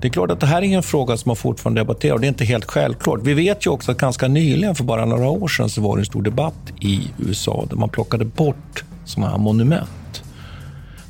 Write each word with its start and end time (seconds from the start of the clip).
Det 0.00 0.08
är 0.08 0.10
klart 0.10 0.30
att 0.30 0.40
det 0.40 0.46
här 0.46 0.62
är 0.62 0.76
en 0.76 0.82
fråga 0.82 1.16
som 1.16 1.28
man 1.28 1.36
fortfarande 1.36 1.80
debatterar 1.80 2.14
och 2.14 2.20
det 2.20 2.26
är 2.26 2.28
inte 2.28 2.44
helt 2.44 2.64
självklart. 2.64 3.20
Vi 3.22 3.34
vet 3.34 3.66
ju 3.66 3.70
också 3.70 3.92
att 3.92 3.98
ganska 3.98 4.28
nyligen, 4.28 4.74
för 4.74 4.84
bara 4.84 5.04
några 5.04 5.28
år 5.28 5.48
sedan, 5.48 5.68
så 5.68 5.80
var 5.80 5.96
det 5.96 6.00
en 6.00 6.06
stor 6.06 6.22
debatt 6.22 6.72
i 6.80 7.08
USA 7.18 7.66
där 7.70 7.76
man 7.76 7.88
plockade 7.88 8.24
bort 8.24 8.84
sådana 9.04 9.30
här 9.30 9.38
monument 9.38 10.22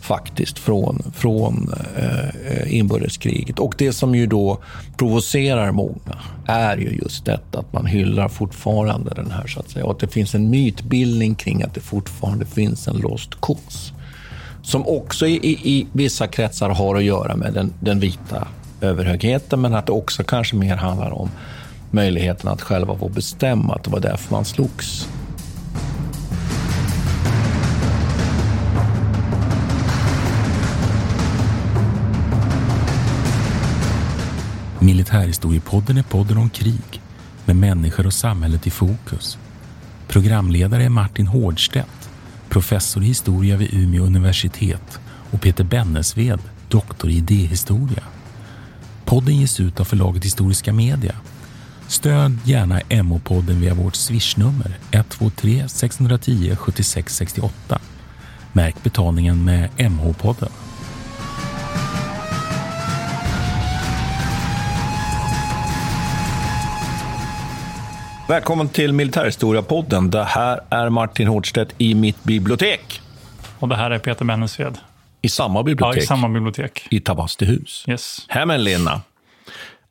faktiskt 0.00 0.58
från, 0.58 1.02
från 1.14 1.74
eh, 1.96 2.28
eh, 2.28 2.74
inbördeskriget. 2.78 3.58
Och 3.58 3.74
det 3.78 3.92
som 3.92 4.14
ju 4.14 4.26
då 4.26 4.58
provocerar 4.96 5.72
många 5.72 6.18
är 6.46 6.76
ju 6.76 6.98
just 7.02 7.24
detta 7.24 7.58
att 7.58 7.72
man 7.72 7.86
hyllar 7.86 8.28
fortfarande 8.28 9.14
den 9.14 9.30
här, 9.30 9.46
så 9.46 9.60
att 9.60 9.70
säga. 9.70 9.84
Och 9.84 9.90
att 9.90 9.98
det 9.98 10.08
finns 10.08 10.34
en 10.34 10.50
mytbildning 10.50 11.34
kring 11.34 11.62
att 11.62 11.74
det 11.74 11.80
fortfarande 11.80 12.46
finns 12.46 12.88
en 12.88 12.96
lost 12.96 13.40
cause. 13.40 13.92
Som 14.62 14.86
också 14.86 15.26
i, 15.26 15.36
i, 15.36 15.70
i 15.78 15.86
vissa 15.92 16.26
kretsar 16.26 16.70
har 16.70 16.96
att 16.96 17.04
göra 17.04 17.36
med 17.36 17.52
den, 17.52 17.72
den 17.80 18.00
vita 18.00 18.48
överhögheten, 18.80 19.60
men 19.60 19.74
att 19.74 19.86
det 19.86 19.92
också 19.92 20.24
kanske 20.24 20.56
mer 20.56 20.76
handlar 20.76 21.10
om 21.10 21.30
möjligheten 21.90 22.48
att 22.48 22.62
själva 22.62 22.98
få 22.98 23.08
bestämma, 23.08 23.74
att 23.74 23.84
det 23.84 23.90
var 23.90 24.00
därför 24.00 24.34
man 24.34 24.44
slogs. 24.44 25.08
Militärhistoriepodden 34.78 35.96
är 35.96 36.02
podden 36.02 36.38
om 36.38 36.50
krig 36.50 37.02
med 37.44 37.56
människor 37.56 38.06
och 38.06 38.12
samhället 38.12 38.66
i 38.66 38.70
fokus. 38.70 39.38
Programledare 40.08 40.84
är 40.84 40.88
Martin 40.88 41.26
Hårdstedt, 41.26 42.10
professor 42.48 43.02
i 43.02 43.06
historia 43.06 43.56
vid 43.56 43.74
Umeå 43.74 44.04
universitet 44.04 45.00
och 45.30 45.40
Peter 45.40 45.64
Bennesved, 45.64 46.40
doktor 46.68 47.10
i 47.10 47.16
idéhistoria. 47.16 48.02
Podden 49.10 49.36
ges 49.36 49.60
ut 49.60 49.80
av 49.80 49.84
förlaget 49.84 50.24
Historiska 50.24 50.72
Media. 50.72 51.14
Stöd 51.88 52.38
gärna 52.44 52.80
MH-podden 52.80 53.60
via 53.60 53.74
vårt 53.74 53.94
swishnummer 53.94 54.78
123 54.90 55.68
610 55.68 56.56
76 56.56 57.14
68. 57.14 57.80
Märk 58.52 58.82
betalningen 58.82 59.44
med 59.44 59.68
MH-podden. 59.76 60.50
Välkommen 68.28 68.68
till 68.68 68.92
Militärhistoria-podden. 68.92 70.10
Det 70.10 70.24
här 70.24 70.60
är 70.70 70.88
Martin 70.88 71.26
Hårdstedt 71.26 71.74
i 71.78 71.94
mitt 71.94 72.24
bibliotek. 72.24 73.02
Och 73.58 73.68
det 73.68 73.76
här 73.76 73.90
är 73.90 73.98
Peter 73.98 74.24
Bennesved. 74.24 74.78
I 75.22 75.28
samma 75.28 75.62
bibliotek. 75.62 75.96
Ja, 75.96 76.02
i 76.02 76.06
samma 76.06 76.28
bibliotek. 76.28 76.86
I 76.90 77.00
Tavastehus. 77.00 77.84
Yes. 77.88 78.26
Hämmenlinna. 78.28 79.00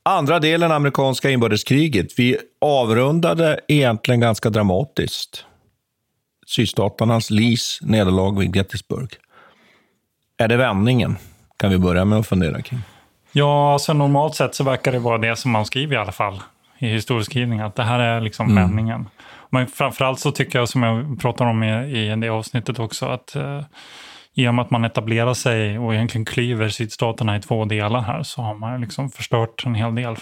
Andra 0.03 0.39
delen 0.39 0.71
av 0.71 0.75
amerikanska 0.75 1.30
inbördeskriget. 1.30 2.19
Vi 2.19 2.38
avrundade 2.61 3.59
egentligen 3.67 4.20
ganska 4.20 4.49
dramatiskt. 4.49 5.45
Sydstaternas 6.48 7.31
Lees 7.31 7.80
nederlag 7.81 8.39
vid 8.39 8.55
Gettysburg. 8.55 9.09
Är 10.37 10.48
det 10.48 10.58
vändningen? 10.58 11.17
Kan 11.58 11.70
vi 11.70 11.77
börja 11.77 12.05
med 12.05 12.20
att 12.20 12.27
fundera 12.27 12.61
kring. 12.61 12.80
Ja, 13.31 13.73
alltså 13.73 13.93
normalt 13.93 14.36
sett 14.36 14.55
så 14.55 14.64
verkar 14.64 14.92
det 14.92 14.99
vara 14.99 15.17
det 15.17 15.36
som 15.36 15.52
man 15.52 15.65
skriver 15.65 15.95
i 15.95 15.99
alla 15.99 16.11
fall 16.11 16.42
i 16.80 16.87
historieskrivningen, 16.87 17.65
att 17.65 17.75
det 17.75 17.83
här 17.83 17.99
är 17.99 18.21
liksom 18.21 18.45
mm. 18.45 18.64
vändningen. 18.64 19.09
Men 19.49 19.67
framförallt 19.67 20.20
så 20.20 20.31
tycker 20.31 20.59
jag, 20.59 20.70
som 20.70 20.83
jag 20.83 21.20
pratar 21.21 21.45
om 21.45 21.64
i, 21.64 21.98
i 21.98 22.15
det 22.15 22.30
avsnittet 22.30 22.80
också, 22.80 23.05
att 23.05 23.36
eh, 23.36 23.61
i 24.39 24.48
och 24.48 24.55
med 24.55 24.66
att 24.66 24.72
man 24.72 24.86
etablerar 24.86 25.33
sig 25.33 25.80
och 25.80 25.94
egentligen 25.94 26.26
klyver 26.26 26.70
sydstaterna 26.70 27.38
i 27.38 27.42
två 27.42 27.66
delar 27.66 28.02
här 28.02 28.23
så 28.23 28.42
har 28.42 28.55
man 28.55 28.82
liksom 28.82 29.10
förstört 29.10 29.64
en 29.66 29.76
hel 29.76 29.95
del 29.95 30.16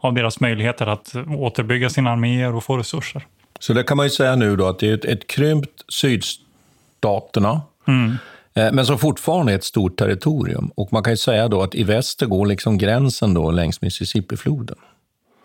av 0.00 0.14
deras 0.14 0.40
möjligheter 0.40 0.86
att 0.86 1.14
återbygga 1.36 1.90
sina 1.90 2.10
arméer 2.10 2.54
och 2.54 2.64
få 2.64 2.76
resurser. 2.76 3.26
Så 3.60 3.72
det 3.72 3.82
kan 3.82 3.96
man 3.96 4.06
ju 4.06 4.10
säga 4.10 4.36
nu 4.36 4.56
då 4.56 4.66
att 4.66 4.78
det 4.78 4.90
är 4.90 4.94
ett, 4.94 5.04
ett 5.04 5.26
krympt 5.26 5.84
sydstaterna 5.88 7.60
mm. 7.88 8.16
Eh, 8.54 8.72
men 8.72 8.86
som 8.86 8.98
fortfarande 8.98 9.52
är 9.52 9.56
ett 9.56 9.64
stort 9.64 9.98
territorium. 9.98 10.70
Och 10.74 10.92
man 10.92 11.02
kan 11.02 11.12
ju 11.12 11.16
säga 11.16 11.48
då 11.48 11.62
att 11.62 11.74
i 11.74 11.84
väster 11.84 12.26
går 12.26 12.46
liksom 12.46 12.78
gränsen 12.78 13.34
då 13.34 13.50
längs 13.50 13.82
Mississippifloden. 13.82 14.76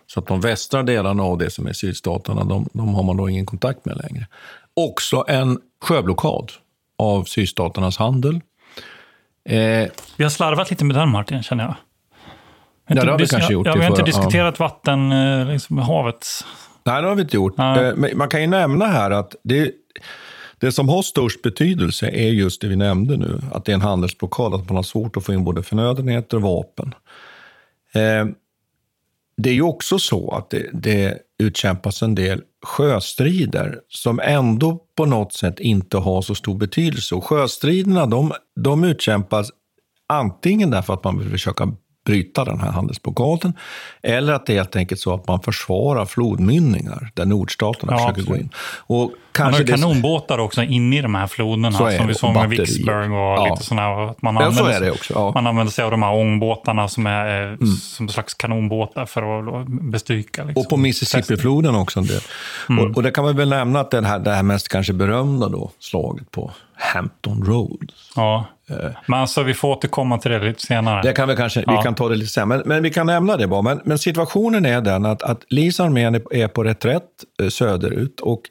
Så 0.07 0.19
att 0.19 0.27
de 0.27 0.41
västra 0.41 0.83
delarna 0.83 1.23
av 1.23 1.37
det 1.37 1.49
som 1.49 1.67
är 1.67 1.73
sydstaterna, 1.73 2.43
de, 2.43 2.69
de 2.73 2.95
har 2.95 3.03
man 3.03 3.17
då 3.17 3.29
ingen 3.29 3.45
kontakt 3.45 3.85
med 3.85 3.97
längre. 3.97 4.27
Också 4.73 5.25
en 5.27 5.59
sjöblockad 5.81 6.51
av 7.03 7.23
sydstaternas 7.23 7.97
handel. 7.97 8.41
Eh, 9.49 9.89
vi 10.17 10.23
har 10.23 10.29
slarvat 10.29 10.69
lite 10.69 10.85
med 10.85 10.95
den, 10.95 11.09
Martin, 11.09 11.43
känner 11.43 11.63
jag. 11.63 11.75
Ja, 12.87 13.03
det 13.03 13.11
har 13.11 13.19
vi 13.19 13.27
kanske 13.27 13.53
gjort. 13.53 13.67
Ja, 13.67 13.73
vi 13.75 13.81
har 13.81 13.89
inte 13.89 14.03
diskuterat 14.03 14.55
ja. 14.59 14.65
vatten, 14.65 15.11
eh, 15.11 15.47
liksom, 15.47 15.77
havet. 15.77 16.27
Nej, 16.83 17.01
det 17.01 17.07
har 17.07 17.15
vi 17.15 17.21
inte 17.21 17.35
gjort. 17.35 17.53
Ja. 17.57 17.83
Eh, 17.83 17.95
men 17.95 18.17
man 18.17 18.29
kan 18.29 18.41
ju 18.41 18.47
nämna 18.47 18.85
här 18.85 19.11
att 19.11 19.35
det, 19.43 19.71
det 20.57 20.71
som 20.71 20.89
har 20.89 21.01
störst 21.01 21.41
betydelse 21.41 22.09
är 22.09 22.29
just 22.29 22.61
det 22.61 22.67
vi 22.67 22.75
nämnde 22.75 23.17
nu, 23.17 23.41
att 23.51 23.65
det 23.65 23.71
är 23.71 23.73
en 23.73 23.81
handelsblockad, 23.81 24.53
att 24.53 24.69
man 24.69 24.75
har 24.75 24.83
svårt 24.83 25.17
att 25.17 25.25
få 25.25 25.33
in 25.33 25.43
både 25.43 25.63
förnödenheter 25.63 26.37
och 26.37 26.43
vapen. 26.43 26.95
Eh, 27.93 28.25
det 29.37 29.49
är 29.49 29.53
ju 29.53 29.61
också 29.61 29.99
så 29.99 30.31
att 30.31 30.49
det, 30.49 30.69
det 30.73 31.17
utkämpas 31.39 32.01
en 32.01 32.15
del 32.15 32.41
sjöstrider 32.65 33.79
som 33.89 34.19
ändå 34.19 34.79
på 34.95 35.05
något 35.05 35.33
sätt 35.33 35.59
inte 35.59 35.97
har 35.97 36.21
så 36.21 36.35
stor 36.35 36.57
betydelse. 36.57 37.15
Och 37.15 37.25
sjöstriderna 37.25 38.05
de, 38.05 38.31
de 38.55 38.83
utkämpas 38.83 39.51
antingen 40.09 40.69
därför 40.69 40.93
att 40.93 41.03
man 41.03 41.19
vill 41.19 41.29
försöka 41.29 41.75
bryta 42.05 42.45
den 42.45 42.59
här 42.59 42.71
handelsblockaden. 42.71 43.53
Eller 44.01 44.33
att 44.33 44.45
det 44.45 44.53
är 44.53 44.57
helt 44.57 44.75
enkelt 44.75 45.01
så 45.01 45.13
att 45.13 45.27
man 45.27 45.39
försvarar 45.39 46.05
flodmynningar 46.05 47.11
där 47.13 47.25
nordstaterna 47.25 47.93
ja, 47.93 47.97
försöker 47.97 48.21
absolut. 48.21 48.27
gå 48.27 48.37
in. 48.37 48.49
Och 48.77 49.11
kanske 49.31 49.63
man 49.63 49.69
har 49.69 49.77
kanonbåtar 49.77 50.37
också 50.37 50.63
inne 50.63 50.97
i 50.97 51.01
de 51.01 51.15
här 51.15 51.27
floderna 51.27 51.71
som 51.71 52.07
vi 52.07 52.13
såg 52.13 52.33
med 52.33 52.49
Vicksburg 52.49 53.11
och 53.11 53.17
ja. 53.17 53.47
lite 53.51 53.63
sådana. 53.63 54.13
Man 54.21 54.35
ja, 54.35 54.51
så 54.51 54.91
också. 54.91 55.13
Ja. 55.13 55.31
Man 55.35 55.47
använder 55.47 55.71
sig 55.71 55.85
av 55.85 55.91
de 55.91 56.03
här 56.03 56.13
ångbåtarna 56.13 56.87
som 56.87 57.07
är 57.07 57.41
eh, 57.41 57.47
mm. 57.47 57.67
som 57.67 58.09
slags 58.09 58.33
kanonbåtar 58.33 59.05
för 59.05 59.61
att 59.61 59.67
bestryka. 59.67 60.43
Liksom, 60.43 60.63
och 60.63 60.69
på 60.69 60.77
Mississippifloden 60.77 61.75
också 61.75 61.99
en 61.99 62.05
del. 62.05 62.21
Mm. 62.69 62.85
Och, 62.85 62.97
och 62.97 63.03
det 63.03 63.11
kan 63.11 63.23
man 63.23 63.37
väl 63.37 63.49
nämna 63.49 63.79
att 63.79 63.91
det 63.91 64.07
här, 64.07 64.19
det 64.19 64.31
här 64.31 64.43
mest 64.43 64.67
kanske 64.67 64.93
berömda 64.93 65.49
då, 65.49 65.71
slaget 65.79 66.31
på 66.31 66.51
Hampton 66.75 67.43
Road. 67.45 67.91
Ja. 68.15 68.45
Eh. 68.69 68.89
Men 69.05 69.19
alltså, 69.19 69.43
vi 69.43 69.53
får 69.53 69.67
återkomma 69.67 70.17
till 70.17 70.31
det 70.31 70.39
lite 70.39 70.61
senare. 70.61 71.01
Det 71.01 71.13
kan 71.13 71.27
vi 71.27 71.35
kanske, 71.35 71.63
ja. 71.67 71.77
vi 71.77 71.83
kan 71.83 71.95
ta 71.95 72.09
det 72.09 72.15
lite 72.15 72.31
senare. 72.31 72.57
Men, 72.57 72.67
men, 72.67 72.83
vi 72.83 72.89
kan 72.89 73.07
nämna 73.07 73.37
det 73.37 73.47
bara. 73.47 73.61
Men, 73.61 73.81
men 73.85 73.99
situationen 73.99 74.65
är 74.65 74.81
den 74.81 75.05
att, 75.05 75.23
att 75.23 75.45
Lees 75.49 75.79
armén 75.79 76.15
är 76.31 76.47
på 76.47 76.63
reträtt 76.63 77.09
eh, 77.41 77.49
söderut. 77.49 78.19
Och 78.19 78.41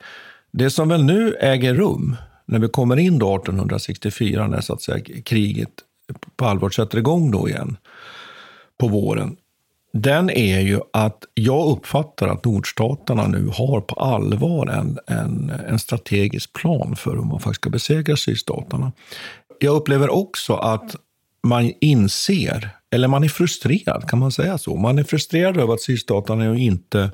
det 0.53 0.71
som 0.71 0.89
väl 0.89 1.05
nu 1.05 1.35
äger 1.35 1.75
rum, 1.75 2.17
när 2.47 2.59
vi 2.59 2.69
kommer 2.69 2.99
in 2.99 3.19
då 3.19 3.37
1864, 3.37 4.47
när 4.47 4.61
så 4.61 4.73
att 4.73 4.83
säga, 4.83 5.05
kriget 5.25 5.71
på 6.37 6.47
allvar 6.47 6.71
sätter 6.71 6.99
igång 6.99 7.31
då 7.31 7.49
igen 7.49 7.77
på 8.79 8.89
våren, 8.89 9.37
den 9.93 10.31
är 10.31 10.61
ju 10.61 10.81
att 10.93 11.25
jag 11.35 11.71
uppfattar 11.71 12.29
att 12.29 12.45
nordstaterna 12.45 13.27
nu 13.27 13.51
har 13.53 13.81
på 13.81 13.95
allvar 13.95 14.67
en, 14.67 14.99
en, 15.07 15.51
en 15.69 15.79
strategisk 15.79 16.53
plan 16.53 16.97
för 16.97 17.11
hur 17.11 17.23
man 17.23 17.41
faktiskt 17.41 17.61
ska 17.61 17.71
besegra 17.71 18.17
sydstaterna. 18.17 18.93
Jag 19.59 19.77
upplever 19.77 20.11
också 20.11 20.55
att 20.55 20.97
man 21.43 21.73
inser, 21.81 22.69
eller 22.91 23.09
man 23.09 23.25
är 23.25 23.29
frustrerad, 23.29 24.09
kan 24.09 24.19
man 24.19 24.33
säga 24.33 24.59
så? 24.59 24.77
Man 24.77 24.99
är 24.99 25.05
frustrerad 25.05 25.57
över 25.57 25.75
att 25.75 25.81
sydstaterna 25.81 26.57
inte 26.57 27.11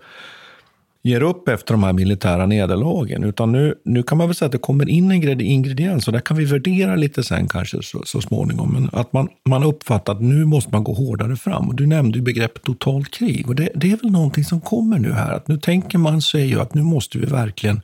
ger 1.03 1.23
upp 1.23 1.49
efter 1.49 1.75
de 1.75 1.83
här 1.83 1.93
militära 1.93 2.47
nederlagen. 2.47 3.25
Utan 3.25 3.53
nu, 3.53 3.75
nu 3.85 4.03
kan 4.03 4.19
man 4.19 4.29
väl 4.29 4.35
säga 4.35 4.47
att 4.47 4.53
det 4.53 4.59
kommer 4.59 4.89
in 4.89 5.11
en 5.11 5.41
ingrediens 5.41 6.07
och 6.07 6.13
det 6.13 6.21
kan 6.21 6.37
vi 6.37 6.45
värdera 6.45 6.97
lite 6.97 7.23
sen 7.23 7.49
kanske 7.49 7.83
så, 7.83 8.03
så 8.05 8.21
småningom. 8.21 8.73
Men 8.73 8.91
att 8.93 9.13
man, 9.13 9.29
man 9.49 9.63
uppfattar 9.63 10.13
att 10.13 10.23
nu 10.23 10.45
måste 10.45 10.71
man 10.73 10.85
gå 10.85 10.93
hårdare 10.93 11.37
fram. 11.37 11.69
Och 11.69 11.75
du 11.75 11.87
nämnde 11.87 12.19
ju 12.19 12.25
begreppet 12.25 12.63
totalt 12.63 13.11
krig 13.11 13.49
och 13.49 13.55
det, 13.55 13.71
det 13.75 13.93
är 13.93 13.97
väl 13.97 14.11
någonting 14.11 14.45
som 14.45 14.61
kommer 14.61 14.99
nu 14.99 15.13
här. 15.13 15.33
Att 15.33 15.49
nu 15.49 15.59
tänker 15.59 15.99
man 15.99 16.23
sig 16.23 16.47
ju 16.47 16.61
att 16.61 16.75
nu 16.75 16.83
måste 16.83 17.19
vi 17.19 17.27
verkligen 17.27 17.81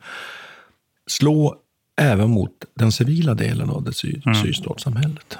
slå 1.06 1.56
även 2.00 2.30
mot 2.30 2.50
den 2.74 2.92
civila 2.92 3.34
delen 3.34 3.70
av 3.70 3.84
det 3.84 3.92
syd, 3.92 4.22
mm. 4.26 4.42
sydstatssamhället. 4.42 5.38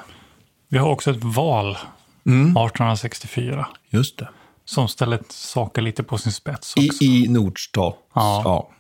Vi 0.69 0.79
har 0.79 0.91
också 0.91 1.11
ett 1.11 1.25
val 1.25 1.71
1864. 1.71 3.67
Just 3.91 4.19
det. 4.19 4.29
Som 4.65 4.89
ställer 4.89 5.19
saker 5.29 5.83
lite 5.83 6.03
på 6.03 6.19
sin 6.19 6.33
spets 6.33 6.75
I, 6.77 6.89
också. 6.91 7.05
i 7.05 7.29
Nordstat. 7.29 7.97
Ja. 8.15 8.43
ja. 8.45 8.71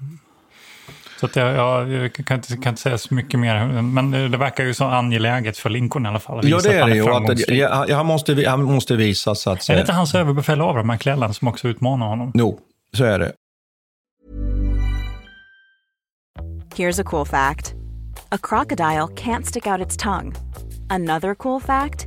Så 1.20 1.26
att 1.26 1.36
jag, 1.36 1.54
jag, 1.54 1.90
jag 1.92 2.12
kan, 2.14 2.36
inte, 2.36 2.56
kan 2.56 2.70
inte 2.72 2.82
säga 2.82 2.98
så 2.98 3.14
mycket 3.14 3.40
mer. 3.40 3.82
Men 3.82 4.10
det, 4.10 4.36
verkar 4.38 4.64
ju 4.64 4.74
så 4.74 4.84
angeläget 4.84 5.58
för 5.58 5.70
Lincoln 5.70 6.06
i 6.06 6.08
alla 6.08 6.20
fall. 6.20 6.38
att 6.38 6.44
Ja, 6.44 6.56
visa 6.56 6.68
det 6.68 6.82
att 6.84 6.90
är 6.90 7.12
han 7.12 7.24
det 7.24 7.48
ju. 7.48 7.56
Jag, 7.56 7.88
jag 7.88 8.06
måste, 8.06 8.44
han 8.48 8.62
måste 8.64 8.96
visa 8.96 9.34
så 9.34 9.50
att 9.50 9.54
Är 9.54 9.58
det 9.58 9.64
säga. 9.64 9.80
inte 9.80 9.92
hans 9.92 10.14
överbefälhavare 10.14 10.84
McClellan 10.84 11.34
som 11.34 11.48
också 11.48 11.68
utmanar 11.68 12.06
honom? 12.06 12.32
Jo, 12.34 12.58
så 12.96 13.04
är 13.04 13.18
det. 13.18 13.32
Here's 16.76 17.00
a 17.00 17.04
cool 17.06 17.26
fact 17.26 17.74
a 18.30 18.38
crocodile 18.42 19.06
can't 19.16 19.44
stick 19.44 19.66
out 19.66 19.80
its 19.80 19.96
tongue. 19.96 20.32
Another 20.90 21.34
cool 21.34 21.60
fact 21.60 22.06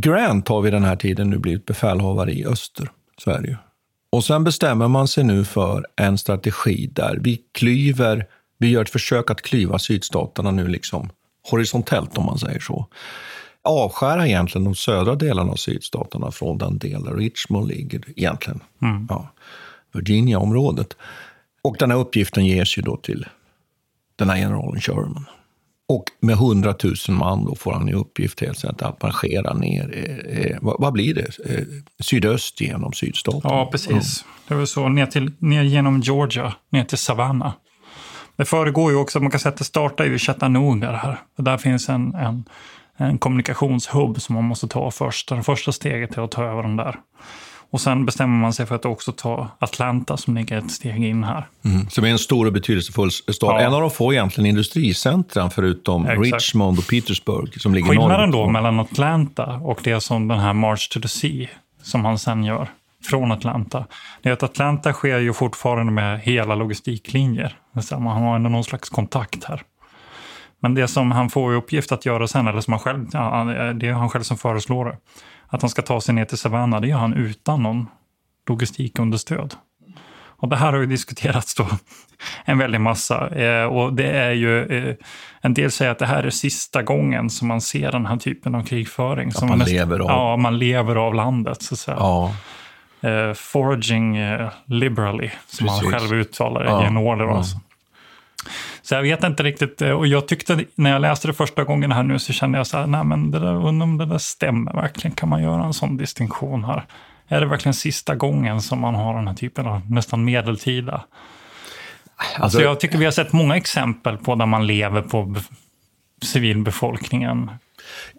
Grant 0.00 0.48
har 0.48 0.62
vid 0.62 0.72
den 0.72 0.84
här 0.84 0.96
tiden 0.96 1.30
nu 1.30 1.38
blivit 1.38 1.66
befälhavare 1.66 2.32
i 2.32 2.46
öster. 2.46 2.90
Så 3.18 3.30
är 3.30 3.40
det 3.40 3.48
ju. 3.48 3.56
Och 4.10 4.24
sen 4.24 4.44
bestämmer 4.44 4.88
man 4.88 5.08
sig 5.08 5.24
nu 5.24 5.44
för 5.44 5.86
en 5.96 6.18
strategi 6.18 6.90
där 6.92 7.18
vi 7.20 7.40
klyver, 7.52 8.26
vi 8.58 8.68
gör 8.68 8.82
ett 8.82 8.90
försök 8.90 9.30
att 9.30 9.42
klyva 9.42 9.78
sydstaterna 9.78 10.50
nu 10.50 10.68
liksom 10.68 11.10
horisontellt 11.50 12.18
om 12.18 12.26
man 12.26 12.38
säger 12.38 12.60
så. 12.60 12.86
Avskära 13.62 14.26
egentligen 14.26 14.64
de 14.64 14.74
södra 14.74 15.14
delarna 15.14 15.52
av 15.52 15.56
sydstaterna 15.56 16.30
från 16.30 16.58
den 16.58 16.78
del 16.78 17.04
där 17.04 17.14
Richmond 17.14 17.68
ligger 17.68 18.04
egentligen. 18.16 18.60
Ja, 19.08 19.28
Virginia-området. 19.92 20.96
Och 21.62 21.76
den 21.78 21.90
här 21.90 21.98
uppgiften 21.98 22.46
ges 22.46 22.78
ju 22.78 22.82
då 22.82 22.96
till 22.96 23.26
den 24.16 24.30
här 24.30 24.36
generalen 24.36 24.80
Sherman. 24.80 25.24
Och 25.88 26.04
med 26.20 26.34
100 26.34 26.74
000 26.84 26.94
man 27.08 27.44
då 27.44 27.54
får 27.54 27.72
han 27.72 27.88
i 27.88 27.92
uppgift 27.92 28.40
helt 28.40 28.64
enkelt 28.64 28.82
att 28.82 29.02
marschera 29.02 29.54
ner, 29.54 29.90
eh, 29.94 30.38
eh 30.38 30.58
vad, 30.60 30.76
vad 30.78 30.92
blir 30.92 31.14
det, 31.14 31.54
eh, 31.54 31.64
sydöst 32.00 32.60
genom 32.60 32.92
sydstaten. 32.92 33.40
Ja, 33.44 33.68
precis. 33.72 34.24
Det 34.48 34.54
var 34.54 34.64
så. 34.64 34.88
Ner, 34.88 35.06
till, 35.06 35.32
ner 35.38 35.62
genom 35.62 36.00
Georgia, 36.00 36.54
ner 36.70 36.84
till 36.84 36.98
Savannah. 36.98 37.52
Det 38.36 38.44
föregår 38.44 38.92
ju 38.92 38.96
också, 38.96 39.20
man 39.20 39.30
kan 39.30 39.40
säga 39.40 39.52
att 39.52 39.58
det 39.58 39.64
startar 39.64 40.04
i 40.04 40.18
Chattanooga 40.18 40.90
det 40.90 40.96
här. 40.96 41.20
Där 41.36 41.58
finns 41.58 41.88
en, 41.88 42.14
en, 42.14 42.44
en 42.96 43.18
kommunikationshubb 43.18 44.20
som 44.20 44.34
man 44.34 44.44
måste 44.44 44.68
ta 44.68 44.90
först. 44.90 45.28
Det 45.28 45.42
första 45.42 45.72
steget 45.72 46.18
är 46.18 46.22
att 46.22 46.30
ta 46.30 46.44
över 46.44 46.62
den 46.62 46.76
där. 46.76 47.00
Och 47.76 47.80
sen 47.80 48.06
bestämmer 48.06 48.36
man 48.36 48.52
sig 48.52 48.66
för 48.66 48.74
att 48.74 48.84
också 48.84 49.12
ta 49.12 49.48
Atlanta 49.58 50.16
som 50.16 50.36
ligger 50.36 50.58
ett 50.58 50.70
steg 50.70 51.04
in 51.04 51.24
här. 51.24 51.48
Mm. 51.64 51.90
Som 51.90 52.04
är 52.04 52.08
en 52.08 52.18
stor 52.18 52.46
och 52.46 52.52
betydelsefull 52.52 53.10
stad. 53.10 53.30
Ja. 53.40 53.60
En 53.60 53.74
av 53.74 53.80
de 53.80 53.90
få 53.90 54.12
egentligen 54.12 54.50
industricentran 54.50 55.50
förutom 55.50 56.06
Exakt. 56.06 56.20
Richmond 56.20 56.78
och 56.78 56.86
Petersburg 56.88 57.60
som 57.60 57.74
ligger 57.74 57.88
Skillnaden 57.88 58.30
då 58.30 58.48
mellan 58.48 58.80
Atlanta 58.80 59.46
och 59.46 59.80
det 59.82 60.00
som 60.00 60.28
den 60.28 60.38
här 60.38 60.52
March 60.52 60.88
to 60.92 61.00
the 61.00 61.08
Sea 61.08 61.48
som 61.82 62.04
han 62.04 62.18
sen 62.18 62.44
gör 62.44 62.68
från 63.04 63.32
Atlanta. 63.32 63.84
Det 64.22 64.28
är 64.28 64.32
att 64.32 64.42
Atlanta 64.42 64.92
sker 64.92 65.18
ju 65.18 65.32
fortfarande 65.32 65.92
med 65.92 66.20
hela 66.20 66.54
logistiklinjer. 66.54 67.56
Man 67.90 68.22
har 68.22 68.36
ändå 68.36 68.48
någon 68.48 68.64
slags 68.64 68.88
kontakt 68.88 69.44
här. 69.44 69.62
Men 70.60 70.74
det 70.74 70.88
som 70.88 71.10
han 71.10 71.30
får 71.30 71.52
i 71.52 71.56
uppgift 71.56 71.92
att 71.92 72.06
göra 72.06 72.28
sen, 72.28 72.46
eller 72.46 72.60
som 72.60 72.72
han 72.72 72.80
själv, 72.80 73.06
det 73.78 73.88
är 73.88 73.92
han 73.92 74.10
själv 74.10 74.22
som 74.22 74.36
föreslår 74.36 74.84
det, 74.84 74.96
att 75.48 75.62
han 75.62 75.70
ska 75.70 75.82
ta 75.82 76.00
sig 76.00 76.14
ner 76.14 76.24
till 76.24 76.38
Savannah, 76.38 76.80
det 76.80 76.88
gör 76.88 76.98
han 76.98 77.14
utan 77.14 77.62
någon 77.62 77.86
logistikunderstöd. 78.48 79.54
Och 80.38 80.48
det 80.48 80.56
här 80.56 80.72
har 80.72 80.80
ju 80.80 80.86
diskuterats 80.86 81.54
då 81.54 81.66
en 82.44 82.58
väldig 82.58 82.80
massa. 82.80 83.28
Eh, 83.28 83.64
och 83.64 83.92
det 83.92 84.10
är 84.10 84.30
ju, 84.32 84.64
eh, 84.88 84.94
en 85.40 85.54
del 85.54 85.70
säger 85.70 85.90
att 85.90 85.98
det 85.98 86.06
här 86.06 86.22
är 86.22 86.30
sista 86.30 86.82
gången 86.82 87.30
som 87.30 87.48
man 87.48 87.60
ser 87.60 87.92
den 87.92 88.06
här 88.06 88.16
typen 88.16 88.54
av 88.54 88.62
krigföring. 88.62 89.32
som 89.32 89.48
man 89.48 89.58
näst- 89.58 89.70
lever 89.72 89.98
av. 89.98 90.06
Ja, 90.08 90.36
man 90.36 90.58
lever 90.58 90.96
av 90.96 91.14
landet. 91.14 91.62
Så 91.62 91.74
att 91.74 91.78
säga. 91.78 91.96
Ja, 92.00 92.34
Eh, 93.00 93.32
foraging 93.34 94.16
eh, 94.16 94.48
liberally, 94.66 95.30
som 95.46 95.68
han 95.68 95.78
Precis. 95.80 95.94
själv 95.94 96.20
uttalar 96.20 96.64
det 96.64 96.70
Ja, 96.70 96.82
i 96.84 96.86
en 96.86 96.96
order. 96.96 97.24
ja. 97.24 97.36
Alltså. 97.36 97.60
Så 98.88 98.94
jag 98.94 99.02
vet 99.02 99.24
inte 99.24 99.42
riktigt, 99.42 99.82
eh, 99.82 99.90
och 99.90 100.06
jag 100.06 100.28
tyckte 100.28 100.64
när 100.74 100.90
jag 100.90 101.00
läste 101.02 101.28
det 101.28 101.34
första 101.34 101.64
gången 101.64 101.92
här 101.92 102.02
nu 102.02 102.18
så 102.18 102.32
kände 102.32 102.58
jag 102.58 102.66
så 102.66 102.76
här, 102.76 102.86
nej 102.86 103.04
men 103.04 103.30
det 103.30 103.38
där, 103.38 103.66
undrar 103.66 103.84
om 103.84 103.98
det 103.98 104.06
där 104.06 104.18
stämmer 104.18 104.72
verkligen, 104.72 105.14
kan 105.14 105.28
man 105.28 105.42
göra 105.42 105.64
en 105.64 105.74
sån 105.74 105.96
distinktion 105.96 106.64
här? 106.64 106.84
Är 107.28 107.40
det 107.40 107.46
verkligen 107.46 107.74
sista 107.74 108.14
gången 108.14 108.62
som 108.62 108.80
man 108.80 108.94
har 108.94 109.14
den 109.14 109.28
här 109.28 109.34
typen 109.34 109.66
av 109.66 109.90
nästan 109.90 110.24
medeltida? 110.24 111.04
Alltså, 112.36 112.62
jag 112.62 112.80
tycker 112.80 112.98
vi 112.98 113.04
har 113.04 113.12
sett 113.12 113.32
många 113.32 113.56
exempel 113.56 114.16
på 114.16 114.34
där 114.34 114.46
man 114.46 114.66
lever 114.66 115.02
på 115.02 115.22
bef- 115.22 115.52
civilbefolkningen. 116.22 117.50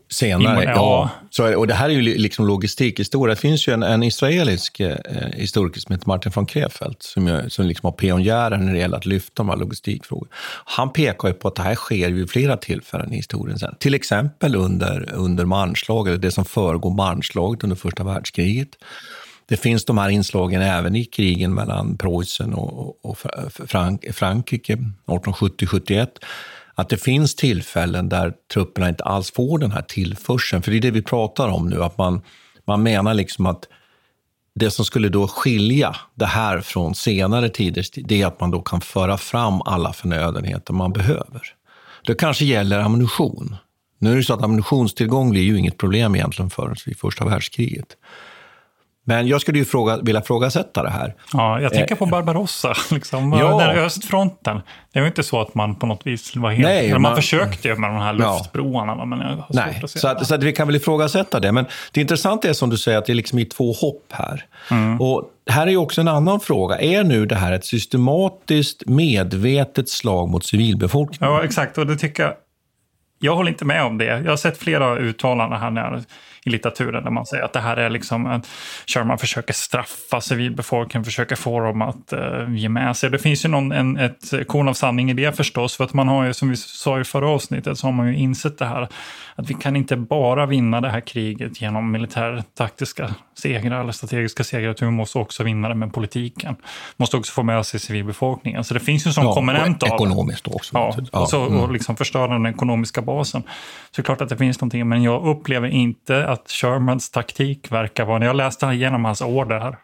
Senare. 0.09 0.63
Ja. 0.63 0.71
Ja. 0.75 1.09
Så, 1.29 1.55
och 1.57 1.67
det 1.67 1.73
här 1.73 1.89
är 1.89 1.93
ju 1.93 2.01
li- 2.01 2.17
liksom 2.17 2.47
logistikhistoria. 2.47 3.35
Det 3.35 3.41
finns 3.41 3.67
ju 3.67 3.73
en, 3.73 3.83
en 3.83 4.03
israelisk 4.03 4.79
eh, 4.79 4.95
historiker 5.33 5.79
som 5.81 5.93
heter 5.95 6.07
Martin 6.07 6.31
von 6.35 6.45
Krefeld 6.45 6.95
som, 6.99 7.27
ju, 7.27 7.49
som 7.49 7.65
liksom 7.65 7.87
har 7.87 7.91
pionjären 7.91 8.65
när 8.65 8.73
det 8.73 8.79
gäller 8.79 8.97
att 8.97 9.05
lyfta 9.05 9.31
de 9.35 9.49
här 9.49 9.57
logistikfrågorna. 9.57 10.29
Han 10.65 10.93
pekar 10.93 11.27
ju 11.27 11.33
på 11.33 11.47
att 11.47 11.55
det 11.55 11.63
här 11.63 11.75
sker 11.75 12.09
vid 12.09 12.29
flera 12.29 12.57
tillfällen 12.57 13.13
i 13.13 13.15
historien 13.15 13.59
sen. 13.59 13.75
Till 13.79 13.93
exempel 13.93 14.55
under, 14.55 15.11
under 15.13 15.45
Marschlag, 15.45 16.07
eller 16.07 16.17
det 16.17 16.31
som 16.31 16.45
föregår 16.45 16.89
Marschlaget 16.93 17.63
under 17.63 17.75
första 17.75 18.03
världskriget. 18.03 18.69
Det 19.49 19.57
finns 19.57 19.85
de 19.85 19.97
här 19.97 20.09
inslagen 20.09 20.61
även 20.61 20.95
i 20.95 21.05
krigen 21.05 21.53
mellan 21.53 21.97
Preussen 21.97 22.53
och, 22.53 22.79
och, 22.79 22.97
och 23.01 23.17
Fra- 23.17 23.67
Frank, 23.67 24.05
Frankrike 24.13 24.77
1870-71. 25.05 26.07
Att 26.79 26.89
det 26.89 26.97
finns 26.97 27.35
tillfällen 27.35 28.09
där 28.09 28.33
trupperna 28.53 28.89
inte 28.89 29.03
alls 29.03 29.31
får 29.31 29.59
den 29.59 29.71
här 29.71 29.81
tillförseln. 29.81 30.61
För 30.61 30.71
det 30.71 30.77
är 30.77 30.81
det 30.81 30.91
vi 30.91 31.01
pratar 31.01 31.47
om 31.47 31.69
nu, 31.69 31.83
att 31.83 31.97
man, 31.97 32.21
man 32.65 32.83
menar 32.83 33.13
liksom 33.13 33.45
att 33.45 33.67
det 34.55 34.71
som 34.71 34.85
skulle 34.85 35.09
då 35.09 35.27
skilja 35.27 35.95
det 36.15 36.25
här 36.25 36.61
från 36.61 36.95
senare 36.95 37.49
tiders, 37.49 37.91
det 37.91 38.21
är 38.21 38.27
att 38.27 38.39
man 38.39 38.51
då 38.51 38.61
kan 38.61 38.81
föra 38.81 39.17
fram 39.17 39.61
alla 39.65 39.93
förnödenheter 39.93 40.73
man 40.73 40.93
behöver. 40.93 41.41
Det 42.05 42.15
kanske 42.15 42.45
gäller 42.45 42.79
ammunition. 42.79 43.55
Nu 43.99 44.11
är 44.11 44.15
det 44.15 44.23
så 44.23 44.33
att 44.33 44.43
ammunitionstillgång 44.43 45.29
blir 45.29 45.41
ju 45.41 45.57
inget 45.57 45.77
problem 45.77 46.15
egentligen 46.15 46.49
förrän 46.49 46.75
vid 46.85 46.99
första 46.99 47.25
världskriget. 47.25 47.87
Men 49.09 49.27
jag 49.27 49.41
skulle 49.41 49.59
ju 49.59 49.65
fråga, 49.65 49.97
vilja 49.97 50.21
frågasätta 50.21 50.83
det 50.83 50.89
här. 50.89 51.13
Ja, 51.33 51.61
jag 51.61 51.73
tänker 51.73 51.95
på 51.95 52.05
Barbarossa, 52.05 52.73
liksom. 52.91 53.33
Ja. 53.39 53.59
den 53.59 53.77
östfronten. 53.85 54.61
Det 54.93 54.99
var 54.99 55.07
inte 55.07 55.23
så 55.23 55.41
att 55.41 55.55
man 55.55 55.75
på 55.75 55.85
något 55.85 56.07
vis 56.07 56.35
var 56.35 56.51
helt... 56.51 56.63
Nej, 56.63 56.91
man, 56.91 57.01
man- 57.01 57.15
försökte 57.15 57.67
ju 57.67 57.75
med 57.75 57.89
de 57.89 57.97
här 57.97 58.15
Ja. 58.19 58.37
luftbroarna, 58.37 59.05
men 59.05 59.19
jag 59.19 59.27
har 59.27 59.35
svårt 59.35 59.49
Nej, 59.49 59.79
att 59.83 59.89
se 59.91 59.99
så 59.99 60.07
att, 60.07 60.27
så 60.27 60.35
att 60.35 60.43
vi 60.43 60.53
kan 60.53 60.67
väl 60.67 60.75
ifrågasätta 60.75 61.39
det. 61.39 61.51
Men 61.51 61.65
det 61.91 62.01
intressanta 62.01 62.49
är 62.49 62.53
som 62.53 62.69
du 62.69 62.77
säger 62.77 62.97
att 62.97 63.05
det 63.05 63.13
är 63.13 63.15
liksom 63.15 63.39
i 63.39 63.45
två 63.45 63.73
hopp 63.73 64.05
här. 64.13 64.45
Mm. 64.71 65.01
Och 65.01 65.23
här 65.49 65.67
är 65.67 65.71
ju 65.71 65.77
också 65.77 66.01
en 66.01 66.07
annan 66.07 66.39
fråga. 66.39 66.79
Är 66.79 67.03
nu 67.03 67.25
det 67.25 67.35
här 67.35 67.51
ett 67.51 67.65
systematiskt, 67.65 68.83
medvetet 68.85 69.89
slag 69.89 70.29
mot 70.29 70.45
civilbefolkningen? 70.45 71.33
Ja, 71.35 71.43
exakt. 71.43 71.77
Och 71.77 71.87
det 71.87 71.95
tycker 71.97 72.23
jag... 72.23 72.33
Jag 73.19 73.35
håller 73.35 73.49
inte 73.49 73.65
med 73.65 73.83
om 73.83 73.97
det. 73.97 74.05
Jag 74.05 74.29
har 74.29 74.37
sett 74.37 74.57
flera 74.57 74.95
uttalanden 74.97 75.59
här 75.59 75.69
när, 75.71 76.03
i 76.47 76.49
litteraturen 76.49 77.03
där 77.03 77.11
man 77.11 77.25
säger 77.25 77.43
att 77.43 77.53
det 77.53 77.59
här 77.59 77.77
är 77.77 77.89
liksom 77.89 78.25
att 78.25 78.47
Sherman 78.87 79.17
försöker 79.17 79.53
straffa 79.53 80.21
civilbefolkningen, 80.21 81.05
försöker 81.05 81.35
få 81.35 81.59
dem 81.59 81.81
att 81.81 82.13
uh, 82.13 82.55
ge 82.55 82.69
med 82.69 82.97
sig. 82.97 83.09
Det 83.09 83.19
finns 83.19 83.45
ju 83.45 83.49
någon, 83.49 83.71
en, 83.71 83.97
ett 83.97 84.47
korn 84.47 84.67
av 84.67 84.73
sanning 84.73 85.11
i 85.11 85.13
det 85.13 85.37
förstås, 85.37 85.77
för 85.77 85.83
att 85.83 85.93
man 85.93 86.07
har 86.07 86.25
ju, 86.25 86.33
som 86.33 86.49
vi 86.49 86.55
sa 86.57 86.99
i 86.99 87.03
förra 87.03 87.29
avsnittet, 87.29 87.77
så 87.77 87.87
har 87.87 87.91
man 87.91 88.07
ju 88.07 88.15
insett 88.15 88.57
det 88.57 88.65
här 88.65 88.87
att 89.35 89.49
vi 89.49 89.53
kan 89.53 89.75
inte 89.75 89.95
bara 89.95 90.45
vinna 90.45 90.81
det 90.81 90.89
här 90.89 91.01
kriget 91.01 91.61
genom 91.61 91.91
militärtaktiska 91.91 93.15
segrar 93.41 93.81
eller 93.81 93.91
strategiska 93.91 94.43
segrar, 94.43 94.71
utan 94.71 94.87
vi 94.87 94.93
måste 94.93 95.17
också 95.17 95.43
vinna 95.43 95.69
det 95.69 95.75
med 95.75 95.93
politiken. 95.93 96.55
Måste 96.97 97.17
också 97.17 97.33
få 97.33 97.43
med 97.43 97.65
sig 97.65 97.79
civilbefolkningen. 97.79 98.63
Så 98.63 98.73
det 98.73 98.79
finns 98.79 99.05
ju 99.05 99.09
en 99.09 99.13
sån 99.13 99.25
Ja, 99.25 99.33
komponent 99.33 99.83
av 99.83 99.89
ekonomiskt 99.89 100.47
också. 100.47 100.77
Ja, 100.77 100.85
naturligtvis. 100.85 101.21
och, 101.21 101.29
så, 101.29 101.45
mm. 101.45 101.59
och 101.59 101.71
liksom 101.71 101.95
förstöra 101.95 102.27
den 102.27 102.45
ekonomiska 102.45 103.01
basen. 103.01 103.41
Så 103.41 103.47
det 103.95 104.01
är 104.01 104.03
klart 104.03 104.21
att 104.21 104.29
det 104.29 104.37
finns 104.37 104.61
någonting, 104.61 104.89
men 104.89 105.03
jag 105.03 105.27
upplever 105.27 105.67
inte 105.67 106.27
att 106.27 106.51
Shermans 106.51 107.09
taktik 107.09 107.71
verkar 107.71 108.05
vara... 108.05 108.19
När 108.19 108.25
jag 108.25 108.35
läste 108.35 108.65
igenom 108.65 109.05
hans 109.05 109.21
order 109.21 109.59
här, 109.59 109.77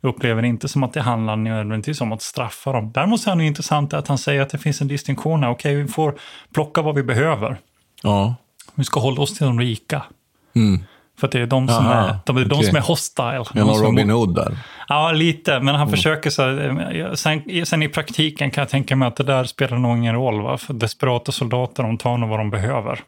jag 0.00 0.08
upplever 0.08 0.42
inte 0.42 0.68
som 0.68 0.82
att 0.82 0.92
det 0.92 1.00
handlar 1.00 1.36
nödvändigtvis 1.36 2.00
om 2.00 2.12
att 2.12 2.22
straffa 2.22 2.72
dem. 2.72 2.92
Däremot 2.94 3.26
är 3.26 3.36
det 3.36 3.44
intressant 3.44 3.92
att 3.92 4.08
han 4.08 4.18
säger 4.18 4.42
att 4.42 4.50
det 4.50 4.58
finns 4.58 4.80
en 4.80 4.88
distinktion 4.88 5.42
här. 5.42 5.50
Okej, 5.50 5.74
vi 5.74 5.88
får 5.88 6.14
plocka 6.54 6.82
vad 6.82 6.94
vi 6.94 7.02
behöver. 7.02 7.56
Ja. 8.02 8.34
Vi 8.74 8.84
ska 8.84 9.00
hålla 9.00 9.22
oss 9.22 9.38
till 9.38 9.46
de 9.46 9.60
rika. 9.60 10.02
Mm. 10.56 10.84
För 11.18 11.26
att 11.26 11.32
det 11.32 11.40
är 11.40 11.46
de 11.46 11.68
som, 11.68 11.86
Aha, 11.86 11.94
är, 12.08 12.18
de, 12.26 12.36
är, 12.36 12.44
de 12.44 12.62
som 12.62 12.76
är 12.76 12.80
hostile. 12.80 13.38
Av 13.38 13.44
som 13.44 13.84
Robin 13.86 14.10
Hood 14.10 14.34
där. 14.34 14.58
Ja, 14.88 15.12
lite. 15.12 15.60
Men 15.60 15.74
han 15.74 15.88
Mm. 15.88 15.90
försöker 15.90 16.30
så 16.30 16.42
här, 16.42 16.96
eh, 16.96 17.12
sen, 17.12 17.66
sen 17.66 17.82
i 17.82 17.88
praktiken 17.88 18.50
kan 18.50 18.62
jag 18.62 18.68
tänka 18.68 18.96
mig 18.96 19.08
att 19.08 19.16
det 19.16 19.24
där 19.24 19.44
spelar 19.44 19.78
nog 19.78 19.96
ingen 19.98 20.14
roll. 20.14 20.42
Va? 20.42 20.58
För 20.58 20.74
desperata 20.74 21.32
soldater, 21.32 21.82
de 21.82 21.98
tar 21.98 22.16
nog 22.16 22.28
vad 22.30 22.40
de 22.40 22.50
behöver. 22.50 23.00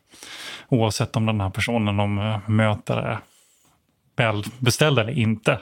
Oavsett 0.68 1.16
om 1.16 1.26
den 1.26 1.40
här 1.40 1.50
personen 1.50 1.96
de 1.96 2.18
eh, 2.18 2.38
möter 2.48 2.96
är 2.96 3.18
välbeställd 4.16 4.98
eller 4.98 5.18
inte. 5.18 5.58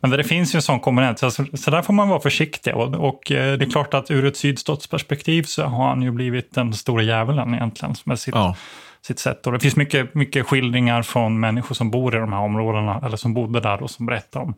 Men 0.00 0.10
det 0.10 0.24
finns 0.24 0.54
ju 0.54 0.56
en 0.56 0.62
sån 0.62 0.80
komponent, 0.80 1.18
så, 1.18 1.30
så 1.30 1.70
där 1.70 1.82
får 1.82 1.92
man 1.92 2.08
vara 2.08 2.20
försiktig. 2.20 2.74
Och, 2.76 2.94
och 2.94 3.32
eh, 3.32 3.58
det 3.58 3.64
är 3.64 3.70
klart 3.70 3.94
att 3.94 4.10
ur 4.10 4.24
ett 4.26 4.36
sydstatsperspektiv 4.36 5.42
så 5.42 5.64
har 5.64 5.88
han 5.88 6.02
ju 6.02 6.10
blivit 6.10 6.54
den 6.54 6.72
stora 6.74 7.02
djävulen 7.02 7.54
egentligen 7.54 7.94
med 8.04 8.18
sitt, 8.18 8.34
Ja 8.34 8.56
sitt 9.02 9.18
sätt. 9.18 9.46
Och 9.46 9.52
det 9.52 9.60
finns 9.60 9.76
mycket, 9.76 10.14
mycket 10.14 10.46
skildringar 10.46 11.02
från 11.02 11.40
människor 11.40 11.74
som 11.74 11.90
bor 11.90 12.16
i 12.16 12.18
de 12.18 12.32
här 12.32 12.40
områdena, 12.40 13.00
eller 13.04 13.16
som 13.16 13.34
bodde 13.34 13.60
där 13.60 13.82
och 13.82 13.90
som 13.90 14.06
berättar 14.06 14.40
om 14.40 14.54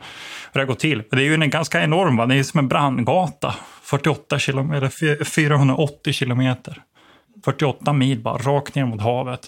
hur 0.53 0.61
det 0.61 0.67
går 0.67 0.75
till. 0.75 1.03
Det 1.11 1.17
är 1.17 1.21
ju 1.21 1.35
en 1.35 1.51
ganska 1.51 1.83
enorm, 1.83 2.17
va? 2.17 2.27
det 2.27 2.35
är 2.35 2.43
som 2.43 2.59
en 2.59 2.69
brandgata, 2.69 3.55
48 3.83 4.39
kilometer, 4.39 4.77
eller 4.77 5.25
480 5.25 6.13
kilometer. 6.13 6.83
48 7.45 7.93
mil 7.93 8.21
bara, 8.23 8.39
rakt 8.39 8.75
ner 8.75 8.85
mot 8.85 9.01
havet. 9.03 9.41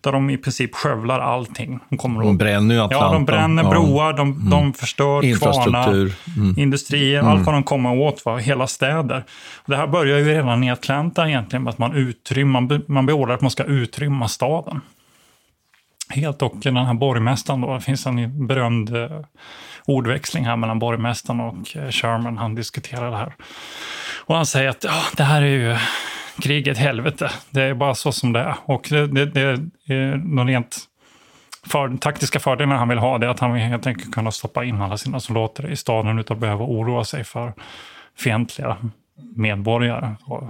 Där 0.00 0.12
de 0.12 0.30
i 0.30 0.36
princip 0.36 0.74
skövlar 0.74 1.20
allting. 1.20 1.80
De, 1.88 1.96
kommer 1.98 2.20
De 2.20 2.30
att- 2.32 2.38
bränner 2.38 2.74
ju 2.74 2.80
Atlanten. 2.80 3.08
Ja, 3.08 3.12
de 3.12 3.24
bränner. 3.24 3.62
Mm. 3.62 3.70
broar, 3.74 4.12
de, 4.12 4.50
de 4.50 4.72
förstör 4.72 5.24
Infrastruktur. 5.24 5.72
kvarnar, 5.72 6.12
Mm. 6.36 6.58
industrier, 6.58 7.22
allt 7.22 7.46
vad 7.46 7.54
de 7.54 7.62
kommer 7.62 7.96
åt, 7.98 8.24
va? 8.24 8.36
hela 8.36 8.66
städer. 8.66 9.24
Det 9.66 9.76
här 9.76 9.86
börjar 9.86 10.18
ju 10.18 10.24
redan 10.24 10.64
i 10.64 10.70
Atlanta 10.70 11.28
egentligen 11.28 11.62
med 11.62 11.70
att 11.70 11.78
man, 11.78 11.94
utrym, 11.94 12.50
man, 12.50 12.68
be- 12.68 12.80
man 12.88 13.06
beordrar 13.06 13.34
att 13.34 13.40
man 13.40 13.50
ska 13.50 13.64
utrymma 13.64 14.28
staden. 14.28 14.80
Helt 16.08 16.42
och 16.42 16.54
den 16.56 16.76
här 16.76 16.94
borgmästaren 16.94 17.60
då, 17.60 17.74
det 17.74 17.80
finns 17.80 18.06
en 18.06 18.46
berömd 18.46 18.96
eh, 18.96 19.10
ordväxling 19.86 20.44
här 20.46 20.56
mellan 20.56 20.78
borgmästaren 20.78 21.40
och 21.40 21.76
eh, 21.76 21.90
Sherman, 21.90 22.38
han 22.38 22.54
diskuterar 22.54 23.10
det 23.10 23.16
här. 23.16 23.34
Och 24.26 24.36
han 24.36 24.46
säger 24.46 24.68
att 24.68 24.84
ja, 24.84 25.02
det 25.16 25.22
här 25.22 25.42
är 25.42 25.46
ju 25.46 25.76
Krig 26.42 26.66
är 26.66 26.72
ett 26.72 26.78
helvete, 26.78 27.30
det 27.50 27.62
är 27.62 27.74
bara 27.74 27.94
så 27.94 28.12
som 28.12 28.32
det 28.32 28.40
är. 28.40 28.54
Och 28.64 28.86
det, 28.90 29.06
det, 29.06 29.26
det 29.26 29.42
är 29.42 30.16
någon 30.16 30.46
rent 30.46 30.78
för, 31.66 31.96
taktiska 31.96 32.40
fördelarna 32.40 32.78
han 32.78 32.88
vill 32.88 32.98
ha 32.98 33.18
det 33.18 33.26
är 33.26 33.30
att 33.30 33.40
han 33.40 33.52
vill 33.52 33.62
helt 33.62 33.86
enkelt 33.86 34.14
kunna 34.14 34.30
stoppa 34.30 34.64
in 34.64 34.82
alla 34.82 34.98
sina 34.98 35.20
soldater 35.20 35.70
i 35.70 35.76
staden 35.76 36.18
utan 36.18 36.36
att 36.36 36.40
behöva 36.40 36.64
oroa 36.64 37.04
sig 37.04 37.24
för 37.24 37.52
fientliga 38.18 38.76
medborgare. 39.36 40.16
Och, 40.26 40.44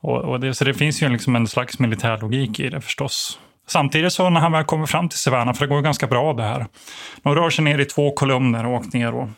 och, 0.00 0.18
och 0.18 0.40
det, 0.40 0.54
så 0.54 0.64
det 0.64 0.74
finns 0.74 1.02
ju 1.02 1.08
liksom 1.08 1.36
en 1.36 1.46
slags 1.46 1.78
militär 1.78 2.18
logik 2.20 2.60
i 2.60 2.68
det 2.70 2.80
förstås. 2.80 3.38
Samtidigt 3.66 4.12
så 4.12 4.30
när 4.30 4.40
han 4.40 4.52
väl 4.52 4.64
kommer 4.64 4.86
fram 4.86 5.08
till 5.08 5.18
Savannah, 5.18 5.54
för 5.54 5.64
det 5.64 5.68
går 5.68 5.78
ju 5.78 5.84
ganska 5.84 6.06
bra 6.06 6.32
det 6.32 6.42
här. 6.42 6.66
De 7.22 7.34
rör 7.34 7.50
sig 7.50 7.64
ner 7.64 7.78
i 7.78 7.84
två 7.84 8.10
kolumner 8.10 8.66
och 8.66 8.72
åkt 8.74 8.92
ner 8.92 9.14
och, 9.14 9.28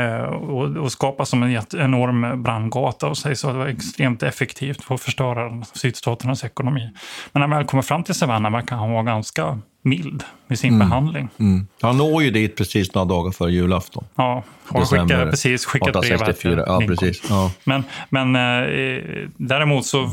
eh, 0.00 0.22
och, 0.22 0.76
och 0.76 0.92
skapar 0.92 1.24
som 1.24 1.42
en 1.42 1.62
enorm 1.76 2.42
brandgata 2.42 3.06
och 3.06 3.18
sägs 3.18 3.44
vara 3.44 3.70
extremt 3.70 4.22
effektivt 4.22 4.84
för 4.84 4.94
att 4.94 5.00
förstöra 5.00 5.64
sydstaternas 5.72 6.44
ekonomi. 6.44 6.90
Men 7.32 7.40
när 7.40 7.48
han 7.48 7.58
väl 7.58 7.66
kommer 7.66 7.82
fram 7.82 8.04
till 8.04 8.14
Savannah 8.14 8.52
verkar 8.52 8.76
han 8.76 8.90
vara 8.90 9.02
ganska 9.02 9.58
mild 9.82 10.22
med 10.46 10.58
sin 10.58 10.78
behandling. 10.78 11.28
Mm. 11.38 11.66
Han 11.80 11.96
når 11.96 12.22
ju 12.22 12.30
dit 12.30 12.56
precis 12.56 12.94
några 12.94 13.08
dagar 13.08 13.32
före 13.32 13.52
julafton. 13.52 14.04
Ja, 14.14 14.44
och 14.68 14.80
December 14.80 15.14
skickar, 15.14 15.30
precis, 15.30 15.66
skickat 15.66 15.92
brev 15.92 16.20
här 16.20 16.30
1864. 16.30 16.64
Ja, 16.66 16.80
precis. 16.86 17.22
Ja. 17.30 17.52
Men, 17.64 17.84
men 18.08 18.36
eh, 18.36 19.28
däremot 19.36 19.86
så 19.86 20.10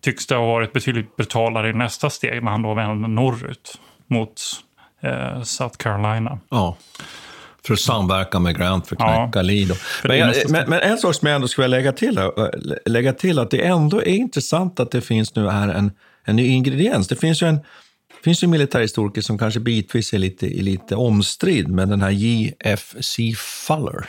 tycks 0.00 0.26
det 0.26 0.34
ha 0.34 0.46
varit 0.46 0.72
betydligt 0.72 1.16
brutalare 1.16 1.70
i 1.70 1.72
nästa 1.72 2.10
steg 2.10 2.42
när 2.44 2.50
han 2.50 2.62
då 2.62 2.74
vände 2.74 3.08
norrut 3.08 3.78
mot 4.06 4.40
eh, 5.02 5.42
South 5.42 5.76
Carolina. 5.76 6.38
Ja. 6.48 6.76
För 7.66 7.74
att 7.74 7.80
samverka 7.80 8.38
med 8.38 8.56
Grant 8.58 8.88
för 8.88 8.96
att 8.96 9.00
Ja. 9.00 9.24
knäcka 9.24 9.42
Lee. 9.42 9.66
då. 9.66 9.74
det 10.02 10.08
Men, 10.08 10.18
jag, 10.18 10.34
men, 10.50 10.70
men 10.70 10.80
en 10.80 10.98
sak 10.98 11.14
som 11.14 11.28
jag 11.28 11.34
ändå 11.34 11.48
skulle 11.48 11.64
vilja 11.64 11.76
lägga 11.78 11.92
till, 11.92 12.18
här, 12.18 12.40
äh, 12.44 12.76
lägga 12.86 13.12
till 13.12 13.38
att 13.38 13.50
det 13.50 13.66
ändå 13.66 13.98
är 14.02 14.08
intressant 14.08 14.80
att 14.80 14.90
det 14.90 15.00
finns 15.00 15.34
nu 15.34 15.48
här 15.48 15.68
en, 15.68 15.92
en 16.24 16.36
ny 16.36 16.46
ingrediens. 16.46 17.08
Det 17.08 17.16
finns 17.16 17.42
ju 17.42 17.46
en 17.46 17.60
finns 18.24 18.42
ju 18.42 18.46
militärhistoriker 18.46 19.20
som 19.20 19.38
kanske 19.38 19.60
bitvis 19.60 20.12
är 20.12 20.18
lite, 20.18 20.46
är 20.58 20.62
lite 20.62 20.96
omstridd, 20.96 21.68
men 21.68 21.88
den 21.88 22.02
här 22.02 22.10
J.F.C. 22.10 23.34
Fuller, 23.36 24.08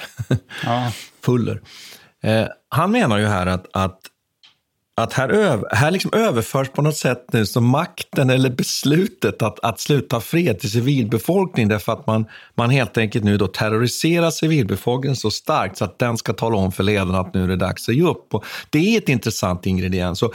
Ja. 0.66 0.92
Fuller 1.26 1.62
eh, 2.24 2.46
han 2.70 2.92
menar 2.92 3.18
ju 3.18 3.26
här 3.26 3.46
att, 3.48 3.68
att 3.74 4.00
att 5.02 5.14
här, 5.14 5.30
öv, 5.30 5.64
här 5.72 5.92
liksom 5.92 6.14
överförs 6.14 6.70
på 6.70 6.82
något 6.82 6.98
sätt 6.98 7.26
nu 7.34 7.46
som 7.46 7.66
makten 7.66 8.30
eller 8.30 8.50
beslutet 8.50 9.42
att, 9.42 9.60
att 9.60 9.80
sluta 9.80 10.20
fred 10.20 10.60
till 10.60 10.72
civilbefolkningen 10.72 11.70
därför 11.70 11.94
att 11.94 12.08
man, 12.08 12.26
man 12.56 12.70
helt 12.70 12.98
enkelt 12.98 13.26
nu 13.26 13.38
då 13.38 13.48
terroriserar 13.48 14.32
civilbefolkningen 14.32 15.16
så 15.16 15.32
starkt 15.32 15.78
så 15.78 15.86
att 15.86 16.00
den 16.00 16.18
ska 16.18 16.34
tala 16.34 16.58
om 16.58 16.72
för 16.72 16.84
ledarna 16.84 17.20
att 17.20 17.34
nu 17.34 17.44
är 17.44 17.48
det 17.48 17.56
dags 17.56 17.90
att 17.90 17.96
ge 17.96 18.04
upp. 18.04 18.34
Och 18.34 18.46
det 18.70 18.96
är 18.96 18.98
ett 18.98 19.10
intressant 19.10 19.66
ingrediens. 19.66 20.24
Och 20.24 20.34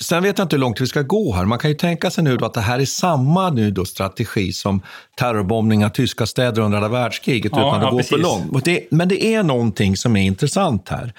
sen 0.00 0.22
vet 0.22 0.38
jag 0.38 0.44
inte 0.44 0.56
hur 0.56 0.60
långt 0.60 0.80
vi 0.80 0.86
ska 0.86 1.02
gå 1.02 1.32
här. 1.34 1.44
Man 1.44 1.58
kan 1.58 1.70
ju 1.70 1.76
tänka 1.76 2.10
sig 2.10 2.24
nu 2.24 2.36
då 2.36 2.46
att 2.46 2.54
det 2.54 2.60
här 2.60 2.78
är 2.78 2.84
samma 2.84 3.50
nu 3.50 3.70
då 3.70 3.84
strategi 3.84 4.52
som 4.52 4.82
terrorbombningar 5.16 5.86
av 5.86 5.90
tyska 5.90 6.26
städer 6.26 6.62
under 6.62 6.78
andra 6.78 6.88
världskriget 6.88 7.52
Ja, 7.54 7.58
utan 7.58 7.74
att 7.74 7.82
ja, 7.82 7.90
gå 7.90 8.02
för 8.02 8.16
precis. 8.16 8.22
långt. 8.22 8.52
Och 8.52 8.62
det, 8.62 8.86
men 8.90 9.08
det 9.08 9.24
är 9.24 9.42
någonting 9.42 9.96
som 9.96 10.16
är 10.16 10.22
intressant 10.22 10.88
här. 10.88 11.14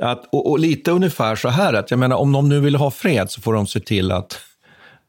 Att, 0.00 0.24
och, 0.32 0.50
och 0.50 0.58
lite 0.58 0.90
ungefär 0.90 1.36
så 1.36 1.48
här, 1.48 1.72
att 1.72 1.90
jag 1.90 2.00
menar 2.00 2.16
om 2.16 2.32
de 2.32 2.48
nu 2.48 2.60
vill 2.60 2.74
ha 2.74 2.90
fred 2.90 3.30
så 3.30 3.40
får 3.40 3.54
de 3.54 3.66
se 3.66 3.80
till 3.80 4.12
att 4.12 4.40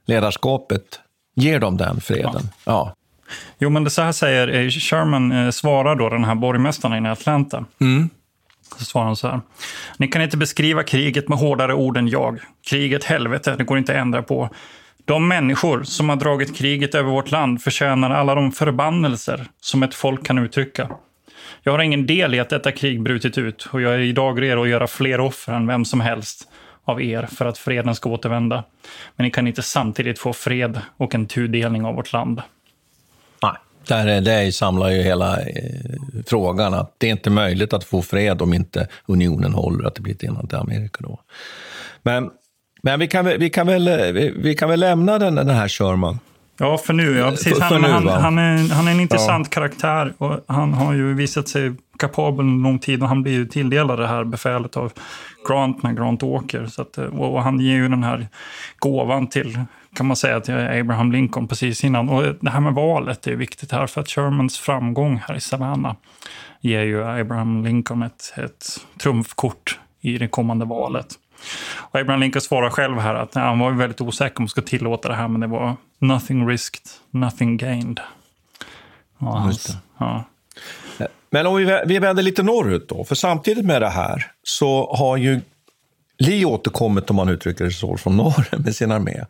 ledarskapet 0.05 0.99
ger 1.35 1.59
dem 1.59 1.77
den 1.77 2.01
freden. 2.01 2.49
Ja. 2.65 2.95
Jo, 3.59 3.69
men 3.69 3.83
det 3.83 3.89
så 3.89 4.01
här 4.01 4.11
säger 4.11 4.47
eh, 4.47 4.69
Sherman, 4.69 5.31
eh, 5.31 5.49
svarar 5.49 5.95
då 5.95 6.09
den 6.09 6.23
här 6.23 6.35
borgmästaren 6.35 7.05
i 7.05 7.09
Atlanta. 7.09 7.65
Så 8.77 8.85
svarar 8.85 9.05
han 9.05 9.15
så 9.15 9.27
här. 9.27 9.41
Ni 9.97 10.07
kan 10.07 10.21
inte 10.21 10.37
beskriva 10.37 10.83
kriget 10.83 11.29
med 11.29 11.37
hårdare 11.37 11.73
ord 11.73 11.97
än 11.97 12.07
jag. 12.07 12.39
Kriget 12.69 13.03
helvete, 13.03 13.55
det 13.57 13.63
går 13.63 13.77
inte 13.77 13.91
att 13.91 13.97
ändra 13.97 14.23
på. 14.23 14.49
De 15.05 15.27
människor 15.27 15.83
som 15.83 16.09
har 16.09 16.15
dragit 16.15 16.55
kriget 16.55 16.95
över 16.95 17.11
vårt 17.11 17.31
land 17.31 17.61
förtjänar 17.61 18.09
alla 18.09 18.35
de 18.35 18.51
förbannelser 18.51 19.47
som 19.61 19.83
ett 19.83 19.93
folk 19.93 20.25
kan 20.25 20.37
uttrycka. 20.37 20.89
Jag 21.63 21.71
har 21.71 21.79
ingen 21.79 22.05
del 22.07 22.35
i 22.35 22.39
att 22.39 22.49
detta 22.49 22.71
krig 22.71 23.01
brutit 23.01 23.37
ut 23.37 23.67
och 23.71 23.81
jag 23.81 23.93
är 23.93 23.99
idag 23.99 24.41
redo 24.41 24.61
att 24.63 24.69
göra 24.69 24.87
fler 24.87 25.19
offer 25.19 25.53
än 25.53 25.67
vem 25.67 25.85
som 25.85 26.01
helst 26.01 26.47
av 26.83 27.01
er 27.01 27.25
för 27.31 27.45
att 27.45 27.57
freden 27.57 27.95
ska 27.95 28.09
återvända. 28.09 28.63
Men 29.15 29.23
ni 29.25 29.31
kan 29.31 29.47
inte 29.47 29.61
samtidigt 29.61 30.19
få 30.19 30.33
fred 30.33 30.81
och 30.97 31.15
en 31.15 31.25
tudelning 31.25 31.85
av 31.85 31.95
vårt 31.95 32.13
land. 32.13 32.41
Nej. 33.43 33.51
Där, 33.87 34.07
är- 34.07 34.21
där 34.21 34.51
samlar 34.51 34.89
ju 34.89 35.01
hela 35.01 35.39
eh, 35.41 35.45
frågan 36.27 36.73
att 36.73 36.95
det 36.97 37.07
är 37.07 37.11
inte 37.11 37.29
möjligt 37.29 37.73
att 37.73 37.83
få 37.83 38.01
fred 38.01 38.41
om 38.41 38.53
inte 38.53 38.87
unionen 39.05 39.53
håller 39.53 39.87
att 39.87 39.95
det 39.95 40.01
blir 40.01 40.13
ett 40.13 40.23
enat 40.23 40.53
Amerika. 40.53 40.97
Då. 40.99 41.19
Men 42.03 42.29
Men 42.83 42.99
vi 42.99 43.07
kan, 43.07 43.25
väl- 43.25 43.39
vi 43.39 43.49
kan, 43.49 43.67
väl, 43.67 43.87
eh, 43.87 43.97
vi, 43.97 44.33
vi 44.37 44.55
kan 44.55 44.69
väl 44.69 44.79
lämna 44.79 45.19
den, 45.19 45.35
den 45.35 45.49
här 45.49 45.67
Sherman. 45.67 46.19
Ja, 46.57 46.77
för 46.77 46.93
nu. 46.93 47.17
Ja, 47.17 47.29
precis. 47.29 47.53
För- 47.59 47.65
för 47.65 47.65
han, 47.65 47.81
nu, 47.81 47.87
han, 47.87 48.07
han, 48.23 48.37
är, 48.37 48.73
han 48.73 48.87
är 48.87 48.91
en 48.91 48.99
intressant 48.99 49.49
karaktär 49.49 50.13
och 50.17 50.39
han 50.47 50.73
har 50.73 50.93
ju 50.93 51.13
visat 51.13 51.47
sig 51.47 51.73
kapabel 51.99 52.45
en 52.45 52.61
lång 52.63 52.79
tid 52.79 53.01
och 53.03 53.07
han 53.09 53.23
blir 53.23 53.33
ju 53.33 53.45
tilldelad 53.45 53.99
det 53.99 54.07
här 54.07 54.23
befälet 54.23 54.77
av 54.77 54.91
Grant 55.47 55.83
när 55.83 55.93
Grant 55.93 56.23
åker. 56.23 56.65
Så 56.65 56.81
att, 56.81 56.97
eh, 56.97 57.05
och 57.05 57.43
han 57.43 57.59
ger 57.59 57.73
ju 57.75 57.87
den 57.87 58.03
här 58.03 58.27
gåvan 58.79 59.27
till, 59.27 59.59
kan 59.95 60.05
man 60.05 60.15
säga, 60.15 60.39
till 60.39 60.53
Abraham 60.55 61.11
Lincoln 61.11 61.47
precis 61.47 61.83
innan. 61.83 62.09
Och 62.09 62.35
det 62.41 62.49
här 62.49 62.59
med 62.59 62.73
valet 62.73 63.27
är 63.27 63.35
viktigt 63.35 63.71
här 63.71 63.87
för 63.87 64.01
att 64.01 64.09
Shermans 64.09 64.59
framgång 64.59 65.21
här 65.27 65.35
i 65.35 65.39
Savannah 65.39 65.93
ger 66.61 66.81
ju 66.83 67.03
Abraham 67.03 67.63
Lincoln 67.63 68.03
ett, 68.03 68.33
ett 68.37 68.65
trumfkort 69.01 69.79
i 70.01 70.17
det 70.17 70.27
kommande 70.27 70.65
valet. 70.65 71.07
Och 71.77 71.99
Abraham 71.99 72.19
Lincoln 72.21 72.41
svarar 72.41 72.69
själv 72.69 72.99
här 72.99 73.15
att 73.15 73.35
nej, 73.35 73.43
han 73.43 73.59
var 73.59 73.71
väldigt 73.71 74.01
osäker 74.01 74.37
om 74.39 74.43
han 74.43 74.49
skulle 74.49 74.67
tillåta 74.67 75.09
det 75.09 75.15
här, 75.15 75.27
men 75.27 75.41
det 75.41 75.47
var 75.47 75.75
nothing 76.01 76.47
risked, 76.47 76.87
nothing 77.11 77.57
gained. 77.57 77.99
Ja, 79.19 79.27
hans, 79.27 79.77
ja. 79.97 80.23
Men 81.29 81.47
om 81.47 81.55
vi, 81.55 81.81
vi 81.85 81.99
vänder 81.99 82.23
lite 82.23 82.43
norrut 82.43 82.89
då, 82.89 83.03
för 83.03 83.15
samtidigt 83.15 83.65
med 83.65 83.81
det 83.81 83.89
här 83.89 84.31
så 84.43 84.95
har 84.95 85.17
ju 85.17 85.41
Lee 86.17 86.45
återkommit, 86.45 87.09
om 87.09 87.15
man 87.15 87.29
uttrycker 87.29 87.65
det 87.65 87.71
så, 87.71 87.97
från 87.97 88.17
norr 88.17 88.47
med 88.57 88.75
sin 88.75 88.91
armé 88.91 89.25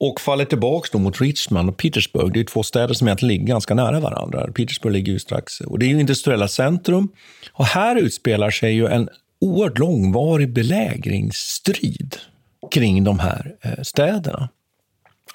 och 0.00 0.20
faller 0.20 0.44
tillbaka 0.44 0.88
då 0.92 0.98
mot 0.98 1.20
Richmond 1.20 1.68
och 1.68 1.76
Petersburg. 1.76 2.32
Det 2.32 2.40
är 2.40 2.44
två 2.44 2.62
städer 2.62 2.94
som 2.94 3.08
egentligen 3.08 3.32
ligger 3.32 3.46
ganska 3.46 3.74
nära 3.74 4.00
varandra. 4.00 4.46
Petersburg 4.52 4.92
ligger 4.92 5.12
ju 5.12 5.18
strax, 5.18 5.60
och 5.60 5.78
det 5.78 5.86
är 5.86 5.88
ju 5.88 6.00
industriella 6.00 6.48
centrum. 6.48 7.08
Och 7.52 7.66
här 7.66 7.96
utspelar 7.96 8.50
sig 8.50 8.74
ju 8.74 8.86
en 8.86 9.08
oerhört 9.40 9.78
långvarig 9.78 10.52
belägringsstrid 10.52 12.16
kring 12.70 13.04
de 13.04 13.18
här 13.18 13.54
eh, 13.60 13.82
städerna. 13.82 14.48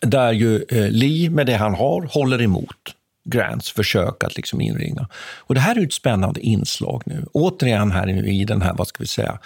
Där 0.02 0.32
ju 0.32 0.66
eh, 0.70 0.90
Lee, 0.90 1.30
med 1.30 1.46
det 1.46 1.56
han 1.56 1.74
har, 1.74 2.02
håller 2.02 2.42
emot 2.42 2.96
Grants 3.26 3.72
försök 3.72 4.24
att 4.24 4.36
liksom 4.36 4.62
inringa. 4.62 5.08
Och 5.38 5.56
det 5.56 5.62
här 5.62 5.78
är 5.78 5.84
ett 5.84 5.94
spännande 5.94 6.40
inslag 6.40 7.04
nu. 7.06 7.26
Återigen 7.34 7.92
här 7.92 8.28
i 8.28 8.46
den 8.46 8.62
här, 8.62 8.74
vad 8.78 8.88
ska 8.88 8.98
vi 9.00 9.08
säga, 9.08 9.40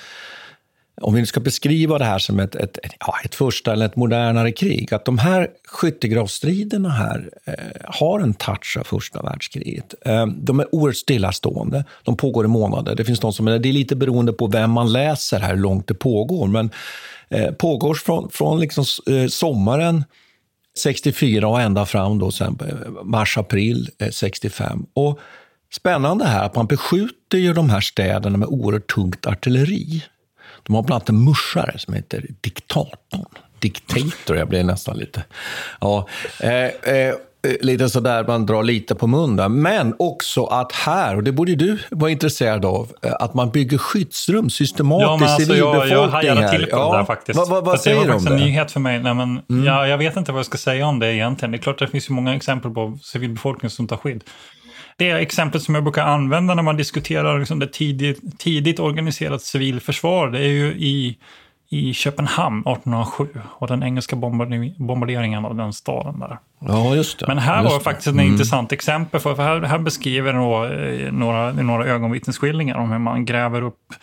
om 1.02 1.14
vi 1.14 1.20
nu 1.20 1.26
ska 1.26 1.40
beskriva 1.40 1.98
det 1.98 2.06
här 2.06 2.20
som 2.20 2.40
ett, 2.40 2.56
ett, 2.56 2.78
ett, 2.78 2.92
ja, 3.00 3.14
ett 3.26 3.36
första 3.36 3.74
eller 3.74 3.86
ett 3.86 3.96
modernare 3.96 4.52
krig, 4.52 4.94
att 4.94 5.06
de 5.06 5.18
här 5.18 5.48
skyttegravsstriderna 5.68 6.90
här 6.90 7.30
eh, 7.46 7.54
har 7.84 8.20
en 8.20 8.34
touch 8.34 8.78
av 8.80 8.84
första 8.84 9.22
världskriget. 9.22 9.94
Eh, 10.06 10.28
de 10.28 10.60
är 10.60 10.76
oerhört 10.76 10.96
stillastående, 10.96 11.86
de 12.04 12.18
pågår 12.18 12.46
i 12.46 12.48
månader. 12.48 12.96
Det 12.96 13.06
finns 13.06 13.20
de 13.20 13.34
som, 13.34 13.46
det 13.46 13.70
är 13.70 13.74
lite 13.74 13.96
beroende 13.96 14.34
på 14.34 14.48
vem 14.48 14.72
man 14.72 14.92
läser 14.92 15.40
här, 15.40 15.50
hur 15.50 15.62
långt 15.62 15.88
det 15.88 15.94
pågår, 15.94 16.48
men 16.48 16.70
eh, 17.30 17.52
pågår 17.52 17.94
från, 17.94 18.30
från 18.30 18.60
liksom, 18.60 18.86
eh, 19.08 19.28
sommaren 19.28 20.04
64 20.78 21.48
och 21.48 21.62
ända 21.62 21.86
fram 21.86 22.20
då 22.20 22.32
sen 22.32 22.58
eh, 22.62 23.04
mars-april 23.04 23.90
65. 24.12 24.80
Eh, 24.80 25.04
och 25.04 25.20
spännande 25.74 26.26
här 26.26 26.46
att 26.46 26.56
man 26.56 26.68
beskjuter 26.68 27.38
ju 27.38 27.54
de 27.54 27.70
här 27.70 27.82
städerna 27.82 28.38
med 28.38 28.48
oerhört 28.48 28.94
tungt 28.94 29.26
artilleri. 29.26 30.04
De 30.64 30.76
har 30.76 30.84
bland 30.84 30.96
annat 30.96 31.10
en 31.10 31.24
muschare 31.24 31.80
som 31.80 31.94
heter 31.94 32.26
Diktatorn. 32.42 33.26
Diktator, 33.60 34.38
jag 34.38 34.50
blir 34.50 34.64
nästan 34.64 34.98
lite... 34.98 35.24
Ja, 35.82 36.08
eh, 36.40 36.66
eh, 36.66 37.16
lite 37.62 37.90
sådär, 37.90 38.26
man 38.28 38.46
drar 38.46 38.64
lite 38.64 38.96
på 38.96 39.08
munnen. 39.08 39.62
Men 39.62 39.96
också 40.00 40.46
att 40.46 40.72
här, 40.72 41.16
och 41.16 41.24
det 41.24 41.32
borde 41.32 41.56
du 41.56 41.78
vara 41.92 42.12
intresserad 42.12 42.66
av, 42.66 42.92
eh, 43.02 43.12
att 43.20 43.34
man 43.34 43.50
bygger 43.52 43.78
skyddsrum 43.78 44.50
systematiskt, 44.50 45.10
Ja, 45.10 45.18
men 45.18 45.30
alltså, 45.30 45.42
jag, 45.42 45.48
civilbefolkning 45.48 45.98
jag 45.98 46.08
hajade 46.08 46.58
till 46.58 46.68
på 46.70 46.92
det 46.92 46.98
där 46.98 47.06
faktiskt. 47.06 47.38
Vad, 47.38 47.48
För 47.48 47.62
vad 47.62 47.68
att 47.68 47.74
det 47.74 47.84
säger 47.84 47.98
var 47.98 48.06
faktiskt 48.06 48.28
en 48.32 48.38
det? 48.38 48.46
nyhet 48.46 48.72
för 48.72 48.80
mig. 48.80 49.00
Nej, 49.00 49.14
men, 49.14 49.42
ja, 49.66 49.88
jag 49.88 49.98
vet 49.98 50.18
inte 50.18 50.32
vad 50.32 50.40
jag 50.40 50.46
ska 50.46 50.58
säga 50.58 50.88
om 50.88 51.00
det 51.00 51.14
egentligen. 51.14 51.52
Det 51.52 51.58
är 51.58 51.62
klart 51.62 51.82
att 51.82 51.88
det 51.88 51.92
finns 51.92 52.10
ju 52.10 52.14
många 52.14 52.36
exempel 52.36 52.72
på 52.72 52.98
civilbefolkning 53.02 53.70
som 53.70 53.88
tar 53.88 53.98
skydd. 53.98 54.24
Det 54.98 55.12
exemplet 55.12 55.64
som 55.64 55.76
jag 55.76 55.84
brukar 55.84 56.04
använda 56.04 56.56
när 56.56 56.64
man 56.64 56.78
diskuterar 56.78 57.40
liksom 57.40 57.60
det 57.60 57.74
tidigt, 57.74 58.40
tidigt 58.40 58.80
organiserat 58.80 59.42
civilförsvar, 59.42 60.28
det 60.30 60.40
är 60.40 60.48
ju 60.50 60.68
i, 60.68 61.18
i 61.74 61.94
Köpenhamn 61.94 62.60
1807 62.60 63.28
och 63.46 63.68
den 63.68 63.84
engelska 63.84 64.16
bombardering- 64.16 64.74
bombarderingen 64.78 65.46
av 65.46 65.56
den 65.56 65.74
staden 65.74 66.20
där. 66.20 66.38
Ja, 66.60 66.96
just 66.96 67.20
det. 67.20 67.28
Men 67.28 67.38
här 67.38 67.64
var 67.64 67.74
det. 67.78 67.84
faktiskt 67.84 68.08
ett 68.08 68.22
intressant 68.22 68.72
exempel. 68.72 69.20
För 69.20 69.36
här, 69.36 69.62
här 69.62 69.78
beskriver 69.80 70.34
då, 70.34 70.66
eh, 70.66 71.12
några, 71.12 71.52
några 71.52 71.86
ögonvittnesskildringar 71.86 72.76
om 72.78 72.92
hur 72.92 73.00
man 73.00 73.26
gräver 73.26 73.62
upp 73.62 73.94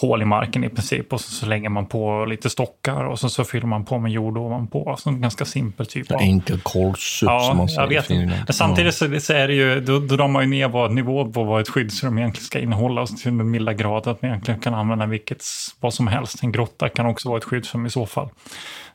hål 0.00 0.22
i 0.22 0.24
marken 0.24 0.64
i 0.64 0.68
princip 0.68 1.12
och 1.12 1.20
så, 1.20 1.30
så 1.30 1.46
lägger 1.46 1.68
man 1.68 1.86
på 1.86 2.24
lite 2.24 2.50
stockar 2.50 3.04
och 3.04 3.18
så, 3.18 3.28
så 3.28 3.44
fyller 3.44 3.66
man 3.66 3.84
på 3.84 3.98
med 3.98 4.12
jord 4.12 4.38
ovanpå. 4.38 4.96
Så 4.98 5.10
en 5.10 5.20
ganska 5.20 5.44
simpel 5.44 5.86
typ 5.86 6.10
av... 6.10 6.20
Enkel 6.20 6.60
korvsup 6.60 7.28
som 7.28 7.28
Ja, 7.28 7.54
man 7.54 7.68
säger 7.68 7.80
jag 7.80 7.88
vet 7.88 8.06
Finland. 8.06 8.42
Men 8.46 8.54
Samtidigt 8.54 8.94
så, 8.94 9.20
så 9.20 9.32
är 9.32 9.48
det 9.48 9.54
ju, 9.54 9.80
då, 9.80 9.98
då 9.98 10.16
drar 10.16 10.28
man 10.28 10.42
ju 10.42 10.48
ner 10.48 10.68
vad 10.68 10.92
nivå 10.92 11.32
på 11.32 11.44
vad 11.44 11.60
ett 11.60 11.68
skyddsrum 11.68 12.18
egentligen 12.18 12.44
ska 12.44 12.58
innehålla 12.58 13.06
så 13.06 13.16
till 13.16 13.38
den 13.38 13.50
milda 13.50 13.72
grad 13.72 14.06
att 14.06 14.22
man 14.22 14.30
egentligen 14.30 14.60
kan 14.60 14.74
använda 14.74 15.06
vilket, 15.06 15.44
vad 15.80 15.94
som 15.94 16.06
helst. 16.06 16.42
En 16.42 16.52
grotta 16.52 16.88
kan 16.88 17.06
också 17.06 17.28
vara 17.28 17.38
ett 17.38 17.44
skyddsrum 17.44 17.86
i 17.86 17.90
så 17.90 18.06
fall. 18.06 18.28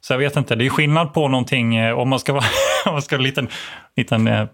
Så 0.01 0.13
jag 0.13 0.17
vet 0.17 0.35
inte, 0.35 0.55
det 0.55 0.65
är 0.65 0.69
skillnad 0.69 1.13
på 1.13 1.27
någonting, 1.27 1.75
eh, 1.75 1.99
om 1.99 2.09
man 2.09 2.19
ska 2.19 2.33
vara, 2.33 2.45
om 2.85 2.93
man 2.93 3.01
ska 3.01 3.15
ha 3.15 3.19
en 3.19 3.23
liten, 3.23 3.47
liten 3.95 4.27
eh, 4.27 4.47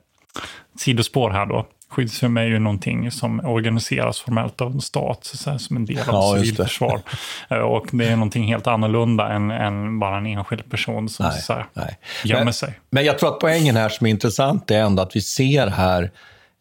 sidospår 0.79 1.29
här 1.29 1.45
då. 1.45 1.65
Skyddsrum 1.91 2.37
är 2.37 2.43
ju 2.43 2.59
någonting 2.59 3.11
som 3.11 3.39
organiseras 3.39 4.19
formellt 4.19 4.61
av 4.61 4.71
en 4.71 4.81
stat, 4.81 5.19
så 5.23 5.59
som 5.59 5.75
en 5.75 5.85
del 5.85 5.99
av 5.99 6.05
Ja, 6.07 6.33
civilförsvar. 6.35 7.01
Eh, 7.49 7.57
Och 7.57 7.87
det 7.91 8.05
är 8.07 8.11
någonting 8.15 8.43
helt 8.43 8.67
annorlunda 8.67 9.29
än, 9.29 9.51
än 9.51 9.99
bara 9.99 10.17
en 10.17 10.25
enskild 10.25 10.71
person 10.71 11.09
som 11.09 11.25
Nej, 11.25 11.41
så 11.41 11.53
här, 11.53 11.65
nej. 11.73 11.97
gömmer 12.23 12.43
Men- 12.43 12.53
sig. 12.53 12.79
Men 12.89 13.05
jag 13.05 13.19
tror 13.19 13.29
att 13.29 13.39
poängen 13.39 13.75
här 13.75 13.89
som 13.89 14.07
är 14.07 14.11
intressant 14.11 14.71
är 14.71 14.79
ändå 14.79 15.03
att 15.03 15.15
vi 15.15 15.21
ser 15.21 15.67
här 15.67 16.11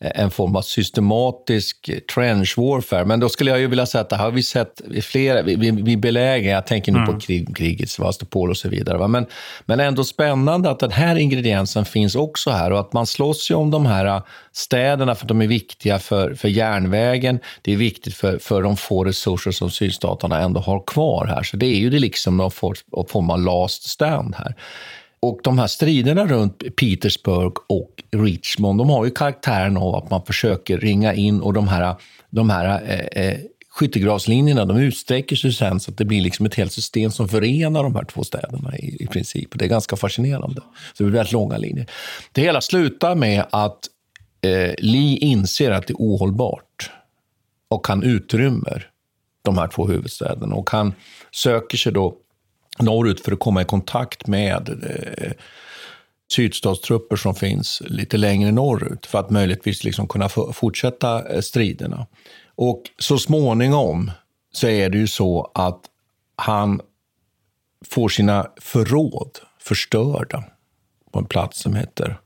en 0.01 0.31
form 0.31 0.57
av 0.57 0.63
systematisk 0.63 1.89
eh, 1.89 1.99
trench 1.99 2.59
warfare. 2.59 3.05
Men 3.05 3.21
då 3.21 3.29
skulle 3.29 3.51
jag 3.51 3.61
ju 3.61 3.67
vilja 3.67 3.87
säga 3.87 4.03
att 4.03 4.11
det 4.11 4.17
här 4.17 4.25
har 4.25 4.31
vi 4.31 4.43
sett 4.43 4.81
i 4.81 5.03
flera, 5.03 5.43
vi, 5.43 5.57
vi, 5.57 5.71
vi 5.71 5.97
belägrar, 5.97 6.53
jag 6.53 6.67
tänker 6.67 6.93
nu 6.93 7.07
på 7.07 7.21
krig, 7.21 7.57
kriget, 7.57 7.91
Sevastopol 7.91 8.51
och 8.51 8.57
så 8.57 8.69
vidare. 8.69 8.99
Va? 8.99 9.09
Men, 9.09 9.27
men 9.67 9.81
ändå 9.81 10.05
spännande 10.05 10.71
att 10.71 10.79
den 10.79 10.93
här 10.93 11.17
ingrediensen 11.17 11.85
finns 11.85 12.15
också 12.15 12.51
här 12.51 12.73
och 12.73 12.81
att 12.81 12.93
man 12.93 13.07
slåss 13.07 13.51
ju 13.51 13.55
om 13.55 13.71
de 13.71 13.87
här 13.87 14.07
eh, 14.07 14.23
städerna 14.53 15.15
för 15.15 15.25
att 15.25 15.29
de 15.29 15.43
är 15.43 15.47
viktiga 15.47 15.99
för, 15.99 16.35
för 16.35 16.49
järnvägen. 16.49 17.41
Det 17.63 17.73
är 17.73 17.77
viktigt 17.77 18.15
för, 18.15 18.39
för 18.39 18.63
de 18.63 18.77
få 18.77 19.05
resurser 19.05 19.51
som 19.51 19.71
sydstaterna 19.71 20.41
ändå 20.41 20.61
har 20.61 20.83
kvar 20.87 21.27
här. 21.27 21.43
Så 21.43 21.57
det 21.57 21.67
är 21.67 21.79
ju 21.79 21.91
det 21.91 21.99
liksom 21.99 22.37
någon 22.37 22.51
form 22.51 23.31
av 23.31 23.41
last 23.41 23.89
stand 23.89 24.35
här. 24.35 24.55
Och 25.21 25.41
de 25.45 25.59
här 25.59 25.67
striderna 25.67 26.27
runt 26.27 26.77
Petersburg 26.77 27.53
och 27.67 28.03
Richmond, 28.11 28.79
de 28.79 28.91
har 28.91 29.05
ju 29.05 29.11
karaktären 29.11 29.77
av 29.77 29.95
att 29.95 30.11
man 30.11 30.27
försöker 30.27 30.79
ringa 30.79 31.15
in 31.15 31.41
och 31.41 31.53
de 31.53 31.69
här, 31.69 31.95
de 32.31 32.51
här 32.51 32.83
eh, 32.87 33.25
eh 33.25 33.39
skyttegravslinjerna 33.79 34.65
de 34.65 34.77
utsträcker 34.77 35.37
sig 35.37 35.53
sen 35.53 35.81
så 35.81 35.91
att 35.91 35.99
det 35.99 36.05
blir 36.05 36.21
liksom 36.21 36.47
ett 36.47 36.55
helt 36.55 36.73
system 36.73 37.11
som 37.11 37.29
förenar 37.29 37.83
de 37.83 37.95
här 37.95 38.05
två 38.05 38.25
städerna 38.25 38.77
i, 38.79 39.05
i 39.05 39.07
princip. 39.07 39.49
Det 39.59 39.65
är 39.65 39.69
ganska 39.69 39.97
fascinerande. 39.97 40.61
Så 40.95 41.03
det 41.03 41.05
blir 41.05 41.19
väldigt 41.19 41.33
långa 41.33 41.59
linjer. 41.59 41.87
Det 42.33 42.41
hela 42.41 42.61
slutar 42.61 43.15
med 43.15 43.45
att 43.51 43.79
eh, 44.41 44.75
Lee 44.79 45.19
inser 45.19 45.71
att 45.71 45.87
det 45.87 45.93
är 45.93 45.97
ohållbart 45.97 46.91
och 47.69 47.89
han 47.89 48.03
utrymmer 48.03 48.91
de 49.43 49.59
här 49.59 49.69
två 49.69 49.87
huvudstäderna 49.87 50.55
och 50.55 50.71
han 50.71 50.95
söker 51.31 51.79
sig 51.79 51.93
då 51.93 52.17
norrut 52.83 53.21
för 53.21 53.33
att 53.33 53.39
komma 53.39 53.63
i 53.63 53.65
kontakt 53.65 54.27
med 54.27 54.69
eh, 54.69 55.33
sydstatstrupper 56.33 57.17
som 57.17 57.35
finns 57.35 57.83
lite 57.87 58.17
längre 58.17 58.53
norrut 58.53 59.07
för 59.07 59.19
att 59.19 59.31
möjligtvis 59.31 59.85
liksom 59.85 60.09
kunna 60.09 60.29
fortsätta 60.29 61.29
eh, 61.29 61.41
striderna. 61.41 62.07
Och 62.55 62.83
så 62.99 63.19
småningom 63.19 64.11
så 64.53 64.69
är 64.69 64.91
det 64.91 64.99
ju 64.99 65.07
så 65.07 65.51
att 65.55 65.81
han 66.37 66.81
får 67.89 68.09
sina 68.09 68.47
förråd 68.57 69.39
förstörda 69.59 70.45
på 71.13 71.19
en 71.19 71.27
plats 71.27 71.61
som 71.61 71.75
heter 71.75 72.19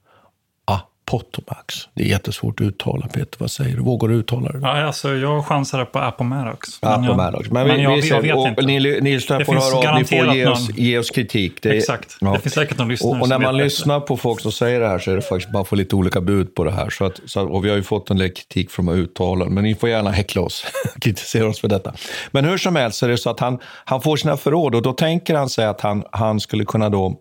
Appomattox. 1.17 1.89
Det 1.95 2.03
är 2.03 2.07
jättesvårt 2.07 2.61
att 2.61 2.67
uttala, 2.67 3.07
Peter. 3.07 3.37
Vad 3.39 3.51
säger 3.51 3.77
du? 3.77 3.83
Vågar 3.83 4.09
du 4.09 4.15
uttala 4.15 4.53
det? 4.53 4.59
Ja, 4.63 4.83
alltså, 4.87 5.15
jag 5.15 5.47
chansade 5.47 5.85
på 5.85 5.99
Appomattox. 5.99 6.69
Men 6.83 6.91
jag- 6.93 7.05
Appomattox. 7.05 7.51
Men, 7.51 7.67
men 7.67 7.77
vi, 7.77 7.83
jag, 7.83 7.97
vi 7.97 8.09
jag 8.09 8.23
vet 8.23 8.35
och 8.35 8.49
inte. 8.49 8.63
Ni, 8.63 8.81
ni 9.01 9.15
lyssnar 9.15 9.39
Det 9.39 9.45
får 9.45 9.53
finns 9.53 9.65
höra 9.75 9.91
av, 9.91 9.99
ni 9.99 10.05
får 10.05 10.35
ge 10.35 10.47
oss, 10.47 10.71
ge 10.77 10.99
oss 10.99 11.11
kritik. 11.11 11.63
Det, 11.63 11.71
Exakt. 11.71 12.17
Det 12.21 12.39
finns 12.41 12.55
säkert 12.55 12.79
någon 12.79 12.89
lyssnare 12.89 13.15
och, 13.17 13.23
och 13.23 13.29
när 13.29 13.39
man 13.39 13.57
lyssnar 13.57 14.01
på 14.01 14.17
folk 14.17 14.41
som 14.41 14.53
säger 14.53 14.81
det 14.81 14.89
här 14.89 14.99
så 14.99 15.11
är 15.11 15.17
det 15.17 15.23
faktiskt 15.23 15.53
man 15.53 15.65
får 15.65 15.77
lite 15.77 15.97
olika 15.97 16.21
bud 16.21 16.55
på 16.55 16.65
det 16.65 16.73
här. 16.73 16.91
Så 16.91 17.05
att, 17.05 17.21
så, 17.27 17.49
och 17.49 17.65
vi 17.65 17.69
har 17.69 17.77
ju 17.77 17.83
fått 17.83 18.11
en 18.11 18.17
del 18.19 18.31
kritik 18.33 18.71
från 18.71 18.87
de 18.87 18.93
uttalanden, 18.95 19.55
men 19.55 19.65
ni 19.65 19.75
får 19.75 19.89
gärna 19.89 20.11
häckla 20.11 20.43
oss, 20.43 20.65
kritisera 21.01 21.49
oss 21.49 21.61
för 21.61 21.69
detta. 21.69 21.93
Men 22.31 22.45
hur 22.45 22.59
som 22.59 22.77
helst 22.77 22.99
så 22.99 23.07
är 23.07 23.11
det 23.11 23.19
så 23.19 23.31
att 23.31 23.41
han, 23.41 23.59
han 23.85 24.01
får 24.03 24.17
sina 24.17 24.37
förråd 24.37 24.75
och 24.75 24.83
då 24.83 24.93
tänker 24.93 25.35
han 25.35 25.49
sig 25.49 25.67
att 25.67 25.81
han, 25.81 26.05
han 26.13 26.41
skulle 26.41 26.65
kunna 26.65 26.89
då 26.89 27.17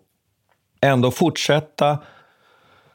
ändå 0.80 1.10
fortsätta 1.10 1.98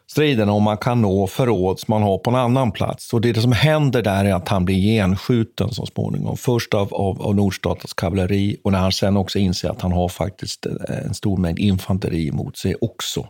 striden 0.09 0.49
om 0.49 0.63
man 0.63 0.77
kan 0.77 1.01
nå 1.01 1.27
förråd 1.27 1.79
som 1.79 1.91
man 1.91 2.01
har 2.01 2.17
på 2.17 2.29
en 2.29 2.35
annan 2.35 2.71
plats. 2.71 3.13
Och 3.13 3.21
det 3.21 3.41
som 3.41 3.51
händer 3.51 4.01
där 4.01 4.25
är 4.25 4.33
att 4.33 4.49
han 4.49 4.65
blir 4.65 4.75
genskjuten 4.75 5.73
så 5.73 5.85
småningom. 5.85 6.37
Först 6.37 6.73
av, 6.73 6.93
av, 6.93 7.21
av 7.21 7.35
Nordstatens 7.35 7.93
kavalleri 7.93 8.57
och 8.63 8.71
när 8.71 8.79
han 8.79 8.91
sen 8.91 9.17
också 9.17 9.39
inser 9.39 9.69
att 9.69 9.81
han 9.81 9.91
har 9.91 10.09
faktiskt 10.09 10.65
eh, 10.65 11.05
en 11.05 11.13
stor 11.13 11.37
mängd 11.37 11.59
infanteri 11.59 12.27
emot 12.27 12.57
sig 12.57 12.75
också 12.81 13.27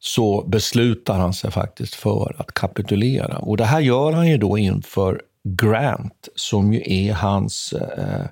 så 0.00 0.44
beslutar 0.46 1.18
han 1.18 1.34
sig 1.34 1.50
faktiskt 1.50 1.94
för 1.94 2.36
att 2.38 2.54
kapitulera. 2.54 3.38
Och 3.38 3.56
det 3.56 3.64
här 3.64 3.80
gör 3.80 4.12
han 4.12 4.28
ju 4.28 4.38
då 4.38 4.58
inför 4.58 5.22
Grant, 5.44 6.28
som 6.34 6.72
ju 6.72 6.82
är 6.86 7.12
hans 7.12 7.72
eh, 7.72 8.26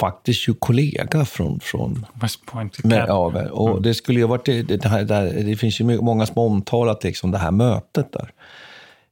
faktiskt 0.00 0.48
ju 0.48 0.54
kollega 0.54 1.24
från... 1.24 1.60
från 1.60 2.06
West 2.22 2.46
Point. 2.46 2.84
med, 2.84 3.04
ja, 3.08 3.48
och 3.50 3.70
mm. 3.70 3.82
det 3.82 3.94
skulle 3.94 4.20
ju 4.20 4.26
varit 4.26 4.44
det, 4.68 4.84
här, 4.84 5.04
det 5.44 5.56
finns 5.56 5.80
ju 5.80 6.00
många 6.00 6.26
som 6.26 6.38
omtalat 6.38 7.04
liksom 7.04 7.30
det 7.30 7.38
här 7.38 7.50
mötet 7.50 8.12
där. 8.12 8.32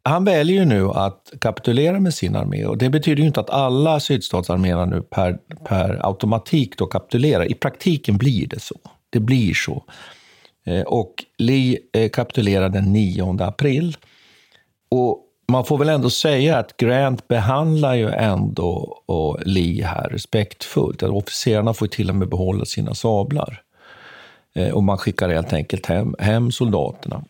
Han 0.03 0.25
väljer 0.25 0.57
ju 0.57 0.65
nu 0.65 0.91
att 0.91 1.33
kapitulera 1.41 2.01
med 2.01 2.15
sin 2.15 2.37
armé 2.37 2.65
och 2.65 2.79
det 2.79 2.91
betyder 2.91 3.21
ju 3.21 3.27
inte 3.27 3.41
att 3.41 3.51
alla 3.51 4.01
sydstatsarméerna 4.01 4.85
nu 4.85 5.03
per, 5.03 5.39
per 5.65 6.07
automatik 6.07 6.79
då 6.79 6.87
kapitulerar. 6.87 7.51
I 7.51 7.55
praktiken 7.55 8.17
blir 8.17 8.47
det 8.47 8.61
så. 8.61 8.77
Det 9.11 9.21
blir 9.21 9.55
så. 9.55 9.85
Eh, 10.67 10.83
och 10.83 11.25
Lee 11.39 11.79
eh, 11.93 12.11
kapitulerar 12.11 12.69
den 12.69 12.93
9 12.93 13.37
april. 13.41 13.97
Och 14.89 15.26
man 15.49 15.65
får 15.65 15.79
väl 15.79 15.89
ändå 15.89 16.11
säga 16.11 16.59
att 16.59 16.77
Grant 16.77 17.29
behandlar 17.29 17.95
ju 17.95 18.11
ändå 18.11 19.03
och 19.07 19.39
Lee 19.45 19.85
här 19.85 20.09
respektfullt. 20.09 21.03
Officerarna 21.03 21.75
får 21.75 21.87
till 21.87 22.11
och 22.11 22.17
med 22.17 22.29
behålla 22.29 22.65
sina 22.65 22.95
sablar. 22.95 23.63
Eh, 24.55 24.71
och 24.71 24.83
man 24.83 24.99
skickar 24.99 25.29
helt 25.29 25.53
enkelt 25.53 25.87
hem, 25.87 26.15
hem 26.19 26.53
soldaterna. 26.53 27.25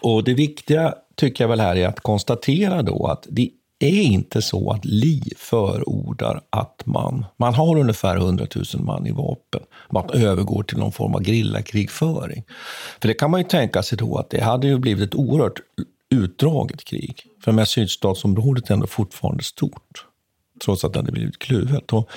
Och 0.00 0.24
det 0.24 0.34
viktiga 0.34 0.94
tycker 1.14 1.44
jag 1.44 1.48
väl 1.48 1.60
här 1.60 1.76
är 1.76 1.88
att 1.88 2.00
konstatera 2.00 2.82
då 2.82 3.06
att 3.06 3.26
det 3.30 3.50
är 3.78 4.02
inte 4.02 4.42
så 4.42 4.70
att 4.70 4.84
Lee 4.84 5.34
förordar 5.36 6.40
att 6.50 6.82
man, 6.84 7.26
man 7.36 7.54
har 7.54 7.78
ungefär 7.78 8.16
100 8.16 8.46
000 8.54 8.64
man 8.84 9.06
i 9.06 9.10
vapen, 9.10 9.60
man 9.90 10.10
övergår 10.10 10.62
till 10.62 10.78
någon 10.78 10.92
form 10.92 11.14
av 11.14 11.22
grillakrigföring. 11.22 12.44
För 13.00 13.08
det 13.08 13.14
kan 13.14 13.30
man 13.30 13.40
ju 13.40 13.44
tänka 13.44 13.82
sig 13.82 13.98
då 13.98 14.16
att 14.16 14.30
det 14.30 14.40
hade 14.40 14.66
ju 14.66 14.78
blivit 14.78 15.08
ett 15.08 15.14
oerhört 15.14 15.60
utdraget 16.14 16.84
krig. 16.84 17.22
För 17.44 17.52
med 17.52 17.68
sydstatsområdet 17.68 18.70
är 18.70 18.74
ändå 18.74 18.86
fortfarande 18.86 19.42
stort, 19.42 20.06
trots 20.64 20.84
att 20.84 20.92
det 20.92 20.98
hade 20.98 21.12
blivit 21.12 21.38
kluvet. 21.38 21.92
Och, 21.92 22.10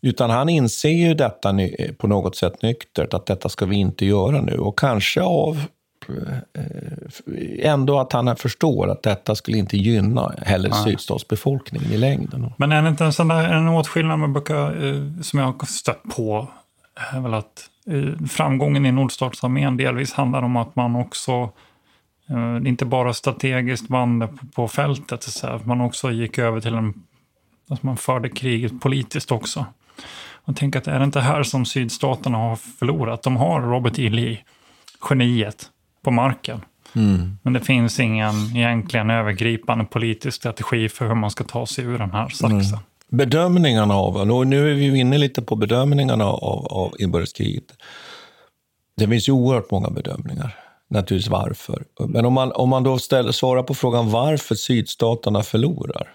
utan 0.00 0.30
han 0.30 0.48
inser 0.48 0.88
ju 0.88 1.14
detta 1.14 1.54
på 1.98 2.06
något 2.06 2.36
sätt 2.36 2.62
nyktert, 2.62 3.14
att 3.14 3.26
detta 3.26 3.48
ska 3.48 3.66
vi 3.66 3.76
inte 3.76 4.06
göra 4.06 4.40
nu. 4.40 4.58
Och 4.58 4.78
kanske 4.78 5.22
av 5.22 5.62
eh, 6.08 7.70
ändå 7.70 8.00
att 8.00 8.12
han 8.12 8.36
förstår 8.36 8.90
att 8.90 9.02
detta 9.02 9.34
skulle 9.34 9.58
inte 9.58 9.76
gynna 9.76 10.34
heller 10.42 10.70
sydstatsbefolkningen 10.70 11.92
i 11.92 11.96
längden. 11.96 12.52
Men 12.56 12.72
är 12.72 12.82
det 12.82 12.88
inte 12.88 13.04
en 13.04 13.12
sån 13.12 13.28
där 13.28 13.48
en 13.48 13.68
åtskillnad 13.68 14.18
man 14.18 14.32
brukar, 14.32 14.86
eh, 14.86 15.20
som 15.22 15.38
jag 15.38 15.46
har 15.46 15.66
stött 15.66 16.02
på, 16.16 16.48
är 17.12 17.20
väl 17.20 17.34
att 17.34 17.70
eh, 17.86 18.26
framgången 18.28 18.86
i 18.86 18.92
nordstatsarmén 18.92 19.76
delvis 19.76 20.12
handlar 20.12 20.42
om 20.42 20.56
att 20.56 20.76
man 20.76 20.96
också 20.96 21.50
inte 22.66 22.84
bara 22.84 23.14
strategiskt 23.14 23.90
vann 23.90 24.20
på, 24.20 24.46
på 24.54 24.68
fältet, 24.68 25.22
så 25.22 25.46
här, 25.46 25.60
man 25.64 25.80
också 25.80 26.10
gick 26.10 26.38
över 26.38 26.60
till 26.60 26.74
en, 26.74 26.94
att 27.68 27.82
man 27.82 27.96
förde 27.96 28.28
kriget 28.28 28.80
politiskt 28.80 29.32
också. 29.32 29.66
Och 30.48 30.56
tänk 30.56 30.76
att 30.76 30.86
är 30.86 30.98
det 30.98 31.04
inte 31.04 31.20
här 31.20 31.42
som 31.42 31.66
sydstaterna 31.66 32.38
har 32.38 32.56
förlorat? 32.56 33.22
De 33.22 33.36
har 33.36 33.60
Robert 33.60 33.98
E. 33.98 34.08
Lee, 34.08 34.38
geniet, 35.10 35.70
på 36.02 36.10
marken. 36.10 36.60
Mm. 36.94 37.38
Men 37.42 37.52
det 37.52 37.60
finns 37.60 38.00
ingen 38.00 38.34
egentligen 38.56 39.10
övergripande 39.10 39.84
politisk 39.84 40.36
strategi 40.36 40.88
för 40.88 41.08
hur 41.08 41.14
man 41.14 41.30
ska 41.30 41.44
ta 41.44 41.66
sig 41.66 41.84
ur 41.84 41.98
den 41.98 42.10
här 42.10 42.28
saxen. 42.28 42.60
Mm. 42.60 42.80
Bedömningarna 43.08 43.94
av, 43.94 44.16
och 44.16 44.46
nu 44.46 44.70
är 44.70 44.74
vi 44.74 44.98
inne 44.98 45.18
lite 45.18 45.42
på 45.42 45.56
bedömningarna 45.56 46.24
av, 46.24 46.66
av 46.66 46.94
inbördeskriget. 46.98 47.64
Det 48.96 49.08
finns 49.08 49.28
ju 49.28 49.32
oerhört 49.32 49.70
många 49.70 49.90
bedömningar, 49.90 50.56
naturligtvis 50.88 51.30
varför. 51.30 51.84
Men 51.98 52.24
om 52.24 52.32
man, 52.32 52.52
om 52.52 52.68
man 52.68 52.82
då 52.82 52.98
ställer, 52.98 53.32
svarar 53.32 53.62
på 53.62 53.74
frågan 53.74 54.10
varför 54.10 54.54
sydstaterna 54.54 55.42
förlorar, 55.42 56.14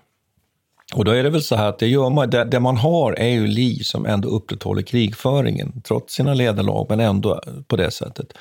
och 0.93 1.05
då 1.05 1.11
är 1.11 1.23
det 1.23 1.29
väl 1.29 1.43
så 1.43 1.55
här 1.55 1.69
att 1.69 1.79
det, 1.79 1.87
gör 1.87 2.09
man, 2.09 2.29
det, 2.29 2.43
det, 2.43 2.59
man 2.59 2.77
har 2.77 3.13
är 3.13 3.29
ju 3.29 3.47
Li 3.47 3.83
som 3.83 4.05
ändå 4.05 4.29
upprätthåller 4.29 4.81
krigföringen, 4.81 5.81
trots 5.83 6.13
sina 6.13 6.33
ledarlag, 6.33 6.85
men 6.89 6.99
ändå 6.99 7.41
på 7.67 7.75
det 7.75 7.91
sättet. 7.91 8.33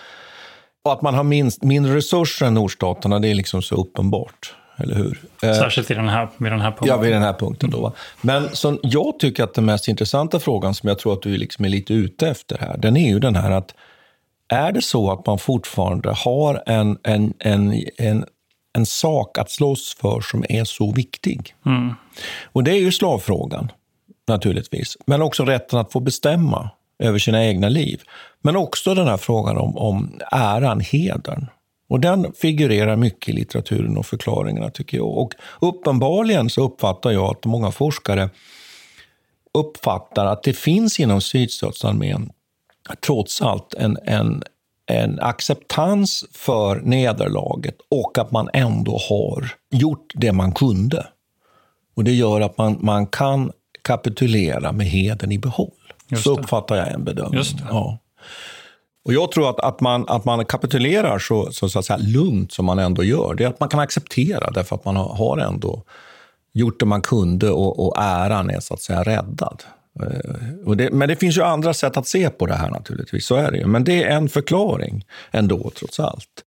Och 0.85 0.92
att 0.92 1.03
man 1.03 1.14
har 1.14 1.25
minst, 1.25 1.62
mindre 1.62 1.97
resurser 1.97 2.47
än 2.47 2.55
nordstaterna, 2.55 3.18
det 3.18 3.29
är 3.29 3.35
liksom 3.35 3.62
så 3.62 3.75
uppenbart. 3.75 4.55
Eller 4.77 4.95
hur? 4.95 5.21
Eh, 5.42 5.55
Särskilt 5.55 5.90
i 5.90 5.95
den 5.95 6.09
här, 6.09 6.29
vid 6.37 6.53
den 6.53 6.61
här 6.61 6.71
punkten. 6.71 6.88
Ja, 6.88 6.97
vid 6.97 7.12
den 7.12 7.23
här 7.23 7.33
punkten. 7.33 7.71
Då. 7.71 7.92
Men 8.21 8.57
som 8.57 8.79
jag 8.83 9.18
tycker 9.18 9.45
att 9.45 9.55
den 9.55 9.64
mest 9.64 9.88
intressanta 9.88 10.40
frågan, 10.40 10.75
som 10.75 10.88
jag 10.88 10.99
tror 10.99 11.12
att 11.12 11.23
du 11.23 11.37
liksom 11.37 11.64
är 11.64 11.68
lite 11.68 11.95
ute 11.95 12.29
efter 12.29 12.59
här, 12.59 12.77
den 12.79 12.97
är 12.97 13.09
ju 13.09 13.18
den 13.18 13.37
här 13.37 13.51
att 13.51 13.75
är 14.53 14.73
det 14.73 14.83
så 14.83 15.11
att 15.11 15.27
man 15.27 15.38
fortfarande 15.38 16.12
har 16.12 16.62
en, 16.67 16.99
en, 17.03 17.35
en, 17.38 17.85
en, 17.99 18.25
en 18.73 18.87
sak 18.87 19.38
att 19.38 19.51
slåss 19.51 19.97
för 20.01 20.21
som 20.21 20.45
är 20.49 20.65
så 20.65 20.93
viktig? 20.93 21.55
Mm. 21.67 21.95
Och 22.45 22.65
det 22.65 22.71
är 22.71 22.81
ju 22.81 22.93
slavfrågan, 22.93 23.73
naturligtvis. 24.29 24.97
Men 25.07 25.23
också 25.23 25.45
rätten 25.45 25.79
att 25.79 25.93
få 25.93 26.01
bestämma 26.01 26.71
över 26.99 27.19
sina 27.19 27.45
egna 27.45 27.69
liv. 27.69 28.03
Men 28.41 28.57
också 28.57 28.95
den 28.95 29.09
här 29.09 29.17
frågan 29.17 29.59
om, 29.59 29.77
om 29.77 30.21
äran, 30.33 30.81
hedern. 30.81 31.47
Och 31.88 32.01
den 32.01 32.33
figurerar 32.33 32.97
mycket 32.97 33.29
i 33.29 33.33
litteraturen 33.33 33.97
och 33.97 34.07
förklaringarna, 34.07 34.71
tycker 34.71 34.97
jag. 34.97 35.19
Och 35.19 35.35
uppenbarligen 35.61 36.51
så 36.51 36.65
uppfattar 36.65 37.11
jag 37.11 37.31
att 37.31 37.45
många 37.45 37.71
forskare 37.71 38.31
uppfattar 39.55 40.27
att 40.27 40.43
det 40.43 40.53
finns 40.53 41.01
inom 41.01 41.21
sydstatsarmén 41.21 42.33
trots 43.07 43.42
allt 43.42 43.75
en, 43.75 43.99
en, 44.05 44.42
en 44.87 45.21
acceptans 45.21 46.25
för 46.33 46.81
nederlaget 46.81 47.77
och 47.90 48.18
att 48.18 48.31
man 48.31 48.51
ändå 48.53 48.99
har 49.09 49.51
gjort 49.71 50.12
det 50.14 50.33
man 50.33 50.53
kunde. 50.53 51.07
Och 51.97 52.05
Det 52.05 52.12
gör 52.12 52.40
att 52.40 52.59
man, 52.59 52.79
man 52.81 53.07
kan 53.07 53.53
kapitulera 53.83 54.73
med 54.73 54.87
heden 54.87 55.33
i 55.33 55.38
behåll. 55.38 55.71
Just 56.09 56.25
så 56.25 56.38
uppfattar 56.38 56.77
jag 56.77 56.92
en 56.92 57.05
bedömning. 57.05 57.42
Ja. 57.68 57.99
Och 59.05 59.12
jag 59.12 59.33
tror 59.33 59.51
att, 59.51 59.61
att, 59.61 59.81
man, 59.81 60.09
att 60.09 60.25
man 60.25 60.45
kapitulerar 60.45 61.18
så, 61.18 61.53
så, 61.53 61.68
så 61.68 61.79
att 61.79 61.85
säga, 61.85 61.97
lugnt 61.97 62.53
som 62.53 62.64
man 62.64 62.79
ändå 62.79 63.05
gör. 63.05 63.35
Det 63.35 63.45
är 63.45 63.49
att 63.49 63.61
man 63.61 63.68
kan 63.68 63.81
acceptera 63.81 64.51
därför 64.51 64.77
att 64.77 64.85
man 64.85 64.97
har, 64.97 65.14
har 65.14 65.38
ändå 65.38 65.83
gjort 66.53 66.81
det 66.81 66.87
man 66.87 67.03
kunde 67.03 67.51
och, 67.51 67.87
och 67.87 67.95
äran 67.99 68.51
är 68.51 68.61
så 68.61 68.75
att 68.75 68.81
säga 68.81 69.03
räddad. 69.03 69.62
Eh, 70.01 70.75
det, 70.77 70.93
men 70.93 71.09
det 71.09 71.17
finns 71.17 71.37
ju 71.37 71.43
andra 71.43 71.75
sätt 71.75 71.97
att 71.97 72.07
se 72.07 72.31
på 72.31 72.47
det 72.47 72.55
här 72.55 72.71
naturligtvis, 72.71 73.27
så 73.27 73.35
är 73.35 73.51
det 73.51 73.59
ju. 73.59 73.67
Men 73.67 73.85
det 73.85 74.05
är 74.05 74.17
en 74.17 74.29
förklaring 74.29 75.05
ändå, 75.31 75.71
trots 75.71 76.01
allt. 76.01 76.45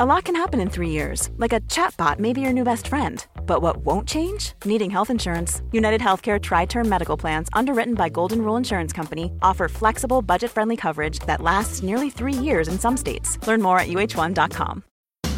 A 0.00 0.06
lot 0.06 0.24
can 0.24 0.34
happen 0.34 0.60
in 0.60 0.70
three 0.70 0.88
years, 0.88 1.28
like 1.36 1.52
a 1.52 1.60
chatbot 1.68 2.18
may 2.18 2.32
be 2.32 2.40
your 2.40 2.52
new 2.54 2.64
best 2.64 2.88
friend. 2.88 3.26
But 3.46 3.60
what 3.60 3.84
won't 3.84 4.08
change? 4.08 4.54
Needing 4.64 4.90
health 4.90 5.10
insurance. 5.10 5.60
United 5.70 6.00
Healthcare 6.00 6.40
Tri 6.40 6.64
Term 6.64 6.88
Medical 6.88 7.18
Plans, 7.18 7.50
underwritten 7.52 7.94
by 7.94 8.08
Golden 8.08 8.40
Rule 8.40 8.56
Insurance 8.56 8.94
Company, 8.94 9.30
offer 9.42 9.68
flexible, 9.68 10.22
budget 10.22 10.50
friendly 10.50 10.76
coverage 10.76 11.18
that 11.26 11.42
lasts 11.42 11.82
nearly 11.82 12.08
three 12.08 12.32
years 12.32 12.68
in 12.68 12.78
some 12.78 12.96
states. 12.96 13.38
Learn 13.46 13.60
more 13.60 13.78
at 13.78 13.88
uh1.com. 13.88 14.82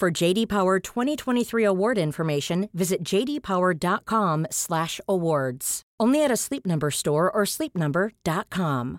For 0.00 0.22
JD 0.22 0.48
Power 0.48 0.80
2023 0.80 1.64
award 1.64 1.98
information, 1.98 2.68
visit 2.72 3.12
jdpower.com/awards. 3.12 5.82
Only 6.02 6.24
at 6.24 6.30
a 6.30 6.36
Sleep 6.36 6.66
Number 6.66 6.90
store 6.90 7.30
or 7.30 7.44
sleepnumber.com. 7.44 8.98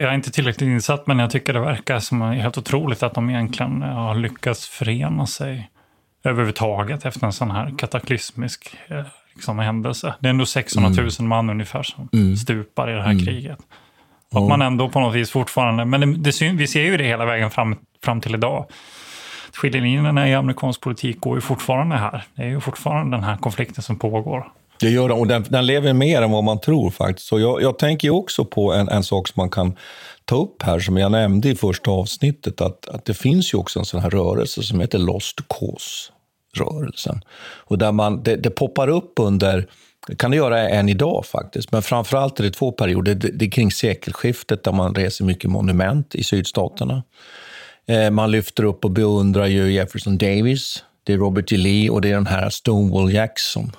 Jag 0.00 0.10
är 0.10 0.14
inte 0.14 0.30
tillräckligt 0.30 0.68
insatt, 0.68 1.06
men 1.06 1.18
jag 1.18 1.30
tycker 1.30 1.52
det 1.52 1.60
verkar 1.60 1.98
som 1.98 2.20
helt 2.20 2.58
otroligt 2.58 3.02
att 3.02 3.14
de 3.14 3.30
egentligen 3.30 3.82
har 3.82 4.14
lyckats 4.14 4.68
förena 4.68 5.26
sig 5.26 5.70
överhuvudtaget 6.24 7.04
efter 7.04 7.26
en 7.26 7.32
sån 7.32 7.50
här 7.50 7.74
kataklysmisk 7.78 8.76
eh, 8.88 9.06
liksom, 9.34 9.58
händelse. 9.58 10.14
Det 10.20 10.28
är 10.28 10.30
ändå 10.30 10.46
600 10.46 10.90
000 10.90 11.08
mm. 11.18 11.28
man 11.28 11.50
ungefär 11.50 11.82
som 11.82 12.08
mm. 12.12 12.36
stupar 12.36 12.90
i 12.90 12.92
det 12.92 13.02
här 13.02 13.10
mm. 13.10 13.24
kriget. 13.24 13.58
Att 14.34 14.48
man 14.48 14.62
ändå 14.62 14.88
på 14.88 15.00
något 15.00 15.14
vis 15.14 15.30
fortfarande, 15.30 15.84
men 15.84 16.00
det, 16.00 16.30
det, 16.30 16.52
vi 16.52 16.66
ser 16.66 16.82
ju 16.82 16.96
det 16.96 17.04
hela 17.04 17.24
vägen 17.24 17.50
fram, 17.50 17.76
fram 18.04 18.20
till 18.20 18.34
idag. 18.34 18.66
Skiljelinjerna 19.52 20.28
i 20.28 20.34
amerikansk 20.34 20.80
politik 20.80 21.20
går 21.20 21.34
ju 21.34 21.40
fortfarande 21.40 21.96
här. 21.96 22.24
Det 22.34 22.42
är 22.42 22.48
ju 22.48 22.60
fortfarande 22.60 23.16
den 23.16 23.24
här 23.24 23.36
konflikten 23.36 23.82
som 23.82 23.98
pågår. 23.98 24.52
Det 24.80 24.90
gör 24.90 25.08
den, 25.08 25.18
och 25.18 25.26
den, 25.26 25.44
den 25.48 25.66
lever 25.66 25.92
mer 25.92 26.22
än 26.22 26.30
vad 26.30 26.44
man 26.44 26.60
tror 26.60 26.90
faktiskt. 26.90 27.28
Så 27.28 27.40
jag, 27.40 27.62
jag 27.62 27.78
tänker 27.78 28.10
också 28.10 28.44
på 28.44 28.72
en, 28.72 28.88
en 28.88 29.02
sak 29.02 29.28
som 29.28 29.34
man 29.36 29.50
kan 29.50 29.76
ta 30.24 30.36
upp 30.36 30.62
här, 30.62 30.80
som 30.80 30.96
jag 30.96 31.12
nämnde 31.12 31.48
i 31.48 31.54
första 31.54 31.90
avsnittet, 31.90 32.60
att, 32.60 32.88
att 32.88 33.04
det 33.04 33.14
finns 33.14 33.54
ju 33.54 33.58
också 33.58 33.78
en 33.78 33.84
sån 33.84 34.00
här 34.00 34.10
rörelse 34.10 34.62
som 34.62 34.80
heter 34.80 34.98
Lost 34.98 35.38
Cause-rörelsen. 35.48 37.20
Och 37.40 37.78
där 37.78 37.92
man, 37.92 38.22
det, 38.22 38.36
det 38.36 38.50
poppar 38.50 38.88
upp 38.88 39.12
under 39.20 39.66
det 40.08 40.16
kan 40.16 40.30
det 40.30 40.36
göra 40.36 40.68
än 40.68 40.88
idag 40.88 41.26
faktiskt, 41.26 41.72
men 41.72 41.82
framförallt 41.82 42.40
är 42.40 42.44
det 42.44 42.50
två 42.50 42.72
perioder. 42.72 43.14
Det, 43.14 43.44
är 43.44 43.50
kring 43.50 43.72
sekelskiftet 43.72 44.64
där 44.64 44.72
man 44.72 44.94
reser 44.94 45.24
mycket 45.24 45.50
monument 45.50 46.14
i 46.14 46.24
sydstaterna. 46.24 47.02
Eh, 47.86 48.10
man 48.10 48.30
lyfter 48.30 48.64
upp 48.64 48.84
och 48.84 48.90
beundrar 48.90 49.46
ju 49.46 49.72
Jefferson 49.72 50.18
Davis, 50.18 50.84
det 51.04 51.12
är 51.12 51.16
Robert 51.18 51.52
E. 51.52 51.56
Lee 51.56 51.90
och 51.90 52.00
det 52.00 52.10
är 52.10 52.14
de 52.14 52.26
här 52.26 52.50
Stonewall 52.50 53.12
Jackson 53.12 53.72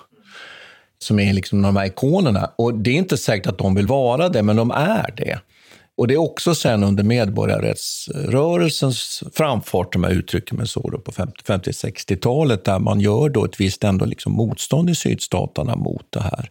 som 0.99 1.19
är 1.19 1.33
liksom 1.33 1.61
de 1.61 1.75
här 1.75 1.85
ikonerna. 1.85 2.51
Och 2.55 2.73
det 2.73 2.89
är 2.89 2.95
inte 2.95 3.17
säkert 3.17 3.47
att 3.47 3.57
de 3.57 3.75
vill 3.75 3.87
vara 3.87 4.29
det, 4.29 4.43
men 4.43 4.55
de 4.55 4.71
är 4.71 5.13
det. 5.17 5.39
Och 5.99 6.07
det 6.07 6.13
är 6.13 6.17
också 6.17 6.55
sen 6.55 6.83
under 6.83 7.03
medborgarrättsrörelsens 7.03 9.23
framfart, 9.33 9.95
om 9.95 10.03
jag 10.03 10.13
uttrycker 10.13 10.55
mig 10.55 10.67
så, 10.67 10.81
på 10.81 11.11
50-60-talet, 11.11 12.65
där 12.65 12.79
man 12.79 12.99
gör 12.99 13.29
då 13.29 13.45
ett 13.45 13.59
visst 13.59 13.83
ändå 13.83 14.05
liksom 14.05 14.33
motstånd 14.33 14.89
i 14.89 14.95
sydstaterna 14.95 15.75
mot 15.75 16.05
det 16.09 16.21
här. 16.21 16.49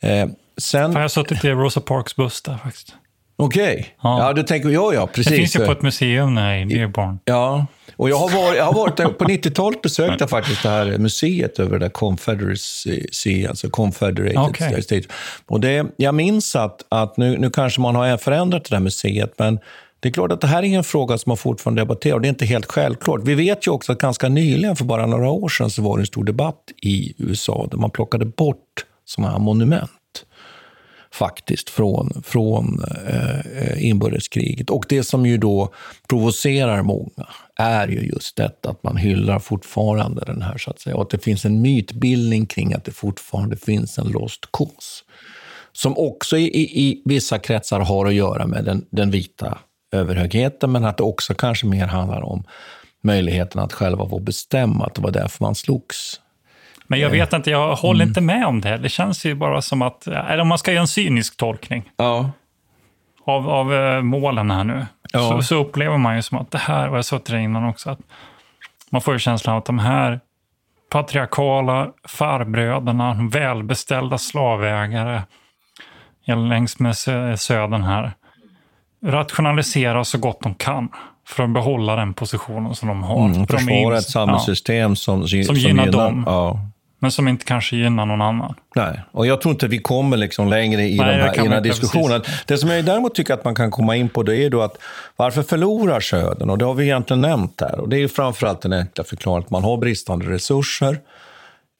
Eh, 0.00 0.28
sen... 0.56 0.92
Jag 0.92 1.00
har 1.00 1.08
suttit 1.08 1.44
i 1.44 1.50
Rosa 1.50 1.80
Parks 1.80 2.16
buss 2.16 2.42
där 2.42 2.56
faktiskt. 2.56 2.94
Okej. 3.36 3.72
Okay. 3.72 3.84
Ja. 4.02 4.26
ja, 4.26 4.32
du 4.32 4.42
tänker, 4.42 4.68
ja, 4.68 4.94
ja, 4.94 5.06
precis. 5.06 5.26
Det 5.26 5.36
finns 5.36 5.56
ju 5.56 5.66
på 5.66 5.72
ett 5.72 5.82
museum 5.82 6.36
jag 6.36 6.72
är 6.72 6.88
barn. 6.88 7.18
Ja, 7.24 7.66
och 7.96 8.10
jag 8.10 8.16
har 8.16 8.30
varit, 8.30 8.56
jag 8.56 8.64
har 8.64 8.74
varit 8.74 8.96
där, 8.96 9.08
på 9.08 9.24
90-talet 9.24 9.82
besökte 9.82 10.16
jag 10.18 10.30
faktiskt 10.30 10.62
det 10.62 10.68
här 10.68 10.98
museet 10.98 11.58
över 11.58 11.78
det 11.78 11.90
Confederacy, 11.90 13.46
alltså 13.48 13.70
Confederated 13.70 14.38
okay. 14.38 14.82
States. 14.82 15.06
Och 15.46 15.60
det, 15.60 15.86
jag 15.96 16.14
minns 16.14 16.56
att, 16.56 16.84
att 16.88 17.16
nu, 17.16 17.38
nu 17.38 17.50
kanske 17.50 17.80
man 17.80 17.94
har 17.94 18.16
förändrat 18.16 18.64
det 18.64 18.76
där 18.76 18.80
museet, 18.80 19.34
men 19.38 19.58
det 20.00 20.08
är 20.08 20.12
klart 20.12 20.32
att 20.32 20.40
det 20.40 20.46
här 20.46 20.62
är 20.62 20.76
en 20.76 20.84
fråga 20.84 21.18
som 21.18 21.30
man 21.30 21.36
fortfarande 21.36 21.80
debatterar 21.80 22.14
och 22.14 22.20
det 22.20 22.26
är 22.26 22.30
inte 22.30 22.44
helt 22.44 22.66
självklart. 22.66 23.20
Vi 23.24 23.34
vet 23.34 23.66
ju 23.66 23.70
också 23.70 23.92
att 23.92 23.98
ganska 23.98 24.28
nyligen, 24.28 24.76
för 24.76 24.84
bara 24.84 25.06
några 25.06 25.30
år 25.30 25.48
sedan, 25.48 25.70
så 25.70 25.82
var 25.82 25.96
det 25.96 26.02
en 26.02 26.06
stor 26.06 26.24
debatt 26.24 26.62
i 26.82 27.14
USA 27.18 27.68
där 27.70 27.78
man 27.78 27.90
plockade 27.90 28.24
bort 28.24 28.84
sådana 29.04 29.32
här 29.32 29.38
monument 29.38 29.90
faktiskt 31.12 31.70
från, 31.70 32.22
från 32.24 32.84
eh, 33.08 33.88
inbördeskriget. 33.88 34.70
Och 34.70 34.84
det 34.88 35.02
som 35.02 35.26
ju 35.26 35.38
då 35.38 35.72
provocerar 36.08 36.82
många 36.82 37.26
är 37.62 37.88
ju 37.88 38.00
just 38.00 38.36
detta 38.36 38.70
att 38.70 38.82
man 38.82 38.96
hyllar 38.96 39.38
fortfarande 39.38 40.24
den 40.24 40.42
här, 40.42 40.58
så 40.58 40.70
att 40.70 40.80
säga. 40.80 40.96
Och 40.96 41.02
att 41.02 41.10
det 41.10 41.18
finns 41.18 41.44
en 41.44 41.62
mytbildning 41.62 42.46
kring 42.46 42.74
att 42.74 42.84
det 42.84 42.92
fortfarande 42.92 43.56
finns 43.56 43.98
en 43.98 44.08
lost 44.08 44.48
cause. 44.52 45.04
Som 45.72 45.98
också 45.98 46.36
i, 46.36 46.44
i, 46.44 46.88
i 46.88 47.02
vissa 47.04 47.38
kretsar 47.38 47.80
har 47.80 48.06
att 48.06 48.14
göra 48.14 48.46
med 48.46 48.64
den, 48.64 48.86
den 48.90 49.10
vita 49.10 49.58
överhögheten, 49.92 50.72
men 50.72 50.84
att 50.84 50.96
det 50.96 51.02
också 51.02 51.34
kanske 51.34 51.66
mer 51.66 51.86
handlar 51.86 52.22
om 52.22 52.44
möjligheten 53.02 53.60
att 53.60 53.72
själva 53.72 54.08
få 54.08 54.18
bestämma, 54.18 54.86
att 54.86 54.94
det 54.94 55.02
var 55.02 55.10
därför 55.10 55.44
man 55.44 55.54
slogs 55.54 56.20
men 56.92 57.00
jag 57.00 57.10
vet 57.10 57.32
inte, 57.32 57.50
jag 57.50 57.76
håller 57.76 58.00
mm. 58.00 58.08
inte 58.08 58.20
med 58.20 58.46
om 58.46 58.60
det. 58.60 58.76
Det 58.76 58.88
känns 58.88 59.24
ju 59.24 59.34
bara 59.34 59.62
som 59.62 59.82
att, 59.82 60.06
eller 60.06 60.38
om 60.38 60.48
man 60.48 60.58
ska 60.58 60.72
göra 60.72 60.80
en 60.80 60.88
cynisk 60.88 61.36
tolkning 61.36 61.90
ja. 61.96 62.30
av, 63.24 63.48
av 63.50 63.72
uh, 63.72 64.02
målen 64.02 64.50
här 64.50 64.64
nu, 64.64 64.86
ja. 65.12 65.28
så, 65.28 65.42
så, 65.42 65.54
upplever 65.54 65.98
man 65.98 66.16
ju 66.16 66.22
som 66.22 66.38
att 66.38 66.50
det 66.50 66.58
här, 66.58 66.88
och 66.88 66.96
jag 66.96 67.04
sa 67.04 67.18
till 67.18 67.34
dig 67.34 67.44
innan 67.44 67.68
också, 67.68 67.90
att 67.90 68.00
man 68.90 69.00
får 69.00 69.14
ju 69.14 69.18
känslan 69.18 69.54
av 69.54 69.58
att 69.58 69.64
de 69.64 69.78
här 69.78 70.20
patriarkala 70.90 71.90
farbröderna, 72.04 73.28
välbeställda 73.32 74.18
slavägare 74.18 75.22
längs 76.26 76.78
med 76.78 76.96
södern 77.38 77.82
här, 77.82 78.12
rationaliserar 79.04 80.04
så 80.04 80.18
gott 80.18 80.40
de 80.40 80.54
kan 80.54 80.88
för 81.26 81.44
att 81.44 81.50
behålla 81.50 81.96
den 81.96 82.14
positionen 82.14 82.74
som 82.74 82.88
de 82.88 83.02
har. 83.02 83.26
Mm, 83.26 83.46
försvara 83.46 83.98
ett 83.98 84.04
samhällssystem 84.04 84.90
ja, 84.90 84.96
som, 84.96 85.28
som, 85.28 85.44
som, 85.44 85.56
gynnar, 85.56 85.84
gynnar 85.84 85.92
dem. 85.92 86.24
Ja 86.26 86.71
men 87.02 87.10
som 87.10 87.28
inte 87.28 87.44
kanske 87.44 87.76
gynnar 87.76 88.06
någon 88.06 88.22
annan. 88.22 88.54
Nej, 88.76 89.00
och 89.12 89.26
jag 89.26 89.40
tror 89.40 89.52
inte 89.52 89.66
vi 89.68 89.78
kommer 89.78 90.16
liksom 90.16 90.48
längre 90.48 90.82
i 90.82 90.96
Nej, 90.96 91.16
de 91.16 91.22
här, 91.22 91.34
i 91.34 91.42
den 91.42 91.52
här 91.52 91.60
diskussionen. 91.60 92.20
Precis. 92.20 92.44
Det 92.46 92.58
som 92.58 92.70
jag 92.70 92.84
däremot 92.84 93.14
tycker 93.14 93.34
att 93.34 93.44
man 93.44 93.54
kan 93.54 93.70
komma 93.70 93.96
in 93.96 94.08
på 94.08 94.22
det 94.22 94.36
är 94.36 94.50
då 94.50 94.62
att 94.62 94.78
varför 95.16 95.42
förlorar 95.42 96.00
södern? 96.00 96.50
Och 96.50 96.58
det 96.58 96.64
har 96.64 96.74
vi 96.74 96.84
egentligen 96.84 97.20
nämnt 97.20 97.60
här. 97.60 97.80
Och 97.80 97.88
det 97.88 98.02
är 98.02 98.08
framförallt 98.08 98.60
den 98.60 98.72
enkla 98.72 99.04
förklaringen 99.04 99.44
att 99.44 99.50
man 99.50 99.64
har 99.64 99.76
bristande 99.76 100.30
resurser. 100.30 101.00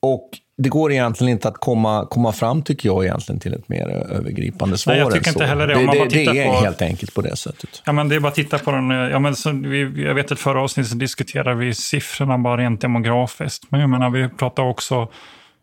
Och 0.01 0.29
det 0.57 0.69
går 0.69 0.91
egentligen 0.91 1.31
inte 1.31 1.47
att 1.47 1.57
komma, 1.57 2.07
komma 2.09 2.31
fram, 2.31 2.61
tycker 2.61 2.89
jag, 2.89 3.03
egentligen 3.05 3.39
till 3.39 3.53
ett 3.53 3.69
mer 3.69 3.87
övergripande 3.89 4.77
svar. 4.77 4.93
Nej, 4.93 5.01
jag 5.01 5.13
tycker 5.13 5.29
inte 5.29 5.45
heller 5.45 5.67
det. 5.67 5.75
Om 5.75 5.81
det, 5.81 5.85
man 5.85 5.97
det, 5.97 6.05
det 6.09 6.39
är 6.39 6.47
på, 6.47 6.53
helt 6.53 6.81
enkelt 6.81 7.13
på 7.13 7.21
det 7.21 7.35
sättet. 7.35 7.81
Ja, 7.85 7.91
men 7.91 8.09
det 8.09 8.15
är 8.15 8.19
bara 8.19 8.27
att 8.27 8.35
titta 8.35 8.59
på 8.59 8.71
den. 8.71 8.89
Ja, 8.89 9.19
men 9.19 9.35
så, 9.35 9.51
vi, 9.51 10.03
jag 10.03 10.13
vet 10.13 10.31
att 10.31 10.39
förra 10.39 10.61
avsnittet 10.61 10.91
så 10.91 10.97
diskuterade 10.97 11.55
vi 11.55 11.73
siffrorna 11.73 12.37
bara 12.37 12.57
rent 12.57 12.81
demografiskt. 12.81 13.63
Men 13.69 13.79
jag 13.79 13.89
menar, 13.89 14.09
vi 14.09 14.29
pratar 14.29 14.63
också 14.63 15.07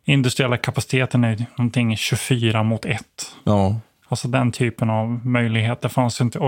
industriella 0.04 0.56
kapaciteten 0.56 1.24
är 1.24 1.46
någonting 1.56 1.96
24 1.96 2.62
mot 2.62 2.84
1. 2.84 3.02
Ja. 3.44 3.80
Alltså 4.10 4.28
den 4.28 4.52
typen 4.52 4.90
av 4.90 5.26
möjligheter 5.26 5.88
fanns 5.88 6.20
inte 6.20 6.38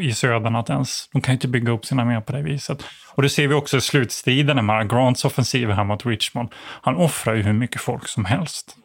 i 0.00 0.12
södern 0.12 0.56
att 0.56 0.70
ens, 0.70 1.08
de 1.12 1.20
kan 1.20 1.32
inte 1.32 1.48
bygga 1.48 1.72
upp 1.72 1.84
sina 1.84 2.02
arméer 2.02 2.20
på 2.20 2.32
det 2.32 2.42
viset. 2.42 2.84
Och 3.14 3.22
det 3.22 3.28
ser 3.28 3.48
vi 3.48 3.54
också 3.54 3.76
i 3.76 3.80
slutstriden 3.80 4.66
med 4.66 4.90
Grants 4.90 5.24
offensiv 5.24 5.70
här 5.70 5.84
mot 5.84 6.06
Richmond. 6.06 6.48
Han 6.56 6.96
offrar 6.96 7.34
ju 7.34 7.42
hur 7.42 7.52
mycket 7.52 7.80
folk 7.80 8.08
som 8.08 8.24
helst. 8.24 8.76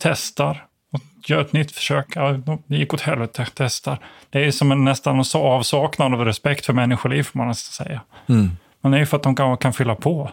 Testar, 0.00 0.66
och 0.92 1.30
gör 1.30 1.40
ett 1.40 1.52
nytt 1.52 1.72
försök. 1.72 2.06
Ja, 2.14 2.38
det 2.66 2.76
gick 2.76 2.94
åt 2.94 3.00
helvete, 3.00 3.46
testar. 3.54 3.98
Det 4.30 4.44
är 4.44 4.50
som 4.50 4.72
en 4.72 4.84
nästan 4.84 5.24
avsaknad 5.34 6.14
av 6.14 6.24
respekt 6.24 6.66
för 6.66 6.72
människoliv, 6.72 7.22
får 7.22 7.38
man 7.38 7.48
nästan 7.48 7.86
säga. 7.86 8.00
Mm. 8.28 8.50
Men 8.80 8.92
det 8.92 8.98
är 8.98 9.00
ju 9.00 9.06
för 9.06 9.16
att 9.16 9.22
de 9.22 9.36
kan, 9.36 9.56
kan 9.56 9.72
fylla 9.72 9.94
på. 9.94 10.30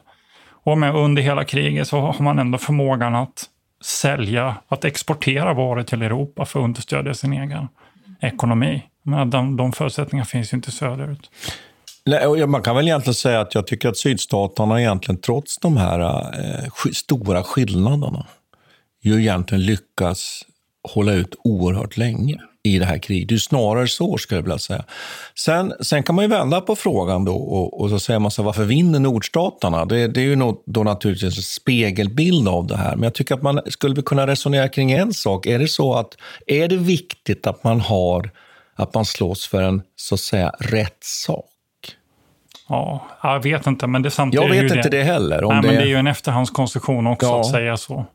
Och 0.63 0.77
med 0.77 0.95
under 0.95 1.21
hela 1.21 1.43
kriget 1.43 1.87
så 1.87 1.99
har 1.99 2.23
man 2.23 2.39
ändå 2.39 2.57
förmågan 2.57 3.15
att 3.15 3.45
sälja, 3.81 4.55
att 4.67 4.85
exportera 4.85 5.53
varor 5.53 5.83
till 5.83 6.01
Europa 6.01 6.45
för 6.45 6.59
att 6.59 6.63
understödja 6.63 7.13
sin 7.13 7.33
egen 7.33 7.67
ekonomi. 8.21 8.83
Men 9.03 9.29
de, 9.29 9.57
de 9.57 9.71
förutsättningarna 9.71 10.25
finns 10.25 10.53
ju 10.53 10.57
inte 10.57 10.71
söderut. 10.71 11.31
Nej, 12.05 12.47
man 12.47 12.61
kan 12.61 12.75
väl 12.75 12.87
egentligen 12.87 13.15
säga 13.15 13.41
att 13.41 13.55
jag 13.55 13.67
tycker 13.67 13.89
att 13.89 13.97
sydstaterna 13.97 14.81
egentligen 14.81 15.21
trots 15.21 15.57
de 15.57 15.77
här 15.77 15.99
eh, 15.99 16.91
stora 16.93 17.43
skillnaderna 17.43 18.25
ju 19.01 19.19
egentligen 19.19 19.65
lyckas 19.65 20.45
hålla 20.93 21.13
ut 21.13 21.35
oerhört 21.43 21.97
länge 21.97 22.39
i 22.63 22.79
det 22.79 22.85
här 22.85 22.97
kriget. 22.97 23.29
Det 23.29 23.35
är 23.35 23.39
snarare 23.39 23.87
så, 23.87 24.17
skulle 24.17 24.37
jag 24.37 24.43
vilja 24.43 24.57
säga. 24.57 24.83
Sen, 25.35 25.73
sen 25.81 26.03
kan 26.03 26.15
man 26.15 26.25
ju 26.25 26.29
vända 26.29 26.61
på 26.61 26.75
frågan 26.75 27.25
då 27.25 27.35
och, 27.35 27.81
och 27.81 27.89
så 27.89 27.99
säger 27.99 28.19
man 28.19 28.31
så 28.31 28.43
varför 28.43 28.63
vinner 28.63 28.99
nordstaterna? 28.99 29.85
Det, 29.85 30.07
det 30.07 30.19
är 30.19 30.25
ju 30.25 30.35
nog, 30.35 30.63
då 30.65 30.83
naturligtvis 30.83 31.37
en 31.37 31.43
spegelbild 31.43 32.47
av 32.47 32.67
det 32.67 32.77
här. 32.77 32.95
Men 32.95 33.03
jag 33.03 33.13
tycker 33.13 33.35
att 33.35 33.41
man 33.41 33.61
skulle 33.67 34.01
kunna 34.01 34.27
resonera 34.27 34.69
kring 34.69 34.91
en 34.91 35.13
sak. 35.13 35.45
Är 35.45 35.59
det 35.59 35.67
så 35.67 35.93
att, 35.93 36.17
är 36.47 36.67
det 36.67 36.77
viktigt 36.77 37.47
att 37.47 37.63
man 37.63 37.81
har, 37.81 38.31
att 38.75 38.93
man 38.93 39.05
slåss 39.05 39.47
för 39.47 39.61
en, 39.61 39.81
så 39.95 40.15
att 40.15 40.21
säga, 40.21 40.53
rätt 40.59 41.03
sak? 41.03 41.45
Ja, 42.69 43.07
jag 43.23 43.43
vet 43.43 43.67
inte, 43.67 43.87
men 43.87 44.01
det 44.01 44.11
samtidigt... 44.11 44.47
Jag 44.47 44.61
vet 44.61 44.75
inte 44.75 44.89
det, 44.89 44.97
det 44.97 45.03
heller. 45.03 45.41
Nej, 45.41 45.61
det... 45.61 45.67
men 45.67 45.75
det 45.75 45.81
är 45.81 45.87
ju 45.87 45.95
en 45.95 46.07
efterhandskonstruktion 46.07 47.07
också 47.07 47.27
ja. 47.27 47.39
att 47.39 47.51
säga 47.51 47.77
så. 47.77 48.05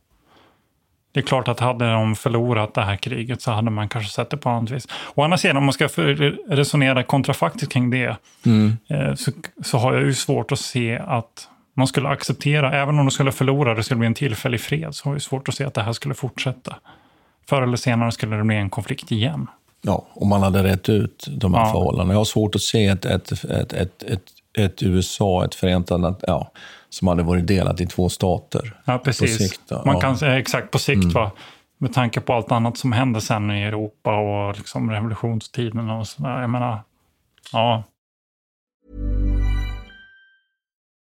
Det 1.14 1.20
är 1.20 1.24
klart 1.24 1.48
att 1.48 1.61
hade 1.61 1.92
de 1.92 2.16
förlorat 2.16 2.74
det 2.74 2.83
här 2.83 2.96
kriget 2.96 3.42
så 3.42 3.50
hade 3.50 3.70
man 3.70 3.88
kanske 3.88 4.12
sett 4.12 4.31
det 4.31 4.37
på 4.37 4.48
annat 4.48 4.70
vis. 4.70 4.88
Å 5.14 5.22
andra 5.22 5.38
sidan, 5.38 5.57
om 5.57 5.64
man 5.64 5.72
ska 5.72 5.88
resonera 6.48 7.03
kontrafaktiskt 7.03 7.72
kring 7.72 7.90
det, 7.90 8.16
mm. 8.46 8.77
Eh, 8.88 9.14
så, 9.14 9.31
så 9.64 9.79
har 9.79 9.94
jag 9.94 10.03
ju 10.03 10.14
svårt 10.14 10.53
att 10.53 10.59
se 10.59 10.98
att 11.07 11.48
man 11.74 11.87
skulle 11.87 12.09
acceptera, 12.09 12.72
även 12.72 12.98
om 12.98 13.07
de 13.07 13.11
skulle 13.11 13.33
förlora, 13.33 13.74
det 13.74 13.83
skulle 13.83 13.98
bli 13.98 14.07
en 14.07 14.14
tillfällig 14.14 14.61
fred, 14.61 14.94
så 14.94 15.09
har 15.09 15.14
jag 15.14 15.22
svårt 15.22 15.48
att 15.48 15.55
se 15.55 15.64
att 15.64 15.74
det 15.74 15.83
här 15.83 15.92
skulle 15.92 16.14
fortsätta. 16.14 16.77
Förr 17.48 17.62
eller 17.62 17.77
senare 17.77 18.12
skulle 18.12 18.37
det 18.37 18.44
bli 18.44 18.57
en 18.57 18.70
konflikt 18.70 19.12
igen. 19.12 19.46
Ja, 19.83 20.07
om 20.14 20.29
man 20.29 20.42
hade 20.42 20.62
rätt 20.62 20.88
ut 20.88 21.27
de 21.31 21.55
här 21.55 21.61
ja. 21.61 21.72
förhållandena. 21.72 22.14
Jag 22.14 22.20
har 22.20 22.24
svårt 22.24 22.55
att 22.55 22.61
se 22.61 22.87
ett, 22.87 23.05
ett, 23.05 23.33
ett, 23.33 23.72
ett, 23.72 24.03
ett, 24.03 24.22
ett 24.59 24.83
USA, 24.83 25.44
ett 25.44 25.55
Förenta 25.55 26.16
ja, 26.27 26.50
som 26.94 27.09
hade 27.09 27.22
varit 27.22 27.46
delat 27.46 27.80
i 27.80 27.87
två 27.87 28.09
stater. 28.09 28.80
Ja, 28.85 28.98
precis. 28.98 29.38
Sikt, 29.38 29.61
ja. 29.68 29.83
Man 29.87 30.00
kan 30.00 30.18
säga 30.18 30.38
exakt 30.38 30.70
på 30.70 30.78
sikt. 30.78 31.02
Mm. 31.02 31.12
Va? 31.12 31.30
Med 31.78 31.92
tanke 31.92 32.20
på 32.20 32.33
allt 32.33 32.52
annat 32.52 32.76
som 32.78 32.92
hände 32.92 33.20
sen 33.20 33.50
i 33.50 33.62
Europa 33.62 34.16
och 34.16 34.57
liksom 34.57 34.90
revolutionstiden 34.90 35.90
och 35.90 36.07
sådär. 36.07 36.40
Jag 36.40 36.50
menar, 36.50 36.83
ja. 37.52 37.85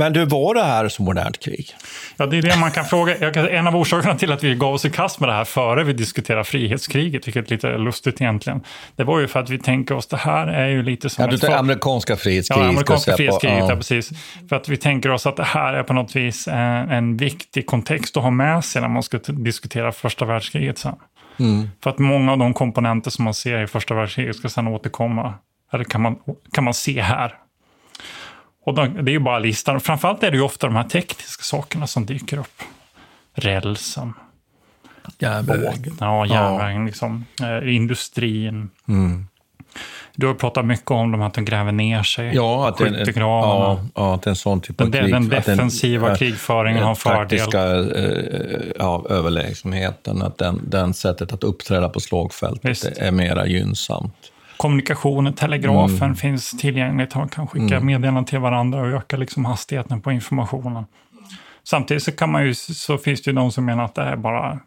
Men 0.00 0.12
du, 0.12 0.24
var 0.24 0.54
det 0.54 0.62
här 0.62 0.88
så 0.88 1.02
modernt 1.02 1.40
krig? 1.40 1.74
Ja, 2.16 2.26
det 2.26 2.38
är 2.38 2.42
det 2.42 2.56
man 2.56 2.70
kan 2.70 2.84
fråga. 2.84 3.30
En 3.50 3.66
av 3.66 3.76
orsakerna 3.76 4.14
till 4.14 4.32
att 4.32 4.44
vi 4.44 4.54
gav 4.54 4.74
oss 4.74 4.84
i 4.84 4.90
kast 4.90 5.20
med 5.20 5.28
det 5.28 5.32
här 5.32 5.44
före 5.44 5.84
vi 5.84 5.92
diskuterade 5.92 6.44
frihetskriget, 6.44 7.26
vilket 7.26 7.46
är 7.46 7.54
lite 7.54 7.78
lustigt 7.78 8.20
egentligen, 8.20 8.60
det 8.96 9.04
var 9.04 9.20
ju 9.20 9.28
för 9.28 9.40
att 9.40 9.50
vi 9.50 9.58
tänker 9.58 9.94
oss 9.94 10.06
det 10.06 10.16
här 10.16 10.46
är 10.46 10.68
ju 10.68 10.82
lite 10.82 11.10
som... 11.10 11.24
Ja, 11.24 11.30
du 11.30 11.38
tar 11.38 11.52
amerikanska 11.52 12.16
frihetskriget. 12.16 12.64
Ja, 12.64 12.68
amerikanska 12.68 13.16
frihetskriget, 13.16 13.58
ja. 13.58 13.70
ja. 13.70 13.76
precis. 13.76 14.10
För 14.48 14.56
att 14.56 14.68
vi 14.68 14.76
tänker 14.76 15.10
oss 15.10 15.26
att 15.26 15.36
det 15.36 15.44
här 15.44 15.74
är 15.74 15.82
på 15.82 15.92
något 15.92 16.16
vis 16.16 16.48
en, 16.48 16.90
en 16.90 17.16
viktig 17.16 17.66
kontext 17.66 18.16
att 18.16 18.22
ha 18.22 18.30
med 18.30 18.64
sig 18.64 18.82
när 18.82 18.88
man 18.88 19.02
ska 19.02 19.18
diskutera 19.18 19.92
första 19.92 20.24
världskriget 20.24 20.78
sen. 20.78 20.96
Mm. 21.38 21.68
För 21.82 21.90
att 21.90 21.98
många 21.98 22.32
av 22.32 22.38
de 22.38 22.54
komponenter 22.54 23.10
som 23.10 23.24
man 23.24 23.34
ser 23.34 23.62
i 23.62 23.66
första 23.66 23.94
världskriget 23.94 24.36
ska 24.36 24.48
sen 24.48 24.68
återkomma, 24.68 25.34
eller 25.72 25.84
kan 25.84 26.00
man, 26.00 26.16
kan 26.52 26.64
man 26.64 26.74
se 26.74 27.00
här 27.00 27.34
och 28.68 28.74
de, 28.74 29.04
det 29.04 29.10
är 29.10 29.12
ju 29.12 29.18
bara 29.18 29.38
listan. 29.38 29.80
Framförallt 29.80 30.22
är 30.22 30.30
det 30.30 30.36
ju 30.36 30.42
ofta 30.42 30.66
de 30.66 30.76
här 30.76 30.84
tekniska 30.84 31.42
sakerna 31.42 31.86
som 31.86 32.06
dyker 32.06 32.38
upp. 32.38 32.62
Rälsen. 33.34 34.12
Järnvägen. 35.18 35.96
Ja, 36.00 36.26
järnvägen. 36.26 36.80
Ja. 36.80 36.86
Liksom. 36.86 37.24
Eh, 37.42 37.74
industrin. 37.74 38.70
Mm. 38.88 39.26
Du 40.16 40.26
har 40.26 40.34
pratat 40.34 40.64
mycket 40.64 40.90
om 40.90 41.12
de 41.12 41.22
att 41.22 41.34
de 41.34 41.44
gräver 41.44 41.72
ner 41.72 42.02
sig. 42.02 42.34
Ja, 42.34 42.68
att, 42.68 42.80
en, 42.80 42.94
ja, 43.16 43.80
ja, 43.94 44.14
att 44.14 44.26
en 44.26 44.36
sån 44.36 44.60
typ 44.60 44.80
av 44.80 44.90
den, 44.90 45.02
krig. 45.02 45.14
Den 45.14 45.28
defensiva 45.28 46.08
den, 46.08 46.16
krigföringen 46.16 46.82
har 46.82 46.94
fördel. 46.94 47.38
Taktiska 47.38 47.76
eh, 47.76 48.72
ja, 48.78 49.04
överlägsenheten, 49.10 50.22
att 50.22 50.38
den, 50.38 50.60
den 50.66 50.94
sättet 50.94 51.32
att 51.32 51.44
uppträda 51.44 51.88
på 51.88 52.00
slagfältet 52.00 52.70
Visst. 52.70 52.84
är 52.84 53.10
mera 53.10 53.46
gynnsamt 53.46 54.32
kommunikationen, 54.58 55.32
telegrafen 55.32 56.02
mm. 56.02 56.16
finns 56.16 56.50
tillgängligt. 56.50 57.14
Man 57.14 57.28
kan 57.28 57.46
skicka 57.46 57.76
mm. 57.76 57.86
meddelanden 57.86 58.24
till 58.24 58.38
varandra 58.38 58.80
och 58.80 58.86
öka 58.86 59.16
liksom 59.16 59.44
hastigheten 59.44 60.00
på 60.00 60.12
informationen. 60.12 60.84
Samtidigt 61.64 62.02
så, 62.02 62.12
kan 62.12 62.32
man 62.32 62.46
ju, 62.46 62.54
så 62.54 62.98
finns 62.98 63.22
det 63.22 63.30
ju 63.30 63.34
de 63.34 63.52
som 63.52 63.64
menar 63.64 63.84
att 63.84 63.94
det 63.94 64.02
är 64.02 64.16
bara 64.16 64.58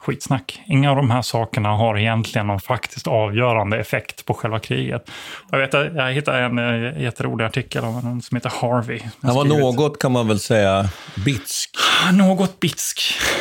skitsnack. 0.00 0.62
Inga 0.66 0.90
av 0.90 0.96
de 0.96 1.10
här 1.10 1.22
sakerna 1.22 1.68
har 1.68 1.98
egentligen 1.98 2.46
någon 2.46 2.60
faktiskt 2.60 3.06
avgörande 3.06 3.78
effekt 3.78 4.26
på 4.26 4.34
själva 4.34 4.58
kriget. 4.58 5.10
Jag, 5.50 5.58
vet, 5.58 5.72
jag 5.72 6.12
hittade 6.12 6.38
en 6.38 6.58
eh, 6.58 7.02
jätterolig 7.02 7.44
artikel 7.44 7.84
av 7.84 8.04
någon 8.04 8.22
som 8.22 8.36
heter 8.36 8.52
Harvey. 8.60 9.00
Han 9.22 9.34
var 9.34 9.44
något, 9.44 9.98
kan 9.98 10.12
man 10.12 10.28
väl 10.28 10.40
säga, 10.40 10.88
bitsk. 11.24 11.70
Något 12.12 12.60
bitsk. 12.60 13.00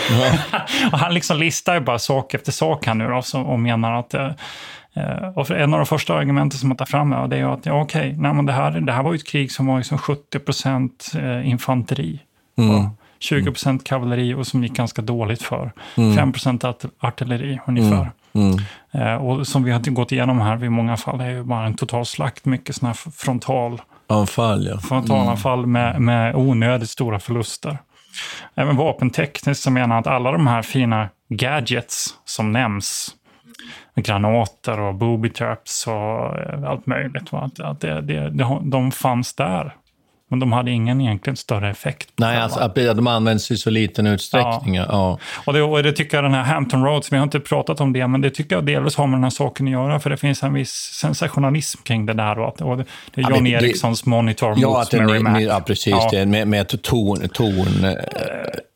Ja. 0.10 0.58
han 0.98 1.14
liksom 1.14 1.38
listar 1.38 1.74
ju 1.74 1.80
bara 1.80 2.00
sak 2.00 2.34
efter 2.34 2.52
sak 2.52 2.86
här 2.86 2.94
nu 2.94 3.08
då, 3.08 3.40
och 3.40 3.60
menar 3.60 4.00
att 4.00 4.14
eh, 5.00 5.28
och 5.36 5.52
en 5.52 5.74
av 5.74 5.80
de 5.80 5.86
första 5.86 6.14
argumenten 6.14 6.60
som 6.60 6.70
man 6.70 6.78
tar 6.78 6.86
fram 6.86 7.14
är, 7.14 7.28
det 7.28 7.38
är 7.38 7.54
att 7.54 7.66
ja, 7.66 7.82
okej, 7.82 8.16
nej, 8.18 8.46
det, 8.46 8.52
här, 8.52 8.72
det 8.72 8.92
här 8.92 9.04
var 9.04 9.12
ju 9.12 9.16
ett 9.16 9.28
krig 9.28 9.52
som 9.52 9.66
var 9.66 9.78
liksom 9.78 9.98
70 9.98 10.40
procent 10.40 11.12
eh, 11.16 11.50
infanteri. 11.50 12.20
Mm. 12.58 12.90
20 13.20 13.52
procent 13.52 13.84
kavalleri 13.84 14.34
och 14.34 14.48
som 14.48 14.64
gick 14.64 14.74
ganska 14.74 15.02
dåligt 15.02 15.42
för. 15.42 15.72
Mm. 15.98 16.16
5 16.16 16.32
procent 16.32 16.64
artilleri 17.00 17.60
ungefär. 17.68 18.12
Mm. 18.34 18.58
Mm. 18.94 19.08
Eh, 19.08 19.16
och 19.16 19.48
som 19.48 19.64
vi 19.64 19.72
har 19.72 19.80
gått 19.80 20.12
igenom 20.12 20.40
här 20.40 20.64
i 20.64 20.70
många 20.70 20.98
fall, 20.98 21.18
det 21.18 21.24
är 21.24 21.30
ju 21.30 21.44
bara 21.44 21.66
en 21.66 21.74
total 21.74 22.06
slakt, 22.06 22.46
mycket 22.46 22.76
sådana 22.76 22.90
här 22.90 23.12
frontal 23.12 23.82
Anfall, 24.08 24.68
ja. 24.68 24.80
frontalanfall 24.80 25.60
mm. 25.60 25.72
med, 25.72 26.02
med 26.02 26.36
onödigt 26.36 26.90
stora 26.90 27.20
förluster. 27.20 27.78
Även 28.56 28.76
vapentekniskt 28.76 29.64
så 29.64 29.72
menar 29.72 29.96
jag 29.96 30.02
att 30.02 30.08
alla 30.08 30.32
de 30.32 30.48
här 30.48 30.62
fina 30.62 31.10
gadgets 31.30 32.16
som 32.26 32.52
nämns 32.52 33.16
granater 33.96 34.80
och 34.80 34.96
booby 34.96 35.30
traps 35.30 35.88
och 35.88 36.38
eh, 36.40 36.64
allt 36.64 36.86
möjligt. 36.86 37.32
Va? 37.32 37.50
Att 37.60 37.80
det, 37.80 38.02
det, 38.02 38.30
det, 38.30 38.60
de 38.64 38.92
fanns 38.92 39.34
där. 39.34 39.76
Men 40.32 40.40
de 40.40 40.52
hade 40.52 40.72
ingen 40.72 41.02
egentligen 41.02 41.38
större 41.38 41.70
effekt. 41.70 42.10
Nej, 42.18 42.38
alltså, 42.38 42.60
att 42.60 42.76
de 42.76 43.08
används 43.08 43.52
i 43.52 43.58
så 43.58 43.70
liten 43.70 44.08
utsträckning. 44.08 44.76
Ja. 44.76 44.86
ja. 44.90 45.20
Och, 45.46 45.54
det, 45.54 45.62
och 45.62 45.84
det 45.84 45.92
tycker 45.92 46.18
jag 46.18 46.24
den 46.24 46.34
här 46.34 46.44
Hampton 46.44 46.84
Roads, 46.84 47.12
vi 47.12 47.18
har 47.18 47.24
inte 47.24 47.40
pratat 47.40 47.82
om 47.82 47.94
det, 47.94 48.08
men 48.08 48.22
det 48.22 48.30
tycker 48.30 48.56
jag 48.56 48.66
delvis 48.66 48.96
har 48.96 49.08
med 49.08 49.18
den 49.18 49.24
här 49.24 49.30
saken 49.30 49.68
att 49.68 49.72
göra, 49.72 50.00
för 50.00 50.10
det 50.10 50.18
finns 50.18 50.44
en 50.44 50.54
viss 50.54 50.72
sensationalism 50.72 51.82
kring 51.84 52.06
det 52.06 52.14
där. 52.14 52.40
Och, 52.40 52.62
och 52.62 52.78
det, 52.78 53.22
är 53.22 53.30
John 53.30 53.46
ja, 53.46 53.60
Ericssons 53.60 54.06
monitor 54.06 54.54
ja, 54.58 54.68
mot 54.68 54.94
Mary 54.94 55.20
Mac. 55.20 55.40
Ja, 55.40 55.62
precis. 55.68 55.94
Ja. 55.94 56.10
Det, 56.12 56.26
med, 56.26 56.48
med 56.48 56.82
ton, 56.82 57.30
ton 57.30 57.86
eh, 57.86 57.94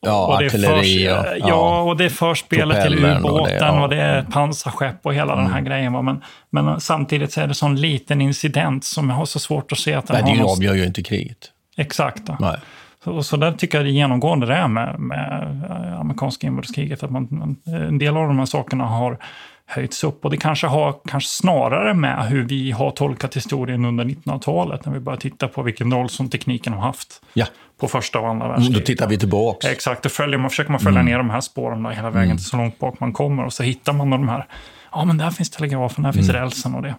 ja, 0.02 0.28
och 0.28 0.34
artilleri. 0.34 1.08
Förs, 1.08 1.42
och, 1.44 1.50
ja, 1.50 1.82
och 1.82 1.98
det 1.98 2.06
är 2.06 2.10
förspelet 2.10 2.84
till 2.84 3.06
ubåten 3.06 3.30
och, 3.30 3.48
det, 3.48 3.84
och 3.84 3.89
det 3.89 4.02
är 4.02 4.24
pansarskepp 4.24 5.06
och 5.06 5.13
hela 5.13 5.34
mm. 5.34 5.46
den 5.46 5.54
här 5.54 5.60
mm. 5.60 5.72
grejen. 5.72 6.06
Men, 6.06 6.22
men 6.50 6.82
samtidigt 6.82 7.34
så 7.34 7.42
är 7.42 7.48
det 7.48 7.52
en 7.52 7.56
sån 7.56 7.76
liten 7.76 8.22
incident 8.22 8.84
som 8.84 9.10
jag 9.10 9.16
har 9.16 9.26
så 9.26 9.39
svårt 9.39 9.72
att 9.72 9.78
se 9.78 9.94
att 9.94 10.08
den 10.08 10.26
Nej, 10.26 10.38
har... 10.38 10.46
Det 10.46 10.52
avgör 10.52 10.74
ju 10.74 10.86
inte 10.86 11.04
kriget. 11.04 11.42
Exakt. 11.78 12.24
Nej. 12.40 12.58
Så, 13.04 13.24
så 13.24 13.38
där 13.38 13.52
tycker 13.52 13.78
jag 13.78 13.86
det 13.86 13.92
genomgående 13.92 14.46
det 14.46 14.56
är 14.56 14.68
med, 14.68 15.00
med 15.00 15.64
amerikanska 16.00 16.48
inbördeskriget. 16.48 17.04
Att 17.04 17.12
man, 17.12 17.58
en 17.66 17.98
del 17.98 18.17
av 18.17 18.28
de 18.28 18.40
här 18.40 18.46
sakerna 18.46 18.86
har 18.86 19.17
höjts 19.65 20.04
upp. 20.04 20.26
Och 20.26 20.32
det 20.32 20.38
kanske 20.38 20.67
har 20.67 20.96
kanske 21.08 21.30
snarare 21.30 21.94
med 21.94 22.26
hur 22.28 22.44
vi 22.44 22.71
har 22.71 22.92
tolkat 22.92 23.36
historien 23.36 23.86
under 23.86 24.06
1900-talet, 24.06 24.86
när 24.86 24.94
vi 24.94 25.00
börjar 25.00 25.17
titta 25.17 25.48
på 25.48 25.62
vilken 25.62 25.92
roll 25.94 26.10
som 26.10 26.30
tekniken 26.30 26.74
har 26.74 26.82
haft 26.82 27.21
Ja. 27.34 27.46
på 27.80 27.88
första 27.88 28.19
och 28.19 28.30
andra 28.30 28.46
Mm, 28.46 28.56
världskriget. 28.56 28.82
Då 28.82 28.86
tittar 28.86 29.08
vi 29.08 29.17
tillbaks. 29.17 29.65
Exakt, 29.65 30.04
då 30.04 30.10
följer 30.10 30.38
man, 30.40 30.50
försöker 30.50 30.71
man 30.71 30.80
följa 30.80 31.00
Mm. 31.00 31.12
ner 31.12 31.17
de 31.17 31.30
här 31.30 31.42
spåren 31.42 31.84
där 31.84 31.92
hela 31.92 32.10
vägen 32.10 32.26
Mm. 32.26 32.38
till 32.38 32.46
så 32.46 32.58
långt 32.58 32.80
bak 32.80 33.00
man 33.00 33.13
kommer. 33.13 33.46
Och 33.46 33.54
så 33.54 33.63
hittar 33.63 33.94
man 33.94 34.10
de 34.10 34.30
här, 34.30 34.46
ja 34.92 35.06
men 35.06 35.17
där 35.17 35.30
finns 35.30 35.50
telegrafen, 35.50 36.04
där 36.04 36.12
finns 36.12 36.30
Mm. 36.30 36.42
rälsen 36.42 36.76
och 36.76 36.82
det. 36.82 36.96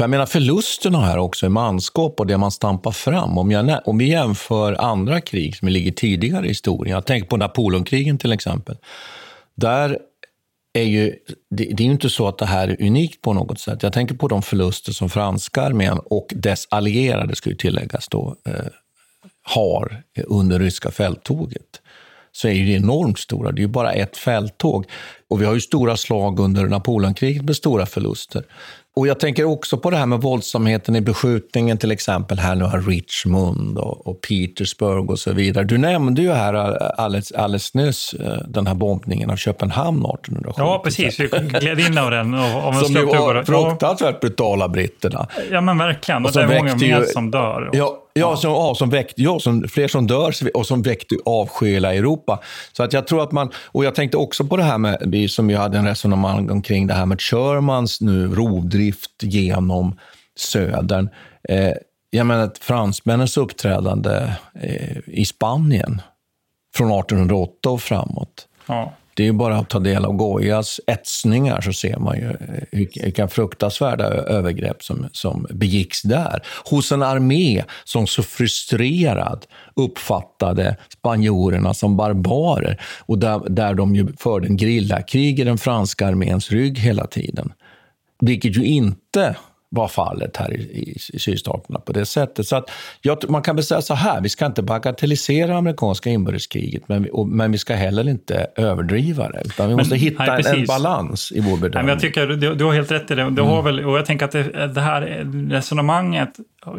För 0.00 0.04
jag 0.04 0.10
menar 0.10 0.26
förlusterna 0.26 1.00
här 1.00 1.18
också 1.18 1.46
i 1.46 1.48
manskap 1.48 2.20
och 2.20 2.26
det 2.26 2.38
man 2.38 2.50
stampar 2.50 2.90
fram. 2.90 3.38
Om, 3.38 3.50
jag, 3.50 3.80
om 3.84 3.98
vi 3.98 4.08
jämför 4.08 4.72
andra 4.72 5.20
krig 5.20 5.56
som 5.56 5.68
ligger 5.68 5.92
tidigare 5.92 6.44
i 6.44 6.48
historien, 6.48 6.94
jag 6.94 7.06
tänker 7.06 7.28
på 7.28 7.36
Napoleonkrigen 7.36 8.18
till 8.18 8.32
exempel. 8.32 8.76
Där 9.54 9.98
är 10.72 10.82
ju, 10.82 11.14
det, 11.50 11.64
det 11.64 11.82
är 11.82 11.84
ju 11.84 11.92
inte 11.92 12.10
så 12.10 12.28
att 12.28 12.38
det 12.38 12.46
här 12.46 12.68
är 12.68 12.86
unikt 12.86 13.22
på 13.22 13.32
något 13.32 13.60
sätt. 13.60 13.82
Jag 13.82 13.92
tänker 13.92 14.14
på 14.14 14.28
de 14.28 14.42
förluster 14.42 14.92
som 14.92 15.10
franska 15.10 15.62
armén 15.62 15.98
och 16.04 16.32
dess 16.36 16.66
allierade, 16.70 17.36
ska 17.36 17.50
tilläggas 17.58 18.08
då, 18.08 18.36
eh, 18.48 18.54
har 19.42 20.02
under 20.26 20.58
ryska 20.58 20.90
fälttåget 20.90 21.79
så 22.32 22.48
är 22.48 22.54
det 22.54 22.72
enormt 22.72 23.18
stora. 23.18 23.52
Det 23.52 23.58
är 23.58 23.62
ju 23.62 23.68
bara 23.68 23.92
ett 23.92 24.16
fälttåg. 24.16 24.86
Och 25.30 25.40
vi 25.40 25.46
har 25.46 25.54
ju 25.54 25.60
stora 25.60 25.96
slag 25.96 26.40
under 26.40 26.66
Napoleonkriget 26.66 27.42
med 27.42 27.56
stora 27.56 27.86
förluster. 27.86 28.44
Och 28.96 29.06
jag 29.06 29.20
tänker 29.20 29.44
också 29.44 29.76
på 29.76 29.90
det 29.90 29.96
här 29.96 30.06
med 30.06 30.20
våldsamheten 30.20 30.96
i 30.96 31.00
beskjutningen, 31.00 31.78
till 31.78 31.90
exempel 31.90 32.38
här 32.38 32.54
nu 32.54 32.64
har 32.64 32.80
Richmond 32.80 33.78
och, 33.78 34.06
och 34.06 34.20
Petersburg 34.20 35.10
och 35.10 35.18
så 35.18 35.32
vidare. 35.32 35.64
Du 35.64 35.78
nämnde 35.78 36.22
ju 36.22 36.32
här 36.32 36.54
alldeles, 37.00 37.32
alldeles 37.32 37.74
nyss 37.74 38.14
eh, 38.14 38.38
den 38.48 38.66
här 38.66 38.74
bombningen 38.74 39.30
av 39.30 39.36
Köpenhamn 39.36 39.98
1870. 39.98 40.54
Ja, 40.58 40.80
precis. 40.84 41.20
Vi 41.20 41.28
gled 41.60 41.80
in 41.80 41.98
av 41.98 42.10
den. 42.10 42.34
Av 42.34 42.74
en 42.74 42.80
Som 42.80 42.94
ju 42.94 43.04
var 43.04 43.44
fruktansvärt 43.44 44.20
brutala 44.20 44.68
britterna. 44.68 45.26
Ja, 45.50 45.60
men 45.60 45.78
verkligen. 45.78 46.24
Och 46.24 46.30
Och 46.30 46.48
det 46.48 46.54
är 46.54 46.58
många 46.58 46.76
mer 46.76 47.04
som 47.04 47.30
dör. 47.30 47.70
Ja, 47.72 47.99
ja, 48.12 48.36
som, 48.36 48.50
ja, 48.50 48.74
som 48.74 48.90
väckte, 48.90 49.22
ja 49.22 49.40
som, 49.40 49.68
fler 49.68 49.88
som 49.88 50.06
dör 50.06 50.34
och 50.54 50.66
som 50.66 50.82
väckte 50.82 51.16
avsky 51.24 51.66
i 51.66 51.76
Europa. 51.76 52.40
Så 52.72 52.82
att 52.82 52.92
jag 52.92 53.06
tror 53.06 53.22
att 53.22 53.32
man, 53.32 53.50
och 53.66 53.84
jag 53.84 53.94
tänkte 53.94 54.16
också 54.16 54.44
på 54.44 54.56
det 54.56 54.62
här 54.62 54.78
med, 54.78 55.02
vi 55.06 55.28
som 55.28 55.46
vi 55.46 55.54
hade 55.54 55.78
en 55.78 55.86
resonemang 55.86 56.50
omkring 56.50 56.86
det 56.86 56.94
här 56.94 57.06
med 57.06 57.20
Shermans 57.20 58.00
nu 58.00 58.34
rovdrift 58.34 59.22
genom 59.22 59.98
södern. 60.36 61.08
Eh, 61.48 61.72
jag 62.10 62.26
menar 62.26 62.50
fransmännens 62.60 63.36
uppträdande 63.36 64.32
eh, 64.60 64.98
i 65.06 65.24
Spanien 65.24 66.02
från 66.74 66.90
1808 66.90 67.70
och 67.70 67.82
framåt. 67.82 68.48
Ja. 68.66 68.92
Det 69.14 69.22
är 69.22 69.26
ju 69.26 69.32
bara 69.32 69.56
att 69.56 69.68
ta 69.68 69.78
del 69.78 70.04
av 70.04 70.12
Goyas 70.12 70.80
etsningar 70.86 71.60
så 71.60 71.72
ser 71.72 71.96
man 71.96 72.16
ju 72.16 72.26
eh, 72.26 72.88
vilka 73.02 73.28
fruktansvärda 73.28 74.04
övergrepp 74.04 74.82
som, 74.82 75.08
som 75.12 75.46
begicks 75.50 76.02
där. 76.02 76.42
Hos 76.70 76.92
en 76.92 77.02
armé 77.02 77.64
som 77.84 78.06
så 78.06 78.22
frustrerad 78.22 79.46
uppfattade 79.76 80.76
spanjorerna 80.88 81.74
som 81.74 81.96
barbarer 81.96 82.80
och 83.00 83.18
där, 83.18 83.40
där 83.48 83.74
de 83.74 83.94
ju 83.94 84.08
förde 84.18 84.46
en 84.46 84.56
grillakrig 84.56 85.40
i 85.40 85.44
den 85.44 85.58
franska 85.58 86.06
arméns 86.06 86.50
rygg 86.50 86.78
hela 86.78 87.06
tiden. 87.06 87.52
Vilket 88.20 88.56
ju 88.56 88.64
inte 88.64 89.36
var 89.72 89.88
fallet 89.88 90.36
här 90.36 90.52
i, 90.54 90.60
i, 90.60 90.96
i 91.12 91.18
sydstaterna 91.18 91.80
på 91.80 91.92
det 91.92 92.06
sättet. 92.06 92.46
Så 92.46 92.56
att 92.56 92.70
jag, 93.00 93.30
man 93.30 93.42
kan 93.42 93.56
väl 93.56 93.64
säga 93.64 93.82
så 93.82 93.94
här, 93.94 94.20
vi 94.20 94.28
ska 94.28 94.46
inte 94.46 94.62
bagatellisera 94.62 95.56
amerikanska 95.56 96.10
inbördeskriget, 96.10 96.88
men 96.88 97.02
vi, 97.02 97.10
och, 97.12 97.28
men 97.28 97.52
vi 97.52 97.58
ska 97.58 97.74
heller 97.74 98.08
inte 98.08 98.46
överdriva 98.56 99.28
det. 99.28 99.42
Utan 99.44 99.66
vi 99.68 99.74
Men- 99.74 99.76
måste 99.80 99.96
hitta 99.96 100.24
nej, 100.26 100.42
en, 100.46 100.60
en 100.60 100.66
balans 100.66 101.32
i 101.32 101.40
vår 101.40 101.44
Nej, 101.44 101.50
men 101.52 101.60
bedömning. 101.60 101.88
jag 101.88 102.00
tycker 102.00 102.26
du, 102.26 102.54
du 102.54 102.64
har 102.64 102.72
helt 102.74 102.90
rätt 102.90 103.10
i 103.10 103.14
det. 103.14 103.30
Du 103.30 103.42
har 103.42 103.62
väl, 103.62 103.84
och 103.84 103.98
jag 103.98 104.06
tänker 104.06 104.24
att 104.24 104.32
det, 104.32 104.66
det 104.66 104.80
här 104.80 105.00
resonemanget 105.50 106.30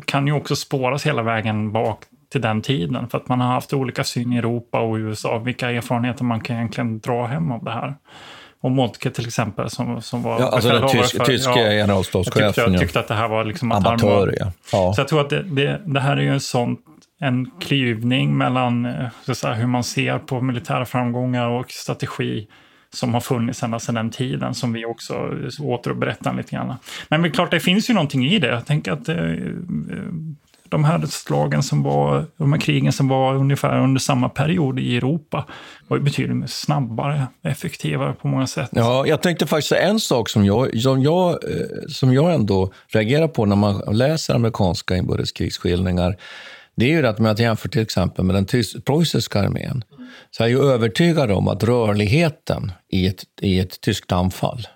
kan 0.06 0.28
ju 0.28 0.34
också 0.34 0.56
spåras 0.56 1.06
hela 1.06 1.22
vägen 1.22 1.72
bak 1.72 2.00
till 2.32 2.42
den 2.42 2.62
tiden. 2.62 3.10
För 3.10 3.18
att 3.18 3.28
man 3.30 3.40
har 3.42 3.48
haft 3.48 3.74
olika 3.74 4.04
syn 4.04 4.34
i 4.34 4.38
Europa 4.38 4.80
och 4.80 4.96
USA. 4.96 5.38
Vilka 5.38 5.72
erfarenheter 5.72 6.24
man 6.24 6.42
kan 6.42 6.56
egentligen 6.56 7.00
dra 7.00 7.26
hem 7.26 7.52
av 7.52 7.64
det 7.64 7.72
här. 7.72 7.96
Och 8.62 8.72
Moltke 8.72 9.10
till 9.10 9.28
exempel 9.28 9.70
som, 9.70 10.02
som 10.02 10.24
var 10.24 10.40
Ja, 10.40 10.48
alltså 10.48 10.70
den 10.70 10.88
tysk- 10.90 11.26
tyske 11.26 11.54
generalstabschefen, 11.54 12.44
Jag 12.44 12.56
tyckte, 12.56 12.72
ja. 12.72 12.80
tyckte 12.80 13.00
att 13.00 13.08
det 13.08 13.14
här 13.14 13.28
var 13.28 13.44
liksom 13.44 13.72
att 13.72 13.88
Amatör, 13.88 14.08
var, 14.08 14.36
ja. 14.40 14.52
Ja. 14.72 14.94
Så 14.94 15.02
jag 15.02 15.08
tror 15.08 15.22
att 15.22 15.30
det, 15.30 15.44
det, 15.44 15.82
det 15.86 16.00
här 16.00 16.18
är 16.18 16.22
ju 16.22 16.30
en 16.34 16.40
sån 16.40 16.78
en 17.20 17.52
klyvning 17.60 18.38
mellan 18.38 18.86
eh, 18.86 19.08
så 19.26 19.36
säga, 19.36 19.54
hur 19.54 19.68
man 19.68 19.84
ser 19.84 20.20
på 20.20 20.42
militära 20.42 20.86
framgångar 20.86 21.48
och 21.50 21.72
strategi 21.72 22.48
som 22.94 23.14
har 23.14 23.22
funnits 23.22 23.64
ända 23.64 23.80
sedan 23.80 23.96
den 23.96 24.10
tiden 24.10 24.54
som 24.56 24.74
vi 24.74 24.86
också 24.86 25.30
återberättar 25.60 26.34
lite 26.34 26.52
grann. 26.56 26.74
Men 27.10 27.22
det 27.22 27.28
är 27.28 27.32
klart, 27.32 27.52
det 27.52 27.60
finns 27.60 27.90
ju 27.90 27.94
någonting 27.94 28.26
i 28.26 28.40
det. 28.40 28.48
Jag 28.48 28.66
tänker 28.66 28.92
att 28.92 29.10
eh, 29.10 29.18
eh, 29.18 29.36
de 30.72 30.84
här 30.84 31.06
slagen 31.06 31.64
som 31.64 31.84
var, 31.84 32.26
de 32.38 32.54
här 32.54 32.60
krigen 32.60 32.92
som 32.92 33.08
var 33.08 33.36
ungefär 33.36 33.80
under 33.80 34.00
samma 34.00 34.30
period 34.30 34.80
i 34.80 34.98
Europa 34.98 35.46
var 35.88 35.98
ju 35.98 36.04
betydligt 36.04 36.50
snabbare, 36.50 37.28
effektivare 37.44 38.14
på 38.14 38.28
många 38.28 38.48
sätt. 38.48 38.70
Ja, 38.72 39.08
jag 39.08 39.22
tänkte 39.22 39.48
faktiskt 39.48 39.70
säga 39.70 39.82
en 39.82 40.00
sak 40.00 40.30
som 40.30 40.46
jag, 40.46 40.82
som, 40.82 41.02
jag, 41.02 41.30
eh, 41.30 41.88
som 41.88 42.14
jag 42.14 42.34
ändå 42.34 42.74
reagerar 42.88 43.28
på 43.28 43.46
när 43.46 43.56
man 43.56 43.96
läser 43.98 44.36
amerikanska 44.36 44.96
inbördeskrigsskildringar. 44.96 46.18
Det 46.76 46.86
är 46.86 46.90
ju 46.90 47.02
det 47.02 47.10
att 47.10 47.20
om 47.20 47.26
att 47.26 47.40
jämför 47.40 47.70
till 47.70 47.82
exempel 47.82 48.26
med 48.26 48.36
den 48.36 48.46
preussiska 48.86 49.40
armén 49.40 49.84
så 50.32 50.44
är 50.44 50.48
jag 50.48 50.64
ju 50.64 50.72
övertygad 50.72 51.32
om 51.32 51.48
att 51.48 51.64
rörligheten 51.64 52.72
i 52.92 53.08
ett, 53.08 53.24
i 53.42 53.60
ett 53.60 53.82
tyskt 53.82 54.12
anfall, 54.12 54.68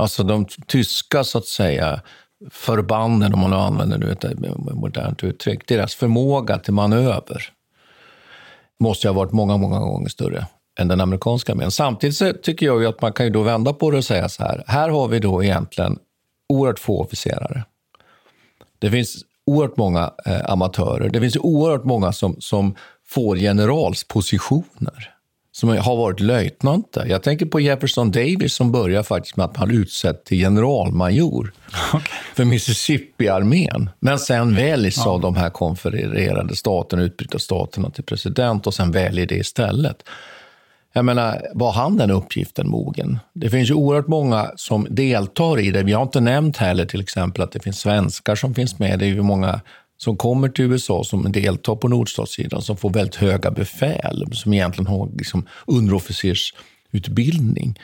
alltså 0.00 0.22
de 0.22 0.46
tyska 0.66 1.24
så 1.24 1.38
att 1.38 1.46
säga 1.46 2.00
förbanden, 2.50 3.34
om 3.34 3.40
man 3.40 3.50
nu 3.50 3.56
använder 3.56 3.98
nu 3.98 4.12
ett 4.12 4.24
modernt 4.74 5.24
uttryck, 5.24 5.68
deras 5.68 5.94
förmåga 5.94 6.58
till 6.58 6.74
manöver 6.74 7.52
måste 8.80 9.06
ju 9.06 9.12
ha 9.12 9.20
varit 9.20 9.32
många, 9.32 9.56
många 9.56 9.78
gånger 9.78 10.08
större 10.08 10.46
än 10.80 10.88
den 10.88 11.00
amerikanska 11.00 11.52
armén. 11.52 11.70
Samtidigt 11.70 12.16
så 12.16 12.32
tycker 12.32 12.66
jag 12.66 12.80
ju 12.80 12.86
att 12.86 13.02
man 13.02 13.12
kan 13.12 13.26
ju 13.26 13.32
då 13.32 13.42
vända 13.42 13.72
på 13.72 13.90
det 13.90 13.96
och 13.96 14.04
säga 14.04 14.28
så 14.28 14.42
här. 14.42 14.64
Här 14.66 14.88
har 14.88 15.08
vi 15.08 15.18
då 15.18 15.44
egentligen 15.44 15.98
oerhört 16.48 16.78
få 16.78 17.00
officerare. 17.00 17.64
Det 18.78 18.90
finns 18.90 19.16
oerhört 19.46 19.76
många 19.76 20.12
eh, 20.26 20.50
amatörer. 20.50 21.08
Det 21.08 21.20
finns 21.20 21.36
oerhört 21.36 21.84
många 21.84 22.12
som, 22.12 22.36
som 22.40 22.74
får 23.06 23.36
generalspositioner 23.36 25.15
som 25.56 25.68
har 25.68 25.96
varit 25.96 26.20
löjtnanter. 26.20 27.06
Jag 27.06 27.22
tänker 27.22 27.46
på 27.46 27.60
Jefferson 27.60 28.10
Davis 28.10 28.54
som 28.54 28.72
börjar 28.72 29.02
faktiskt 29.02 29.36
med 29.36 29.46
att 29.46 29.56
han 29.56 29.70
utsett 29.70 30.24
till 30.24 30.38
generalmajor 30.38 31.52
för 32.34 32.44
Mississippi-armén. 32.44 33.90
Men 34.00 34.18
sen 34.18 34.54
väljs 34.54 35.06
av 35.06 35.20
de 35.20 35.36
här 35.36 35.50
konfedererade 35.50 36.56
staterna, 36.56 37.02
utbrytarstaterna 37.02 37.90
till 37.90 38.04
president 38.04 38.66
och 38.66 38.74
sen 38.74 38.90
väljer 38.90 39.26
det 39.26 39.34
istället. 39.34 39.96
Jag 40.92 41.04
menar, 41.04 41.42
var 41.54 41.72
han 41.72 41.96
den 41.96 42.10
uppgiften 42.10 42.68
mogen? 42.68 43.18
Det 43.32 43.50
finns 43.50 43.70
ju 43.70 43.74
oerhört 43.74 44.08
många 44.08 44.50
som 44.56 44.86
deltar 44.90 45.60
i 45.60 45.70
det. 45.70 45.82
Vi 45.82 45.92
har 45.92 46.02
inte 46.02 46.20
nämnt 46.20 46.56
heller 46.56 46.86
till 46.86 47.00
exempel 47.00 47.42
att 47.42 47.52
det 47.52 47.60
finns 47.60 47.78
svenskar 47.78 48.34
som 48.34 48.54
finns 48.54 48.78
med. 48.78 48.98
Det 48.98 49.04
är 49.04 49.08
ju 49.08 49.22
många 49.22 49.60
som 49.96 50.16
kommer 50.16 50.48
till 50.48 50.64
USA 50.64 51.04
som 51.04 51.32
deltar 51.32 51.76
på 51.76 51.88
nordstatssidan 51.88 52.62
som 52.62 52.76
får 52.76 52.90
väldigt 52.90 53.16
höga 53.16 53.50
befäl, 53.50 54.26
som 54.32 54.52
egentligen 54.52 54.86
har 54.86 55.08
liksom 55.16 55.46
underofficersutbildning. 55.66 57.78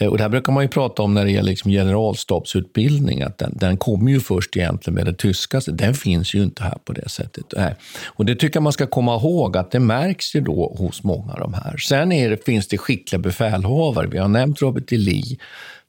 Eh, 0.00 0.08
och 0.08 0.16
det 0.16 0.22
här 0.22 0.28
brukar 0.28 0.52
man 0.52 0.62
ju 0.62 0.68
prata 0.68 1.02
om 1.02 1.14
när 1.14 1.24
det 1.24 1.30
gäller 1.30 1.50
liksom 1.50 1.70
generalstabsutbildning, 1.70 3.22
att 3.22 3.38
den, 3.38 3.52
den 3.56 3.76
kommer 3.76 4.10
ju 4.10 4.20
först 4.20 4.56
egentligen 4.56 4.94
med 4.94 5.06
det 5.06 5.14
tyska, 5.14 5.60
den 5.66 5.94
finns 5.94 6.34
ju 6.34 6.42
inte 6.42 6.62
här 6.62 6.78
på 6.84 6.92
det 6.92 7.08
sättet. 7.08 7.44
Nej. 7.56 7.74
Och 8.06 8.26
det 8.26 8.34
tycker 8.34 8.56
jag 8.56 8.62
man 8.62 8.72
ska 8.72 8.86
komma 8.86 9.16
ihåg, 9.16 9.56
att 9.56 9.70
det 9.70 9.80
märks 9.80 10.34
ju 10.34 10.40
då 10.40 10.76
hos 10.78 11.02
många 11.02 11.32
av 11.32 11.40
de 11.40 11.54
här. 11.54 11.76
Sen 11.76 12.12
är 12.12 12.30
det, 12.30 12.44
finns 12.44 12.68
det 12.68 12.78
skickliga 12.78 13.18
befälhavare, 13.18 14.06
vi 14.06 14.18
har 14.18 14.28
nämnt 14.28 14.62
Robert 14.62 14.92
E. 14.92 14.96
Lee, 14.96 15.36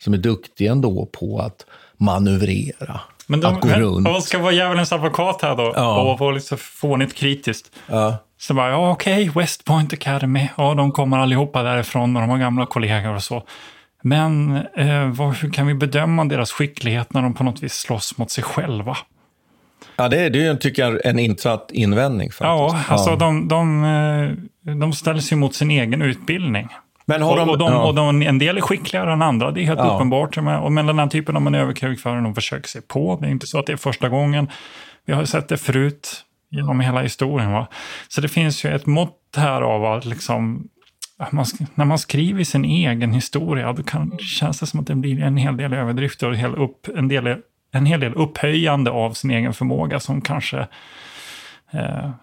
som 0.04 0.14
är 0.14 0.18
duktig 0.18 0.66
ändå 0.66 1.06
på 1.06 1.40
att 1.40 1.66
manövrera, 1.98 3.02
men 3.32 3.40
de, 3.42 3.56
att 3.56 3.62
gå 3.62 3.70
runt. 3.70 4.08
man 4.08 4.22
ska 4.22 4.40
vara 4.40 4.52
djävulens 4.52 4.92
advokat 4.94 5.42
här 5.42 5.56
då 5.56 5.74
Ja. 5.76 6.02
och 6.02 6.20
vara 6.20 6.32
lite 6.32 6.58
fånigt 6.58 7.14
kritiskt. 7.14 7.72
Ja. 7.88 8.18
Så 8.38 8.54
bara, 8.54 8.70
ja 8.70 8.92
okej, 8.92 9.32
West 9.36 9.66
Point 9.66 9.94
Academy, 9.94 10.48
ja 10.58 10.74
de 10.74 10.92
kommer 10.92 11.18
allihopa 11.18 11.64
därifrån 11.64 12.16
och 12.16 12.22
de 12.22 12.30
har 12.30 12.38
gamla 12.38 12.66
kollegor 12.66 13.16
och 13.16 13.24
så. 13.24 13.44
Men 14.04 14.56
eh, 14.78 15.06
vad, 15.08 15.36
hur 15.36 15.52
kan 15.52 15.68
vi 15.68 15.74
bedöma 15.74 16.26
deras 16.26 16.52
skicklighet 16.52 17.14
när 17.14 17.22
de 17.22 17.34
på 17.34 17.44
något 17.44 17.64
vis 17.64 17.74
slåss 17.74 18.18
mot 18.18 18.32
sig 18.32 18.44
själva? 18.44 18.98
Ja, 19.96 20.08
det 20.10 20.20
är, 20.20 20.30
det 20.30 20.40
är 20.40 20.52
ju, 20.52 20.58
tycker 20.58 20.82
jag, 20.82 21.06
en 21.06 21.20
intressant 21.20 21.66
invändning. 21.72 22.28
Faktiskt. 22.30 22.42
Ja, 22.42 22.80
alltså 22.88 23.16
De, 23.16 23.48
de, 23.48 23.84
eh, 24.66 24.74
de 24.76 24.94
ställer 24.94 25.20
sig 25.20 25.38
mot 25.38 25.56
sin 25.56 25.72
egen 25.72 26.02
utbildning. 26.02 26.68
Men 27.12 27.22
har 27.22 27.38
de- 27.38 27.42
och, 27.44 27.50
och, 27.50 27.58
de, 27.58 27.72
ja. 27.74 27.84
och 27.88 27.96
de, 27.96 28.22
en 28.22 28.38
del 28.40 28.58
är 28.58 28.62
skickligare 28.62 29.14
än 29.14 29.22
andra, 29.22 29.52
det 29.52 29.62
är 29.62 29.66
helt 29.66 29.80
Ja. 29.80 29.96
uppenbart. 29.96 30.38
Och 30.38 30.72
men 30.72 30.86
den 30.86 31.00
här 31.00 31.08
typen 31.08 31.36
av 31.36 31.42
manöverkrigförare, 31.42 32.22
de 32.22 32.36
försöker 32.36 32.68
sig 32.68 32.82
på. 32.82 33.18
Det 33.22 33.28
är 33.28 33.32
inte 33.32 33.48
så 33.48 33.60
att 33.60 33.66
det 33.66 33.74
är 33.74 33.78
första 33.78 34.10
gången. 34.10 34.50
Vi 35.06 35.14
har 35.14 35.26
sett 35.26 35.50
det 35.50 35.58
förut 35.58 36.26
genom 36.50 36.80
hela 36.80 37.02
historien. 37.02 37.52
Va? 37.52 37.68
Så 38.08 38.22
det 38.22 38.28
finns 38.28 38.66
ju 38.66 38.76
ett 38.76 38.86
mått 38.86 39.18
här 39.38 39.62
av 39.62 39.86
att 39.86 40.06
liksom 40.06 40.68
man, 41.32 41.46
när 41.76 41.86
man 41.86 42.00
skriver 42.00 42.44
sin 42.44 42.66
egen 42.66 43.12
historia, 43.14 43.74
då 43.74 43.84
kan, 43.84 44.18
känns 44.18 44.60
det 44.60 44.66
som 44.66 44.80
att 44.80 44.88
det 44.88 44.96
blir 44.96 45.24
en 45.24 45.38
hel 45.38 45.58
del 45.58 45.74
överdrifter 45.74 46.28
och 46.28 46.34
en 46.34 46.40
hel, 46.40 46.56
upp, 46.56 46.88
en 46.96 47.08
del, 47.08 47.36
en 47.72 47.86
hel 47.86 48.00
del 48.00 48.14
upphöjande 48.14 48.92
av 48.92 49.12
sin 49.14 49.32
egen 49.32 49.54
förmåga 49.54 50.00
som 50.00 50.22
kanske 50.22 50.68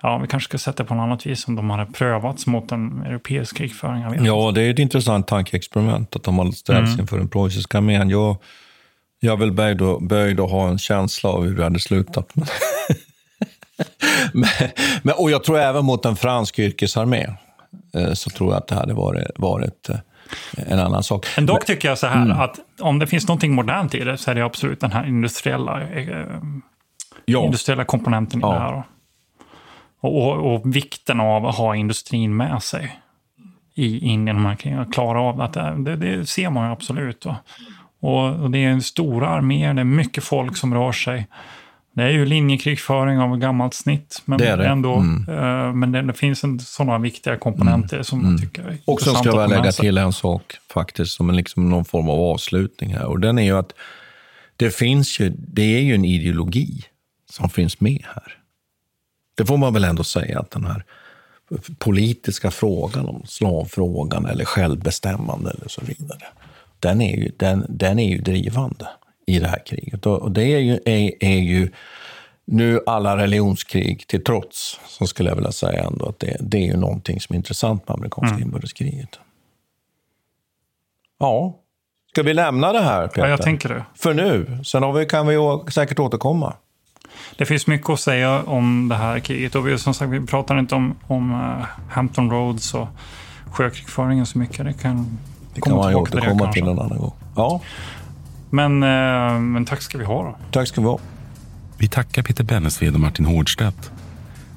Ja, 0.02 0.18
vi 0.18 0.26
kanske 0.28 0.48
ska 0.48 0.58
sätta 0.58 0.84
på 0.84 0.94
något 0.94 1.02
annat 1.02 1.26
vis 1.26 1.48
om 1.48 1.56
de 1.56 1.70
hade 1.70 1.86
prövats 1.92 2.46
mot 2.46 2.72
en 2.72 3.02
europeisk 3.06 3.56
krigföring. 3.56 4.24
Ja, 4.24 4.50
det 4.54 4.62
är 4.62 4.70
ett 4.70 4.78
intressant 4.78 5.26
tankeexperiment 5.26 6.16
att 6.16 6.22
de 6.24 6.38
har 6.38 6.52
ställts 6.52 6.88
Mm. 6.90 7.00
inför 7.00 7.18
den 7.18 7.28
preussiska 7.28 7.78
armén. 7.78 8.10
Jag, 8.10 8.36
jag 9.20 9.32
är 9.32 9.36
väl 9.36 9.52
böjd 9.52 9.82
att, 9.82 10.02
böjd 10.02 10.40
att 10.40 10.50
ha 10.50 10.68
en 10.68 10.78
känsla 10.78 11.30
av 11.30 11.44
hur 11.44 11.56
det 11.56 11.62
hade 11.64 11.80
slutat. 11.80 12.30
Men, 12.34 12.46
men, 14.32 14.48
men, 15.02 15.14
och 15.18 15.30
jag 15.30 15.44
tror 15.44 15.58
även 15.58 15.84
mot 15.84 16.04
en 16.04 16.16
fransk 16.16 16.58
yrkesarmé 16.58 17.26
eh, 17.94 18.12
så 18.12 18.30
tror 18.30 18.52
jag 18.52 18.58
att 18.58 18.68
det 18.68 18.74
hade 18.74 18.94
varit, 18.94 19.30
varit 19.36 19.88
eh, 19.88 19.96
en 20.66 20.78
annan 20.78 21.02
sak. 21.02 21.26
Men 21.36 21.46
dock 21.46 21.66
tycker 21.66 21.88
jag 21.88 21.98
så 21.98 22.06
här 22.06 22.22
Mm. 22.24 22.40
att 22.40 22.56
om 22.80 22.98
det 22.98 23.06
finns 23.06 23.28
någonting 23.28 23.54
modernt 23.54 23.94
i 23.94 24.04
det 24.04 24.18
så 24.18 24.30
är 24.30 24.34
det 24.34 24.44
absolut 24.44 24.80
den 24.80 24.92
här 24.92 25.06
industriella, 25.06 25.82
eh, 25.82 26.26
Ja. 27.24 27.44
industriella 27.44 27.84
komponenten 27.84 28.40
i 28.40 28.42
Ja. 28.42 28.52
det 28.52 28.58
här. 28.58 28.82
Och, 30.00 30.54
och, 30.54 30.76
vikten 30.76 31.20
av 31.20 31.46
att 31.46 31.54
ha 31.54 31.76
industrin 31.76 32.36
med 32.36 32.62
sig 32.62 33.00
i, 33.74 33.98
in 33.98 34.28
i 34.28 34.32
de 34.32 34.46
här 34.46 34.56
krigen. 34.56 34.78
Att 34.78 34.92
klara 34.92 35.20
av 35.20 35.40
att 35.40 35.52
det, 35.52 35.96
det, 35.96 36.26
ser 36.28 36.50
man 36.50 36.66
ju 36.66 36.72
absolut. 36.72 37.26
Va? 37.26 37.36
Och, 38.00 38.50
det 38.50 38.58
är 38.64 38.68
en 38.68 38.82
stora 38.82 39.28
arméer, 39.28 39.74
det 39.74 39.80
är 39.80 39.84
mycket 39.84 40.24
folk 40.24 40.56
som 40.56 40.74
rör 40.74 40.92
sig. 40.92 41.26
Det 41.92 42.02
är 42.02 42.10
ju 42.10 42.26
linjekrigföring 42.26 43.18
av 43.18 43.36
gammalt 43.36 43.74
snitt, 43.74 44.22
men 44.24 44.38
Det 44.38 44.56
det. 44.56 44.66
ändå. 44.66 44.94
Mm. 44.94 45.28
eh, 45.28 45.72
men 45.74 45.92
det, 45.92 46.02
det 46.02 46.12
finns 46.12 46.44
en, 46.44 46.60
sådana 46.60 46.98
viktiga 46.98 47.36
komponenter 47.36 48.02
som 48.02 48.30
jag 48.30 48.40
tycker 48.40 48.62
är 48.62 48.66
Och 48.84 49.00
sen 49.00 49.08
intressant 49.08 49.18
ska 49.18 49.40
jag 49.40 49.50
lägga 49.50 49.72
till 49.72 49.98
en 49.98 50.12
sak 50.12 50.56
faktiskt, 50.72 51.12
som 51.12 51.28
en, 51.28 51.36
liksom 51.36 51.70
någon 51.70 51.84
form 51.84 52.08
av 52.08 52.20
avslutning 52.20 52.94
här. 52.94 53.04
Och 53.04 53.20
den 53.20 53.38
är 53.38 53.42
ju 53.42 53.58
att 53.58 53.72
det 54.56 54.70
finns 54.70 55.20
ju, 55.20 55.32
det 55.38 55.76
är 55.76 55.80
ju 55.80 55.94
en 55.94 56.04
ideologi 56.04 56.84
som 57.30 57.50
finns 57.50 57.80
med 57.80 58.02
här. 58.14 58.37
Det 59.38 59.46
får 59.46 59.56
man 59.56 59.72
väl 59.72 59.84
ändå 59.84 60.04
säga 60.04 60.40
att 60.40 60.50
den 60.50 60.64
här 60.64 60.84
politiska 61.78 62.50
frågan 62.50 63.08
om 63.08 63.22
slavfrågan 63.26 64.26
eller 64.26 64.44
självbestämmande 64.44 65.50
eller 65.50 65.68
så 65.68 65.80
vidare. 65.84 66.24
Den 66.80 67.00
är 67.00 67.16
ju, 67.16 67.32
den, 67.36 67.66
den 67.68 67.98
är 67.98 68.08
ju 68.08 68.18
drivande 68.18 68.88
i 69.26 69.38
det 69.38 69.48
här 69.48 69.62
kriget. 69.66 70.06
Och 70.06 70.30
det 70.32 70.42
är 70.42 70.58
ju, 70.58 70.72
är, 70.84 71.24
är 71.24 71.38
ju 71.38 71.70
nu 72.44 72.80
alla 72.86 73.16
religionskrig 73.16 74.06
till 74.06 74.24
trots, 74.24 74.80
så 74.86 75.06
skulle 75.06 75.28
jag 75.28 75.36
vilja 75.36 75.52
säga 75.52 75.84
ändå 75.84 76.06
att 76.08 76.18
det, 76.18 76.36
det 76.40 76.58
är 76.58 76.66
ju 76.66 76.76
någonting 76.76 77.20
som 77.20 77.34
är 77.34 77.36
intressant 77.36 77.88
med 77.88 77.94
amerikanska 77.94 78.34
Mm. 78.34 78.42
inbördeskriget. 78.42 79.18
Ja, 81.18 81.56
ska 82.10 82.22
vi 82.22 82.34
lämna 82.34 82.72
det 82.72 82.80
här 82.80 83.06
Peter? 83.06 83.22
Ja, 83.22 83.28
jag 83.28 83.42
tänker 83.42 83.68
det. 83.68 83.84
För 83.94 84.14
nu. 84.14 84.60
Sen 84.64 84.94
vi, 84.94 85.06
kan 85.06 85.26
vi 85.26 85.36
säkert 85.72 85.98
återkomma. 85.98 86.54
Det 87.36 87.46
finns 87.46 87.66
mycket 87.66 87.90
att 87.90 88.00
säga 88.00 88.42
om 88.42 88.88
det 88.88 88.94
här 88.94 89.18
kriget 89.20 89.54
och 89.54 89.68
vi, 89.68 89.78
som 89.78 89.94
sagt, 89.94 90.10
vi 90.10 90.26
pratar 90.26 90.58
inte 90.58 90.74
om, 90.74 90.94
om 91.06 91.32
uh, 91.32 91.64
Hampton 91.88 92.30
Roads 92.30 92.74
och 92.74 92.88
sjökrigföringen 93.50 94.26
så 94.26 94.38
mycket. 94.38 94.64
Det 94.66 94.72
kan, 94.72 95.18
Det 95.54 95.60
kan 95.60 95.76
man 95.76 95.94
återkomma 95.94 96.52
till 96.52 96.62
en 96.62 96.68
annan 96.68 96.98
gång. 96.98 97.12
Ja, 97.36 97.60
Men, 98.50 98.82
eh, 98.82 99.40
men 99.40 99.64
tack 99.64 99.82
ska 99.82 99.98
vi 99.98 100.04
ha 100.04 100.22
då. 100.22 100.36
tack 100.50 100.68
ska 100.68 100.80
vi 100.80 100.86
ha. 100.86 100.98
Vi 101.78 101.88
tackar 101.88 102.22
Peter 102.22 102.44
Bennesved 102.44 102.94
och 102.94 103.00
Martin 103.00 103.24
Hårdstedt. 103.24 103.92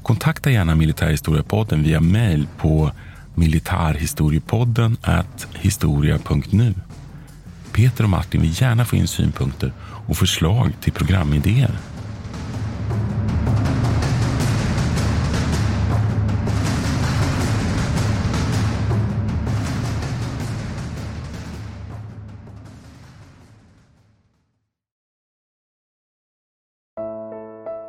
Kontakta 0.04 0.52
gärna 0.52 0.76
Militärhistoriepodden 0.76 1.84
via 1.84 2.00
mejl 2.00 2.48
på 2.58 2.92
militarhistoriepodden 3.36 4.98
historia.nu. 5.54 6.74
Peter 7.72 8.04
och 8.04 8.10
Martin 8.10 8.42
vill 8.42 8.62
gärna 8.62 8.86
få 8.86 8.96
in 8.96 9.08
synpunkter 9.08 9.74
och 10.08 10.18
förslag 10.18 10.72
till 10.82 10.94
programidéer. 10.94 11.72